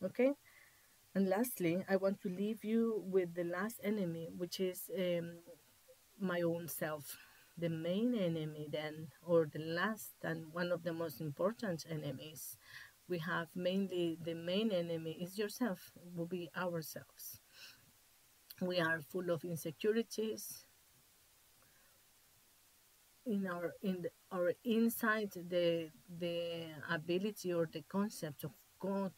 okay? 0.05 0.33
And 1.15 1.29
lastly 1.29 1.85
i 1.89 1.97
want 1.97 2.21
to 2.21 2.29
leave 2.29 2.63
you 2.65 3.03
with 3.07 3.35
the 3.35 3.45
last 3.45 3.81
enemy 3.83 4.29
which 4.37 4.61
is 4.61 4.91
um, 4.97 5.39
my 6.21 6.43
own 6.43 6.69
self. 6.69 7.17
The 7.57 7.69
main 7.69 8.15
enemy 8.15 8.69
then 8.71 9.09
or 9.27 9.49
the 9.53 9.59
last 9.59 10.13
and 10.23 10.53
one 10.53 10.71
of 10.71 10.85
the 10.85 10.93
most 10.93 11.21
important 11.21 11.87
enemies 11.91 12.57
we 13.09 13.19
have 13.19 13.49
mainly 13.55 14.19
the 14.23 14.35
main 14.35 14.71
enemy 14.71 15.19
is 15.21 15.39
yourself 15.39 15.91
will 16.15 16.27
be 16.27 16.51
ourselves. 16.57 17.41
We 18.61 18.79
are 18.81 19.01
full 19.01 19.31
of 19.31 19.45
insecurities 19.45 20.67
in 23.27 23.47
our 23.47 23.75
in 23.83 24.03
the, 24.03 24.11
our 24.33 24.53
inside 24.65 25.33
the 25.33 25.91
the 26.19 26.65
ability 26.91 27.53
or 27.53 27.69
the 27.71 27.83
concept 27.89 28.45
of 28.45 28.53
god 28.81 29.13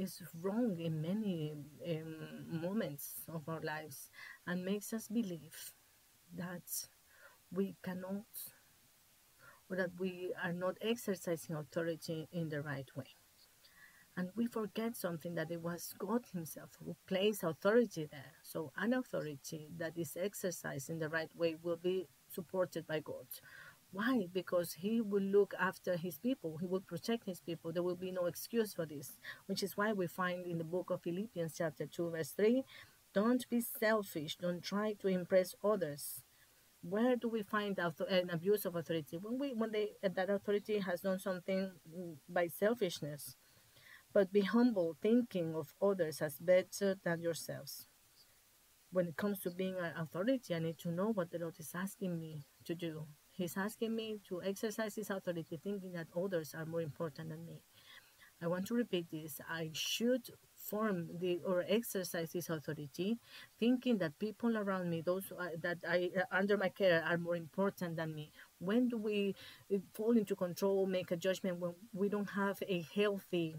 is 0.00 0.22
wrong 0.40 0.78
in 0.78 1.00
many 1.02 1.54
um, 1.88 2.60
moments 2.60 3.22
of 3.32 3.48
our 3.48 3.60
lives 3.60 4.10
and 4.46 4.64
makes 4.64 4.92
us 4.92 5.08
believe 5.08 5.72
that 6.36 6.62
we 7.52 7.76
cannot 7.82 8.24
or 9.68 9.76
that 9.76 9.90
we 9.98 10.32
are 10.42 10.52
not 10.52 10.76
exercising 10.80 11.56
authority 11.56 12.28
in 12.32 12.48
the 12.48 12.62
right 12.62 12.88
way. 12.96 13.06
And 14.16 14.30
we 14.34 14.46
forget 14.46 14.96
something 14.96 15.34
that 15.36 15.50
it 15.50 15.62
was 15.62 15.94
God 15.98 16.24
Himself 16.32 16.70
who 16.84 16.96
placed 17.06 17.44
authority 17.44 18.08
there. 18.10 18.34
So, 18.42 18.72
an 18.76 18.92
authority 18.92 19.68
that 19.78 19.96
is 19.96 20.16
exercised 20.20 20.90
in 20.90 20.98
the 20.98 21.08
right 21.08 21.30
way 21.36 21.56
will 21.62 21.76
be 21.76 22.06
supported 22.28 22.86
by 22.86 23.00
God. 23.00 23.26
Why? 23.92 24.28
Because 24.32 24.72
he 24.72 25.00
will 25.00 25.22
look 25.22 25.52
after 25.58 25.96
his 25.96 26.18
people. 26.18 26.58
He 26.58 26.66
will 26.66 26.80
protect 26.80 27.26
his 27.26 27.40
people. 27.40 27.72
There 27.72 27.82
will 27.82 27.96
be 27.96 28.12
no 28.12 28.26
excuse 28.26 28.72
for 28.72 28.86
this, 28.86 29.18
which 29.46 29.62
is 29.62 29.76
why 29.76 29.92
we 29.92 30.06
find 30.06 30.46
in 30.46 30.58
the 30.58 30.64
book 30.64 30.90
of 30.90 31.02
Philippians, 31.02 31.54
chapter 31.56 31.86
2, 31.86 32.10
verse 32.10 32.30
3 32.30 32.64
don't 33.12 33.48
be 33.50 33.60
selfish. 33.60 34.36
Don't 34.36 34.62
try 34.62 34.92
to 34.94 35.08
impress 35.08 35.54
others. 35.64 36.22
Where 36.82 37.16
do 37.16 37.28
we 37.28 37.42
find 37.42 37.78
an 37.78 38.30
abuse 38.30 38.64
of 38.64 38.76
authority? 38.76 39.18
When 39.18 39.38
we 39.38 39.52
when 39.52 39.72
they 39.72 39.90
that 40.02 40.30
authority 40.30 40.78
has 40.78 41.00
done 41.02 41.18
something 41.18 41.72
mm, 41.94 42.16
by 42.28 42.46
selfishness. 42.48 43.36
But 44.12 44.32
be 44.32 44.40
humble, 44.40 44.96
thinking 45.00 45.54
of 45.54 45.74
others 45.80 46.20
as 46.20 46.38
better 46.38 46.96
than 47.04 47.20
yourselves. 47.20 47.86
When 48.92 49.06
it 49.06 49.16
comes 49.16 49.40
to 49.40 49.50
being 49.50 49.76
an 49.76 49.92
authority, 49.96 50.54
I 50.54 50.58
need 50.58 50.78
to 50.78 50.90
know 50.90 51.12
what 51.12 51.30
the 51.30 51.38
Lord 51.38 51.54
is 51.60 51.72
asking 51.74 52.18
me 52.18 52.42
to 52.64 52.74
do. 52.74 53.06
He's 53.40 53.56
asking 53.56 53.96
me 53.96 54.20
to 54.28 54.42
exercise 54.42 54.94
his 54.96 55.10
authority, 55.10 55.56
thinking 55.62 55.92
that 55.92 56.08
others 56.14 56.54
are 56.54 56.66
more 56.66 56.82
important 56.82 57.30
than 57.30 57.46
me. 57.46 57.62
I 58.42 58.46
want 58.48 58.66
to 58.68 58.74
repeat 58.74 59.10
this. 59.10 59.40
I 59.48 59.70
should 59.72 60.30
form 60.56 61.08
the 61.20 61.40
or 61.44 61.64
exercise 61.68 62.32
this 62.32 62.50
authority, 62.50 63.18
thinking 63.58 63.98
that 63.98 64.18
people 64.18 64.56
around 64.58 64.90
me, 64.90 65.00
those 65.02 65.32
uh, 65.38 65.48
that 65.62 65.78
I 65.88 66.10
uh, 66.16 66.24
under 66.32 66.56
my 66.56 66.68
care, 66.70 67.04
are 67.06 67.18
more 67.18 67.36
important 67.36 67.96
than 67.96 68.14
me. 68.14 68.32
When 68.58 68.88
do 68.88 68.98
we 68.98 69.34
uh, 69.74 69.78
fall 69.94 70.16
into 70.16 70.36
control, 70.36 70.86
make 70.86 71.10
a 71.10 71.16
judgment 71.16 71.58
when 71.60 71.74
we 71.94 72.08
don't 72.08 72.30
have 72.30 72.62
a 72.68 72.84
healthy 72.94 73.56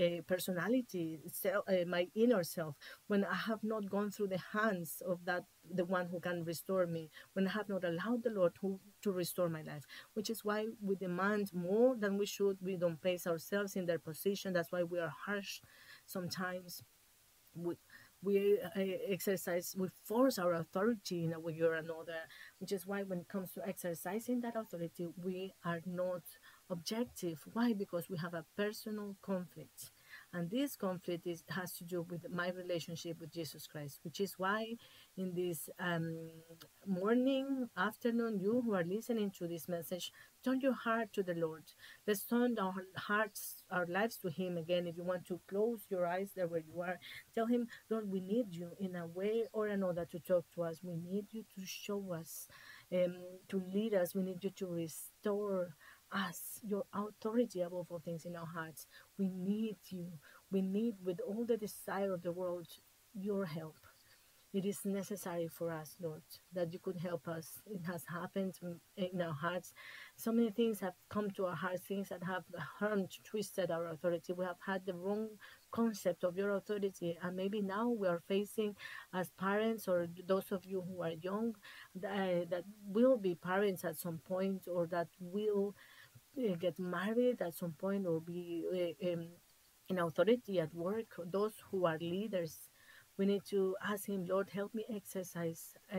uh, 0.00 0.20
personality, 0.26 1.20
self, 1.32 1.64
uh, 1.68 1.84
my 1.86 2.08
inner 2.14 2.42
self, 2.42 2.76
when 3.06 3.24
I 3.24 3.34
have 3.34 3.62
not 3.62 3.88
gone 3.90 4.10
through 4.10 4.28
the 4.28 4.42
hands 4.52 5.02
of 5.06 5.24
that, 5.24 5.44
the 5.72 5.84
one 5.84 6.06
who 6.08 6.20
can 6.20 6.44
restore 6.44 6.86
me, 6.86 7.10
when 7.32 7.46
I 7.46 7.52
have 7.52 7.68
not 7.68 7.84
allowed 7.84 8.22
the 8.22 8.30
Lord 8.30 8.52
who, 8.60 8.80
to 9.02 9.12
restore 9.12 9.48
my 9.48 9.62
life, 9.62 9.84
which 10.14 10.30
is 10.30 10.44
why 10.44 10.66
we 10.80 10.96
demand 10.96 11.52
more 11.54 11.96
than 11.96 12.18
we 12.18 12.26
should. 12.26 12.58
We 12.60 12.76
don't 12.76 13.00
place 13.00 13.26
ourselves 13.26 13.76
in 13.76 13.86
their 13.86 13.98
position. 13.98 14.52
That's 14.52 14.72
why 14.72 14.82
we 14.82 14.98
are 14.98 15.12
harsh 15.26 15.60
sometimes. 16.06 16.82
We, 17.54 17.74
we 18.22 18.58
uh, 18.60 18.80
exercise, 19.08 19.74
we 19.78 19.88
force 20.04 20.38
our 20.38 20.54
authority 20.54 21.24
in 21.24 21.32
a 21.32 21.40
way 21.40 21.60
or 21.60 21.74
another, 21.74 22.20
which 22.58 22.72
is 22.72 22.86
why 22.86 23.02
when 23.02 23.20
it 23.20 23.28
comes 23.28 23.52
to 23.52 23.66
exercising 23.68 24.40
that 24.40 24.56
authority, 24.56 25.06
we 25.22 25.52
are 25.64 25.80
not 25.86 26.22
objective. 26.70 27.40
Why? 27.52 27.72
Because 27.72 28.08
we 28.08 28.16
have 28.18 28.34
a 28.34 28.44
personal 28.56 29.16
conflict. 29.22 29.90
And 30.32 30.50
this 30.50 30.76
conflict 30.76 31.26
is, 31.26 31.44
has 31.50 31.72
to 31.74 31.84
do 31.84 32.02
with 32.02 32.30
my 32.30 32.50
relationship 32.50 33.20
with 33.20 33.32
Jesus 33.32 33.66
Christ, 33.66 34.00
which 34.02 34.20
is 34.20 34.34
why 34.36 34.74
in 35.16 35.34
this 35.34 35.68
um, 35.78 36.30
morning, 36.86 37.68
afternoon, 37.76 38.40
you 38.40 38.62
who 38.64 38.74
are 38.74 38.84
listening 38.84 39.30
to 39.38 39.46
this 39.46 39.68
message, 39.68 40.12
turn 40.44 40.60
your 40.60 40.74
heart 40.74 41.12
to 41.12 41.22
the 41.22 41.34
Lord. 41.34 41.64
Let's 42.06 42.24
turn 42.24 42.58
our 42.58 42.74
hearts, 42.96 43.62
our 43.70 43.86
lives 43.86 44.16
to 44.18 44.28
Him 44.28 44.56
again. 44.56 44.86
If 44.86 44.96
you 44.96 45.04
want 45.04 45.26
to 45.26 45.40
close 45.48 45.82
your 45.88 46.06
eyes 46.06 46.30
there 46.34 46.48
where 46.48 46.64
you 46.66 46.80
are, 46.80 46.98
tell 47.34 47.46
Him, 47.46 47.68
Lord, 47.88 48.10
we 48.10 48.20
need 48.20 48.46
you 48.50 48.70
in 48.78 48.96
a 48.96 49.06
way 49.06 49.44
or 49.52 49.68
another 49.68 50.04
to 50.06 50.18
talk 50.18 50.44
to 50.54 50.64
us. 50.64 50.80
We 50.82 50.96
need 50.96 51.26
you 51.30 51.44
to 51.56 51.64
show 51.64 52.12
us, 52.12 52.48
um, 52.92 53.16
to 53.48 53.62
lead 53.72 53.94
us. 53.94 54.14
We 54.14 54.22
need 54.22 54.42
you 54.42 54.50
to 54.50 54.66
restore 54.66 55.74
us 56.12 56.60
your 56.62 56.84
authority 56.92 57.60
above 57.60 57.86
all 57.90 57.98
things 57.98 58.24
in 58.24 58.36
our 58.36 58.46
hearts. 58.46 58.86
We 59.18 59.28
need 59.28 59.76
you. 59.88 60.12
We 60.50 60.62
need, 60.62 60.96
with 61.04 61.20
all 61.20 61.44
the 61.44 61.56
desire 61.56 62.12
of 62.12 62.22
the 62.22 62.32
world, 62.32 62.68
your 63.14 63.44
help. 63.44 63.76
It 64.52 64.64
is 64.64 64.84
necessary 64.84 65.48
for 65.48 65.72
us, 65.72 65.96
Lord, 66.00 66.22
that 66.52 66.72
you 66.72 66.78
could 66.78 66.98
help 66.98 67.26
us. 67.26 67.58
It 67.66 67.82
has 67.86 68.04
happened 68.08 68.54
in 68.96 69.20
our 69.20 69.32
hearts. 69.32 69.72
So 70.14 70.30
many 70.30 70.50
things 70.50 70.78
have 70.78 70.94
come 71.08 71.32
to 71.32 71.46
our 71.46 71.56
hearts, 71.56 71.82
things 71.82 72.10
that 72.10 72.22
have 72.22 72.44
harmed, 72.78 73.10
twisted 73.24 73.72
our 73.72 73.88
authority. 73.88 74.32
We 74.32 74.44
have 74.44 74.60
had 74.64 74.86
the 74.86 74.94
wrong 74.94 75.30
concept 75.72 76.22
of 76.22 76.36
your 76.36 76.50
authority, 76.50 77.18
and 77.20 77.34
maybe 77.34 77.62
now 77.62 77.88
we 77.88 78.06
are 78.06 78.22
facing, 78.28 78.76
as 79.12 79.30
parents 79.30 79.88
or 79.88 80.06
those 80.24 80.52
of 80.52 80.64
you 80.64 80.84
who 80.86 81.02
are 81.02 81.14
young, 81.20 81.56
that, 81.96 82.50
that 82.50 82.62
will 82.86 83.16
be 83.16 83.34
parents 83.34 83.84
at 83.84 83.96
some 83.96 84.18
point, 84.18 84.68
or 84.72 84.86
that 84.86 85.08
will 85.18 85.74
get 86.60 86.78
married 86.78 87.40
at 87.42 87.54
some 87.54 87.72
point 87.72 88.06
or 88.06 88.20
be 88.20 88.64
um, 89.04 89.26
in 89.88 89.98
authority 89.98 90.60
at 90.60 90.74
work, 90.74 91.14
those 91.30 91.54
who 91.70 91.86
are 91.86 91.98
leaders, 91.98 92.58
We 93.16 93.26
need 93.26 93.44
to 93.50 93.76
ask 93.80 94.08
Him, 94.08 94.26
Lord, 94.26 94.50
help 94.50 94.74
me 94.74 94.84
exercise 94.92 95.74
uh, 95.92 95.98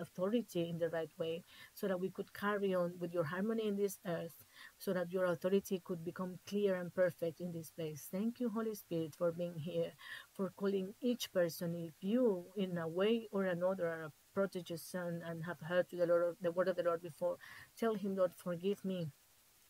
authority 0.00 0.70
in 0.70 0.78
the 0.78 0.88
right 0.88 1.10
way 1.18 1.42
so 1.74 1.88
that 1.88 2.00
we 2.00 2.08
could 2.10 2.32
carry 2.32 2.74
on 2.74 2.94
with 2.98 3.12
your 3.12 3.24
harmony 3.24 3.68
in 3.68 3.76
this 3.76 3.98
earth, 4.06 4.44
so 4.78 4.94
that 4.94 5.12
your 5.12 5.26
authority 5.26 5.82
could 5.84 6.04
become 6.04 6.38
clear 6.46 6.76
and 6.76 6.94
perfect 6.94 7.40
in 7.40 7.52
this 7.52 7.70
place. 7.70 8.08
Thank 8.10 8.40
you, 8.40 8.48
Holy 8.48 8.74
Spirit, 8.74 9.14
for 9.14 9.30
being 9.30 9.56
here, 9.58 9.92
for 10.32 10.50
calling 10.56 10.94
each 11.02 11.30
person. 11.32 11.74
If 11.74 12.02
you, 12.02 12.46
in 12.56 12.78
a 12.78 12.88
way 12.88 13.28
or 13.30 13.44
another, 13.44 13.86
are 13.86 14.04
a 14.04 14.12
prodigious 14.32 14.82
son 14.82 15.22
and 15.26 15.44
have 15.44 15.60
heard 15.60 15.86
the 15.90 16.06
Lord 16.06 16.36
the 16.40 16.52
word 16.52 16.68
of 16.68 16.76
the 16.76 16.82
Lord 16.82 17.02
before, 17.02 17.36
tell 17.78 17.94
Him, 17.94 18.16
Lord, 18.16 18.32
forgive 18.36 18.84
me. 18.84 19.10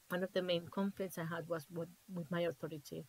One 0.09 0.23
of 0.23 0.33
the 0.33 0.43
main 0.43 0.69
conflicts 0.69 1.19
I 1.19 1.25
had 1.25 1.49
was 1.49 1.67
with, 1.73 1.89
with 2.15 2.31
my 2.31 2.43
authority. 2.43 3.05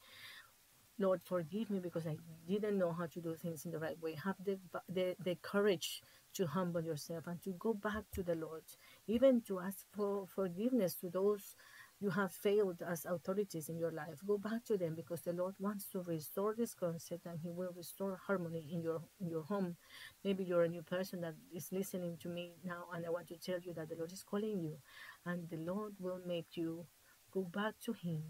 Lord, 0.99 1.21
forgive 1.23 1.69
me 1.69 1.79
because 1.79 2.07
I 2.07 2.17
didn't 2.47 2.77
know 2.77 2.91
how 2.91 3.05
to 3.05 3.21
do 3.21 3.35
things 3.35 3.65
in 3.65 3.71
the 3.71 3.79
right 3.79 4.01
way. 4.01 4.15
Have 4.15 4.35
the, 4.43 4.57
the, 4.89 5.15
the 5.23 5.35
courage 5.41 6.01
to 6.33 6.47
humble 6.47 6.81
yourself 6.81 7.27
and 7.27 7.41
to 7.43 7.51
go 7.59 7.73
back 7.73 8.03
to 8.13 8.23
the 8.23 8.35
Lord, 8.35 8.63
even 9.07 9.41
to 9.41 9.59
ask 9.59 9.85
for 9.95 10.25
forgiveness 10.27 10.95
to 10.95 11.09
those 11.09 11.55
you 11.99 12.09
have 12.11 12.31
failed 12.31 12.81
as 12.87 13.05
authorities 13.05 13.69
in 13.69 13.77
your 13.77 13.91
life. 13.91 14.19
Go 14.25 14.37
back 14.37 14.63
to 14.65 14.77
them 14.77 14.95
because 14.95 15.21
the 15.21 15.33
Lord 15.33 15.55
wants 15.59 15.87
to 15.91 16.01
restore 16.01 16.53
this 16.55 16.73
concept 16.73 17.25
and 17.25 17.39
He 17.41 17.49
will 17.51 17.71
restore 17.75 18.19
harmony 18.27 18.67
in 18.71 18.81
your 18.81 19.01
in 19.19 19.29
your 19.29 19.43
home. 19.43 19.77
Maybe 20.23 20.43
you're 20.43 20.63
a 20.63 20.69
new 20.69 20.83
person 20.83 21.21
that 21.21 21.35
is 21.53 21.71
listening 21.71 22.17
to 22.21 22.29
me 22.29 22.53
now, 22.63 22.85
and 22.93 23.05
I 23.05 23.09
want 23.09 23.27
to 23.29 23.37
tell 23.37 23.59
you 23.59 23.73
that 23.73 23.89
the 23.89 23.95
Lord 23.95 24.11
is 24.11 24.23
calling 24.23 24.59
you, 24.59 24.77
and 25.25 25.49
the 25.49 25.57
Lord 25.57 25.93
will 25.99 26.21
make 26.25 26.55
you 26.55 26.85
go 27.31 27.43
back 27.43 27.75
to 27.85 27.93
Him 27.93 28.21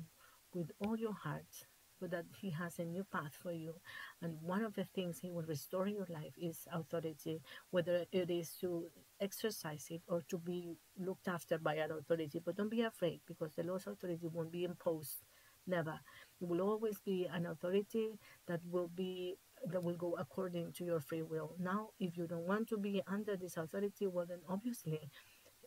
with 0.54 0.72
all 0.80 0.98
your 0.98 1.14
heart 1.14 1.68
but 2.00 2.12
that 2.12 2.26
He 2.40 2.50
has 2.52 2.80
a 2.80 2.86
new 2.86 3.04
path 3.04 3.36
for 3.42 3.52
you. 3.52 3.74
And 4.22 4.38
one 4.42 4.64
of 4.64 4.74
the 4.74 4.86
things 4.86 5.20
He 5.20 5.32
will 5.32 5.44
restore 5.44 5.88
in 5.88 5.96
your 5.96 6.08
life 6.10 6.34
is 6.42 6.68
authority, 6.72 7.42
whether 7.72 8.06
it 8.12 8.30
is 8.30 8.52
to 8.62 8.88
exercise 9.20 9.88
it 9.90 10.02
or 10.08 10.22
to 10.30 10.38
be 10.38 10.78
looked 11.00 11.28
after 11.28 11.58
by 11.58 11.76
an 11.76 11.92
authority. 11.92 12.42
But 12.44 12.56
don't 12.56 12.70
be 12.70 12.82
afraid 12.82 13.22
because 13.28 13.54
the 13.56 13.64
Lord's 13.64 13.88
authority 13.88 14.28
won't 14.28 14.52
be 14.52 14.64
imposed. 14.64 15.24
Never. 15.66 16.00
It 16.40 16.48
will 16.48 16.62
always 16.62 17.00
be 17.00 17.28
an 17.32 17.46
authority 17.46 18.12
that 18.48 18.62
will 18.72 18.88
be 18.88 19.38
that 19.66 19.84
will 19.84 19.96
go 19.96 20.16
according 20.20 20.72
to 20.74 20.86
your 20.86 21.00
free 21.00 21.24
will. 21.24 21.56
Now, 21.60 21.90
if 22.00 22.16
you 22.16 22.28
don't 22.28 22.48
want 22.48 22.70
to 22.70 22.78
be 22.78 23.02
under 23.08 23.36
this 23.36 23.58
authority, 23.58 24.08
well, 24.08 24.26
then 24.26 24.40
obviously 24.48 25.10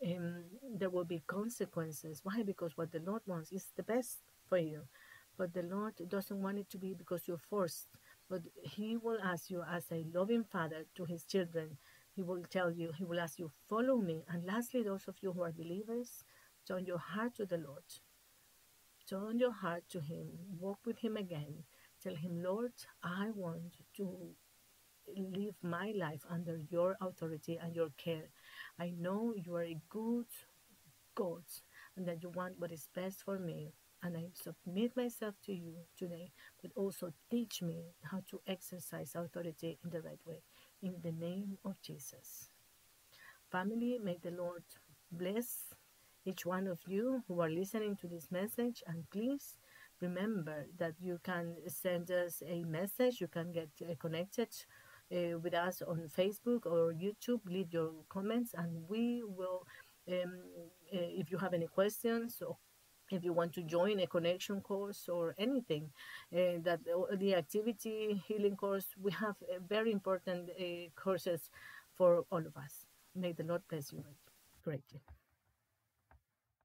um, 0.06 0.44
there 0.78 0.90
will 0.90 1.04
be 1.04 1.22
consequences. 1.26 2.20
Why? 2.22 2.42
Because 2.42 2.76
what 2.76 2.92
the 2.92 3.00
Lord 3.00 3.22
wants 3.26 3.52
is 3.52 3.66
the 3.76 3.82
best 3.82 4.18
for 4.48 4.58
you. 4.58 4.82
But 5.40 5.54
the 5.54 5.62
Lord 5.62 5.94
doesn't 6.10 6.42
want 6.42 6.58
it 6.58 6.68
to 6.68 6.76
be 6.76 6.92
because 6.92 7.26
you're 7.26 7.38
forced. 7.38 7.86
But 8.28 8.42
He 8.62 8.98
will 8.98 9.18
ask 9.24 9.48
you, 9.48 9.62
as 9.62 9.86
a 9.90 10.04
loving 10.12 10.44
father 10.44 10.84
to 10.96 11.06
His 11.06 11.24
children, 11.24 11.78
He 12.14 12.20
will 12.20 12.42
tell 12.42 12.70
you, 12.70 12.92
He 12.92 13.06
will 13.06 13.18
ask 13.18 13.38
you, 13.38 13.50
follow 13.66 13.96
me. 13.96 14.22
And 14.28 14.44
lastly, 14.44 14.82
those 14.82 15.08
of 15.08 15.14
you 15.22 15.32
who 15.32 15.40
are 15.40 15.50
believers, 15.50 16.24
turn 16.68 16.84
your 16.84 16.98
heart 16.98 17.36
to 17.36 17.46
the 17.46 17.56
Lord. 17.56 17.84
Turn 19.08 19.38
your 19.38 19.52
heart 19.52 19.84
to 19.92 20.00
Him. 20.00 20.28
Walk 20.58 20.80
with 20.84 20.98
Him 20.98 21.16
again. 21.16 21.64
Tell 22.02 22.16
Him, 22.16 22.42
Lord, 22.42 22.74
I 23.02 23.30
want 23.34 23.78
to 23.96 24.34
live 25.16 25.54
my 25.62 25.94
life 25.96 26.26
under 26.28 26.58
your 26.68 26.98
authority 27.00 27.58
and 27.62 27.74
your 27.74 27.88
care. 27.96 28.28
I 28.78 28.90
know 28.90 29.32
you 29.34 29.54
are 29.54 29.64
a 29.64 29.80
good 29.88 30.26
God 31.14 31.44
and 31.96 32.06
that 32.06 32.22
you 32.22 32.28
want 32.28 32.58
what 32.58 32.72
is 32.72 32.90
best 32.94 33.22
for 33.22 33.38
me 33.38 33.72
and 34.02 34.16
I 34.16 34.24
submit 34.34 34.96
myself 34.96 35.34
to 35.46 35.52
you 35.52 35.74
today, 35.96 36.30
but 36.62 36.70
also 36.74 37.12
teach 37.30 37.62
me 37.62 37.82
how 38.02 38.22
to 38.30 38.40
exercise 38.46 39.12
authority 39.14 39.78
in 39.84 39.90
the 39.90 40.00
right 40.00 40.20
way. 40.26 40.42
In 40.82 40.94
the 41.02 41.12
name 41.12 41.58
of 41.64 41.80
Jesus. 41.82 42.48
Family, 43.50 43.98
may 44.02 44.16
the 44.22 44.30
Lord 44.30 44.62
bless 45.12 45.74
each 46.24 46.46
one 46.46 46.66
of 46.66 46.78
you 46.86 47.22
who 47.28 47.40
are 47.40 47.50
listening 47.50 47.96
to 47.96 48.06
this 48.06 48.30
message, 48.30 48.82
and 48.86 49.08
please 49.10 49.56
remember 50.00 50.66
that 50.78 50.94
you 51.00 51.18
can 51.22 51.56
send 51.66 52.10
us 52.10 52.42
a 52.46 52.64
message, 52.64 53.20
you 53.20 53.28
can 53.28 53.52
get 53.52 53.68
uh, 53.82 53.94
connected. 53.98 54.48
Uh, 55.12 55.36
with 55.40 55.54
us 55.54 55.82
on 55.82 56.08
Facebook 56.16 56.66
or 56.66 56.94
YouTube, 56.94 57.40
leave 57.44 57.72
your 57.72 57.90
comments, 58.08 58.54
and 58.56 58.88
we 58.88 59.24
will. 59.26 59.66
Um, 60.08 60.38
uh, 60.94 61.18
if 61.18 61.32
you 61.32 61.38
have 61.38 61.52
any 61.52 61.66
questions 61.66 62.40
or 62.46 62.56
if 63.10 63.24
you 63.24 63.32
want 63.32 63.52
to 63.54 63.62
join 63.62 64.00
a 64.00 64.06
connection 64.06 64.60
course 64.60 65.08
or 65.08 65.34
anything 65.38 65.90
uh, 66.34 66.58
that 66.62 66.80
the 67.18 67.34
activity 67.34 68.22
healing 68.26 68.56
course 68.56 68.86
we 69.00 69.10
have 69.12 69.36
very 69.68 69.92
important 69.92 70.50
uh, 70.50 70.64
courses 70.94 71.50
for 71.94 72.24
all 72.30 72.38
of 72.38 72.56
us. 72.56 72.86
May 73.14 73.32
the 73.32 73.44
lord 73.44 73.62
bless 73.68 73.92
you 73.92 74.04
greatly 74.62 75.00